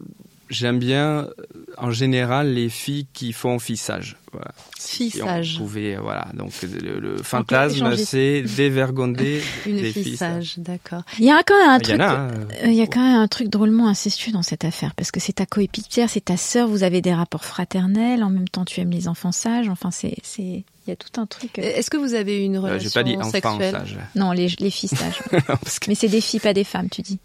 J'aime 0.51 0.79
bien, 0.79 1.29
en 1.77 1.91
général, 1.91 2.53
les 2.53 2.67
filles 2.67 3.07
qui 3.13 3.31
font 3.31 3.57
fissage. 3.57 4.17
Voilà. 4.33 4.51
Fissage. 4.77 5.53
Si 5.53 5.57
pouvait, 5.57 5.95
voilà. 5.95 6.27
Donc 6.33 6.51
le, 6.61 6.99
le 6.99 7.17
fantasme, 7.23 7.95
c'est 7.95 8.41
dévergonder 8.41 9.41
Une 9.65 9.77
des 9.77 9.93
fissage, 9.93 10.55
d'accord. 10.57 11.03
Il 11.19 11.25
y 11.25 11.31
a 11.31 11.41
quand 11.43 11.57
même 11.57 11.69
un 11.69 11.79
truc. 11.79 11.95
Il 11.95 12.01
y, 12.01 12.03
a, 12.03 12.31
il 12.65 12.73
y 12.73 12.81
a 12.81 12.87
quand 12.87 12.99
même 12.99 13.17
un 13.17 13.29
truc 13.29 13.47
drôlement 13.47 13.87
incestueux 13.87 14.33
dans 14.33 14.43
cette 14.43 14.65
affaire 14.65 14.93
parce 14.93 15.09
que 15.09 15.21
c'est 15.21 15.33
ta 15.33 15.45
coépitière, 15.45 16.09
c'est 16.09 16.25
ta 16.25 16.35
sœur, 16.35 16.67
vous 16.67 16.83
avez 16.83 17.01
des 17.01 17.13
rapports 17.13 17.45
fraternels. 17.45 18.21
En 18.21 18.29
même 18.29 18.49
temps, 18.49 18.65
tu 18.65 18.81
aimes 18.81 18.91
les 18.91 19.07
enfants 19.07 19.31
sages. 19.31 19.69
Enfin, 19.69 19.89
c'est 19.89 20.17
c'est 20.21 20.65
il 20.85 20.89
y 20.89 20.91
a 20.91 20.97
tout 20.97 21.21
un 21.21 21.27
truc. 21.27 21.57
Est-ce 21.59 21.89
que 21.89 21.97
vous 21.97 22.13
avez 22.13 22.43
une 22.43 22.57
relation 22.57 22.89
euh, 22.89 23.03
pas 23.03 23.03
dit 23.03 23.31
sexuelle? 23.31 23.71
sage. 23.71 23.97
Non, 24.15 24.33
les, 24.33 24.49
les 24.59 24.71
filles 24.71 24.89
sages. 24.89 25.19
que... 25.29 25.87
Mais 25.87 25.95
c'est 25.95 26.09
des 26.09 26.21
filles, 26.21 26.41
pas 26.41 26.53
des 26.53 26.65
femmes, 26.65 26.89
tu 26.89 27.01
dis. 27.01 27.19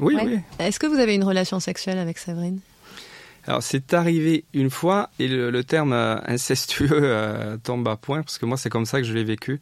Oui, 0.00 0.14
ouais. 0.14 0.22
oui. 0.24 0.38
Est-ce 0.58 0.78
que 0.78 0.86
vous 0.86 0.98
avez 0.98 1.14
une 1.14 1.24
relation 1.24 1.60
sexuelle 1.60 1.98
avec 1.98 2.18
Séverine 2.18 2.60
alors 3.46 3.62
c'est 3.62 3.92
arrivé 3.92 4.44
une 4.54 4.70
fois 4.70 5.10
et 5.18 5.28
le, 5.28 5.50
le 5.50 5.64
terme 5.64 5.92
euh, 5.92 6.16
incestueux 6.26 6.88
euh, 6.90 7.56
tombe 7.58 7.86
à 7.88 7.96
point 7.96 8.22
parce 8.22 8.38
que 8.38 8.46
moi 8.46 8.56
c'est 8.56 8.70
comme 8.70 8.86
ça 8.86 9.00
que 9.00 9.06
je 9.06 9.12
l'ai 9.12 9.24
vécu. 9.24 9.60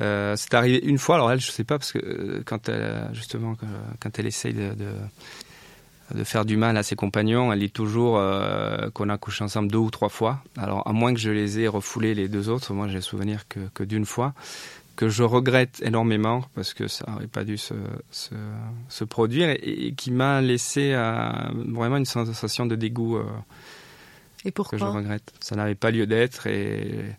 Euh, 0.00 0.34
c'est 0.36 0.54
arrivé 0.54 0.80
une 0.84 0.98
fois. 0.98 1.14
Alors 1.16 1.32
elle, 1.32 1.40
je 1.40 1.50
sais 1.50 1.64
pas 1.64 1.78
parce 1.78 1.92
que 1.92 2.42
quand 2.44 2.68
elle 2.68 3.08
justement 3.12 3.56
quand 4.00 4.18
elle 4.18 4.26
essaye 4.26 4.52
de, 4.52 4.74
de, 4.74 4.88
de 6.14 6.24
faire 6.24 6.44
du 6.44 6.56
mal 6.56 6.76
à 6.76 6.82
ses 6.82 6.94
compagnons, 6.94 7.52
elle 7.52 7.60
dit 7.60 7.70
toujours 7.70 8.22
qu'on 8.94 9.08
a 9.08 9.18
couché 9.18 9.44
ensemble 9.44 9.70
deux 9.70 9.78
ou 9.78 9.90
trois 9.90 10.08
fois. 10.10 10.42
Alors 10.58 10.86
à 10.86 10.92
moins 10.92 11.12
que 11.14 11.20
je 11.20 11.30
les 11.30 11.60
ai 11.60 11.68
refoulés 11.68 12.14
les 12.14 12.28
deux 12.28 12.48
autres, 12.50 12.72
moi 12.74 12.86
j'ai 12.88 12.96
le 12.96 13.00
souvenir 13.00 13.48
que, 13.48 13.60
que 13.74 13.82
d'une 13.82 14.06
fois 14.06 14.34
que 15.00 15.08
je 15.08 15.22
regrette 15.22 15.80
énormément 15.82 16.44
parce 16.54 16.74
que 16.74 16.86
ça 16.86 17.06
n'aurait 17.08 17.26
pas 17.26 17.42
dû 17.42 17.56
se, 17.56 17.72
se, 18.10 18.34
se 18.90 19.04
produire 19.04 19.48
et, 19.48 19.86
et 19.86 19.94
qui 19.94 20.10
m'a 20.10 20.42
laissé 20.42 20.92
euh, 20.92 21.32
vraiment 21.68 21.96
une 21.96 22.04
sensation 22.04 22.66
de 22.66 22.76
dégoût 22.76 23.16
euh, 23.16 23.24
et 24.44 24.50
pourquoi 24.50 24.78
que 24.78 24.84
je 24.84 24.90
regrette. 24.90 25.32
Ça 25.40 25.56
n'avait 25.56 25.74
pas 25.74 25.90
lieu 25.90 26.06
d'être 26.06 26.46
et, 26.46 27.16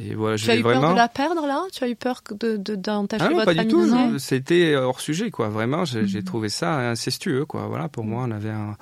et 0.00 0.14
voilà, 0.16 0.36
tu 0.36 0.50
as 0.50 0.56
eu 0.56 0.62
vraiment... 0.62 0.80
peur 0.80 0.90
de 0.90 0.96
la 0.96 1.08
perdre 1.08 1.46
là? 1.46 1.62
Tu 1.72 1.84
as 1.84 1.88
eu 1.88 1.94
peur 1.94 2.22
de, 2.32 2.56
de, 2.56 2.74
d'entacher 2.74 3.24
ah 3.24 3.28
non, 3.28 3.36
votre 3.36 3.44
pas 3.54 3.62
du 3.62 3.68
tout. 3.68 4.18
C'était 4.18 4.74
hors 4.74 5.00
sujet 5.00 5.30
quoi. 5.30 5.48
Vraiment, 5.48 5.84
j'ai, 5.84 6.00
Mhm. 6.02 6.06
j'ai 6.08 6.24
trouvé 6.24 6.48
ça 6.48 6.90
incestueux 6.90 7.44
quoi. 7.44 7.68
Voilà, 7.68 7.88
pour 7.88 8.02
moi, 8.04 8.24
on 8.26 8.32
avait 8.32 8.50
un, 8.50 8.76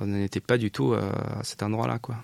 on 0.00 0.06
n'était 0.06 0.38
pas 0.38 0.56
du 0.56 0.70
tout 0.70 0.92
euh, 0.92 1.00
à 1.40 1.42
cet 1.42 1.64
endroit-là 1.64 1.98
quoi. 1.98 2.14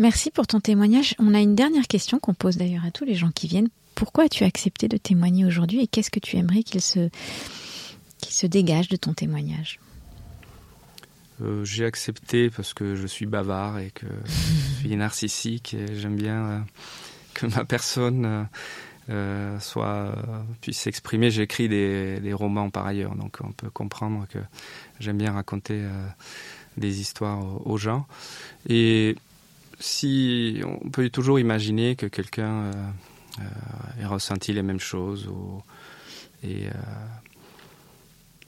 Merci 0.00 0.30
pour 0.30 0.46
ton 0.46 0.60
témoignage. 0.60 1.14
On 1.18 1.34
a 1.34 1.40
une 1.40 1.54
dernière 1.54 1.86
question 1.86 2.18
qu'on 2.18 2.32
pose 2.32 2.56
d'ailleurs 2.56 2.86
à 2.86 2.90
tous 2.90 3.04
les 3.04 3.14
gens 3.14 3.30
qui 3.30 3.48
viennent. 3.48 3.68
Pourquoi 3.94 4.24
as-tu 4.24 4.44
accepté 4.44 4.88
de 4.88 4.96
témoigner 4.96 5.44
aujourd'hui 5.44 5.82
et 5.82 5.86
qu'est-ce 5.86 6.10
que 6.10 6.18
tu 6.18 6.38
aimerais 6.38 6.62
qu'il 6.62 6.80
se, 6.80 7.10
qu'il 8.16 8.32
se 8.32 8.46
dégage 8.46 8.88
de 8.88 8.96
ton 8.96 9.12
témoignage? 9.12 9.78
Euh, 11.42 11.66
J'ai 11.66 11.84
accepté 11.84 12.48
parce 12.48 12.72
que 12.72 12.96
je 12.96 13.06
suis 13.06 13.26
bavard 13.26 13.78
et 13.78 13.90
que 13.90 14.06
je 14.24 14.78
suis 14.78 14.96
narcissique 14.96 15.74
et 15.74 15.94
j'aime 15.96 16.16
bien 16.16 16.46
euh, 16.46 16.60
que 17.34 17.44
ma 17.44 17.66
personne 17.66 18.48
euh, 19.10 19.60
soit 19.60 20.14
puisse 20.62 20.78
s'exprimer. 20.78 21.30
J'écris 21.30 21.68
des, 21.68 22.20
des 22.20 22.32
romans 22.32 22.70
par 22.70 22.86
ailleurs, 22.86 23.16
donc 23.16 23.36
on 23.44 23.52
peut 23.52 23.68
comprendre 23.68 24.26
que 24.30 24.38
j'aime 24.98 25.18
bien 25.18 25.32
raconter 25.32 25.78
des 26.78 27.02
histoires 27.02 27.44
aux, 27.44 27.72
aux 27.72 27.76
gens. 27.76 28.06
Et 28.66 29.14
si 29.80 30.60
on 30.64 30.90
peut 30.90 31.08
toujours 31.08 31.40
imaginer 31.40 31.96
que 31.96 32.06
quelqu'un 32.06 32.64
euh, 32.64 32.72
euh, 33.40 34.02
ait 34.02 34.06
ressenti 34.06 34.52
les 34.52 34.62
mêmes 34.62 34.80
choses 34.80 35.28
et 36.42 36.66
euh, 36.66 36.72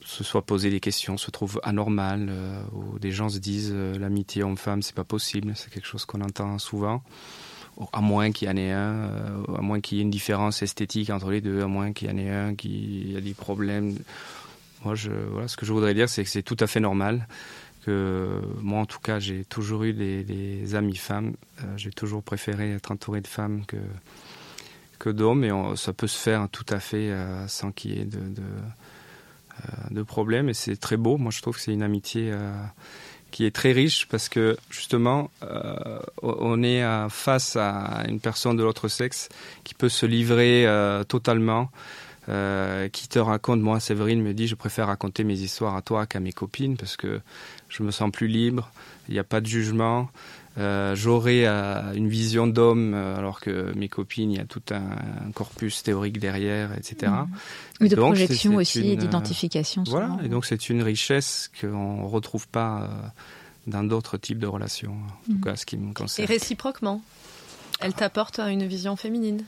se 0.05 0.23
soit 0.23 0.43
posé 0.43 0.69
des 0.69 0.79
questions, 0.79 1.17
se 1.17 1.31
trouve 1.31 1.59
anormal, 1.63 2.27
euh, 2.29 2.61
ou 2.73 2.99
des 2.99 3.11
gens 3.11 3.29
se 3.29 3.39
disent 3.39 3.71
euh, 3.73 3.97
l'amitié 3.97 4.43
homme-femme 4.43 4.83
c'est 4.83 4.95
pas 4.95 5.03
possible, 5.03 5.53
c'est 5.55 5.71
quelque 5.71 5.87
chose 5.87 6.05
qu'on 6.05 6.21
entend 6.21 6.59
souvent, 6.59 7.03
à 7.91 8.01
moins 8.01 8.31
qu'il 8.31 8.47
y 8.47 8.51
en 8.51 8.55
ait 8.57 8.71
un, 8.71 9.09
à 9.57 9.61
moins 9.61 9.81
qu'il 9.81 9.97
y 9.97 10.01
ait 10.01 10.03
une 10.03 10.11
différence 10.11 10.61
esthétique 10.61 11.09
entre 11.09 11.31
les 11.31 11.41
deux, 11.41 11.63
à 11.63 11.67
moins 11.67 11.93
qu'il 11.93 12.09
y 12.09 12.11
en 12.11 12.17
ait 12.17 12.29
un 12.29 12.53
qui 12.53 13.15
a 13.17 13.21
des 13.21 13.33
problèmes. 13.33 13.97
Moi, 14.85 14.95
ce 14.97 15.57
que 15.57 15.65
je 15.65 15.71
voudrais 15.71 15.93
dire, 15.93 16.09
c'est 16.09 16.23
que 16.23 16.29
c'est 16.29 16.43
tout 16.43 16.57
à 16.59 16.67
fait 16.67 16.81
normal. 16.81 17.25
Que 17.85 18.39
moi, 18.61 18.79
en 18.79 18.85
tout 18.85 18.99
cas, 18.99 19.19
j'ai 19.19 19.43
toujours 19.43 19.83
eu 19.83 19.93
des, 19.93 20.23
des 20.23 20.75
amis 20.75 20.95
femmes. 20.95 21.33
Euh, 21.59 21.63
j'ai 21.75 21.91
toujours 21.91 22.23
préféré 22.23 22.71
être 22.71 22.91
entouré 22.91 23.19
de 23.19 23.27
femmes 23.27 23.65
que 23.65 23.77
que 24.99 25.09
d'hommes, 25.09 25.43
et 25.43 25.51
ça 25.75 25.91
peut 25.91 26.07
se 26.07 26.17
faire 26.17 26.47
tout 26.49 26.65
à 26.69 26.79
fait 26.79 27.11
euh, 27.11 27.45
sans 27.49 27.73
qu'il 27.73 27.97
y 27.97 27.99
ait 27.99 28.05
de, 28.05 28.19
de, 28.19 28.41
euh, 28.41 29.71
de 29.91 30.01
problème. 30.01 30.47
Et 30.47 30.53
c'est 30.53 30.77
très 30.77 30.95
beau. 30.95 31.17
Moi, 31.17 31.29
je 31.29 31.41
trouve 31.41 31.55
que 31.55 31.61
c'est 31.61 31.73
une 31.73 31.83
amitié 31.83 32.31
qui 33.31 33.45
est 33.45 33.51
très 33.51 33.73
riche 33.73 34.07
parce 34.07 34.29
que 34.29 34.55
justement, 34.69 35.29
on 36.21 36.63
est 36.63 36.85
face 37.09 37.57
à 37.57 38.05
une 38.07 38.21
personne 38.21 38.55
de 38.55 38.63
l'autre 38.63 38.87
sexe 38.87 39.27
qui 39.65 39.73
peut 39.73 39.89
se 39.89 40.05
livrer 40.05 40.65
totalement. 41.09 41.69
Euh, 42.29 42.87
qui 42.87 43.09
te 43.09 43.19
raconte, 43.19 43.59
moi 43.59 43.81
Séverine 43.81 44.21
me 44.21 44.33
dit 44.33 44.47
je 44.47 44.55
préfère 44.55 44.87
raconter 44.87 45.25
mes 45.25 45.37
histoires 45.41 45.75
à 45.75 45.81
toi 45.81 46.05
qu'à 46.05 46.21
mes 46.21 46.31
copines 46.31 46.77
parce 46.77 46.95
que 46.95 47.19
je 47.67 47.83
me 47.83 47.91
sens 47.91 48.11
plus 48.11 48.27
libre, 48.27 48.71
il 49.09 49.13
n'y 49.13 49.19
a 49.19 49.25
pas 49.25 49.41
de 49.41 49.45
jugement, 49.45 50.09
euh, 50.57 50.95
j'aurai 50.95 51.45
euh, 51.45 51.91
une 51.93 52.07
vision 52.07 52.47
d'homme 52.47 52.93
alors 52.93 53.41
que 53.41 53.73
mes 53.75 53.89
copines, 53.89 54.31
il 54.31 54.37
y 54.37 54.39
a 54.39 54.45
tout 54.45 54.61
un, 54.71 55.27
un 55.27 55.31
corpus 55.33 55.83
théorique 55.83 56.17
derrière, 56.17 56.71
etc. 56.77 57.11
Mmh. 57.11 57.27
Oui, 57.81 57.89
de 57.89 57.95
Donc, 57.97 58.13
projection 58.15 58.55
aussi 58.55 58.87
et 58.87 58.95
d'identification. 58.95 59.83
Voilà, 59.87 60.07
souvent. 60.07 60.19
et 60.23 60.29
donc 60.29 60.45
c'est 60.45 60.69
une 60.69 60.81
richesse 60.81 61.51
qu'on 61.59 62.03
ne 62.03 62.07
retrouve 62.07 62.47
pas 62.47 62.83
euh, 62.83 62.87
dans 63.67 63.83
d'autres 63.83 64.15
types 64.17 64.39
de 64.39 64.47
relations, 64.47 64.93
en 64.93 65.25
tout 65.25 65.31
Mhm. 65.39 65.41
cas 65.43 65.55
ce 65.57 65.65
qui 65.65 65.75
me 65.75 65.91
Et 65.91 65.93
concerne. 65.93 66.27
réciproquement, 66.29 67.01
elle 67.81 67.93
t'apporte 67.93 68.39
une 68.39 68.65
vision 68.65 68.95
féminine. 68.95 69.43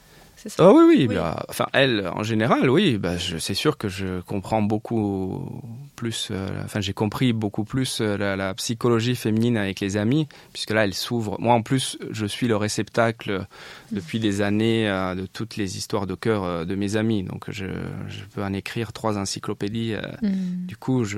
C'est 0.47 0.57
ça 0.57 0.67
Ah 0.69 0.73
oui, 0.73 0.83
oui, 0.87 1.05
Oui. 1.09 1.15
bah, 1.15 1.43
enfin 1.49 1.65
elle, 1.73 2.07
en 2.13 2.21
général, 2.21 2.69
oui, 2.69 2.97
bah, 2.99 3.17
je- 3.17 3.37
c'est 3.37 3.55
sûr 3.55 3.77
que 3.79 3.87
je 3.89 4.21
comprends 4.21 4.61
beaucoup 4.61 5.61
plus, 5.95 6.27
euh, 6.29 6.47
enfin 6.63 6.81
j'ai 6.81 6.93
compris 6.93 7.33
beaucoup 7.33 7.63
plus 7.63 7.99
euh, 8.01 8.15
la, 8.17 8.35
la 8.35 8.53
psychologie 8.53 9.15
féminine 9.15 9.57
avec 9.57 9.79
les 9.79 9.97
amis, 9.97 10.27
puisque 10.53 10.69
là 10.71 10.83
elle 10.85 10.93
s'ouvre. 10.93 11.37
Moi 11.39 11.53
en 11.55 11.63
plus, 11.63 11.97
je 12.11 12.25
suis 12.27 12.47
le 12.47 12.55
réceptacle 12.57 13.45
depuis 13.91 14.19
des 14.19 14.41
années 14.41 14.87
euh, 14.87 15.15
de 15.15 15.25
toutes 15.25 15.57
les 15.57 15.77
histoires 15.77 16.05
de 16.05 16.13
cœur 16.15 16.43
euh, 16.43 16.65
de 16.65 16.75
mes 16.75 16.95
amis, 16.95 17.23
donc 17.23 17.45
je, 17.49 17.65
je 18.07 18.19
peux 18.33 18.43
en 18.43 18.53
écrire 18.53 18.93
trois 18.93 19.17
encyclopédies. 19.17 19.95
Mm. 20.21 20.65
du 20.67 20.77
coup, 20.77 21.05
je- 21.05 21.17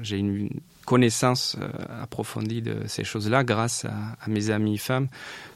j'ai 0.00 0.18
une 0.18 0.48
connaissance 0.86 1.56
euh, 1.60 1.68
approfondie 2.02 2.62
de 2.62 2.76
ces 2.86 3.04
choses-là 3.04 3.44
grâce 3.44 3.84
à, 3.84 3.92
à 4.22 4.28
mes 4.28 4.50
amis 4.50 4.78
femmes, 4.78 5.08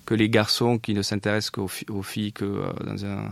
que 0.07 0.14
les 0.14 0.29
garçons 0.29 0.79
qui 0.79 0.95
ne 0.95 1.03
s'intéressent 1.03 1.51
qu'aux 1.51 1.68
fi- 1.68 1.87
aux 1.89 2.03
filles 2.03 2.33
que 2.33 2.45
euh, 2.45 2.72
dans 2.87 3.05
un- 3.05 3.31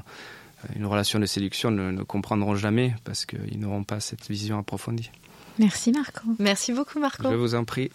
une 0.77 0.87
relation 0.87 1.19
de 1.19 1.27
séduction 1.27 1.71
ne, 1.73 1.91
ne 1.91 2.03
comprendront 2.05 2.55
jamais 2.55 2.95
parce 3.05 3.27
qu'ils 3.27 3.59
n'auront 3.59 3.83
pas 3.85 3.99
cette 4.01 4.29
vision 4.29 4.59
approfondie. 4.59 5.11
Merci 5.59 5.93
Marco. 5.93 6.23
Merci 6.39 6.73
beaucoup, 6.73 6.99
Marco. 6.99 7.29
Je 7.31 7.35
vous 7.37 7.55
en 7.55 7.65
prie. 7.65 7.91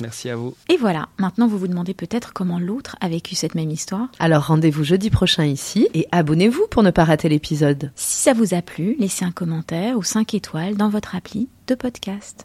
Merci 0.00 0.28
à 0.28 0.34
vous. 0.34 0.56
Et 0.68 0.76
voilà, 0.76 1.08
maintenant 1.18 1.46
vous 1.46 1.56
vous 1.58 1.68
demandez 1.68 1.94
peut-être 1.94 2.32
comment 2.32 2.58
l'autre 2.58 2.96
a 3.00 3.08
vécu 3.08 3.36
cette 3.36 3.54
même 3.54 3.70
histoire. 3.70 4.08
Alors 4.18 4.46
rendez-vous 4.46 4.82
jeudi 4.82 5.08
prochain 5.10 5.44
ici 5.44 5.88
et 5.94 6.08
abonnez-vous 6.10 6.66
pour 6.68 6.82
ne 6.82 6.90
pas 6.90 7.04
rater 7.04 7.28
l'épisode. 7.28 7.92
Si 7.94 8.22
ça 8.22 8.32
vous 8.32 8.54
a 8.54 8.62
plu, 8.62 8.96
laissez 8.98 9.24
un 9.24 9.30
commentaire 9.30 9.96
ou 9.96 10.02
5 10.02 10.34
étoiles 10.34 10.74
dans 10.76 10.88
votre 10.88 11.14
appli 11.14 11.48
de 11.68 11.74
podcast. 11.76 12.44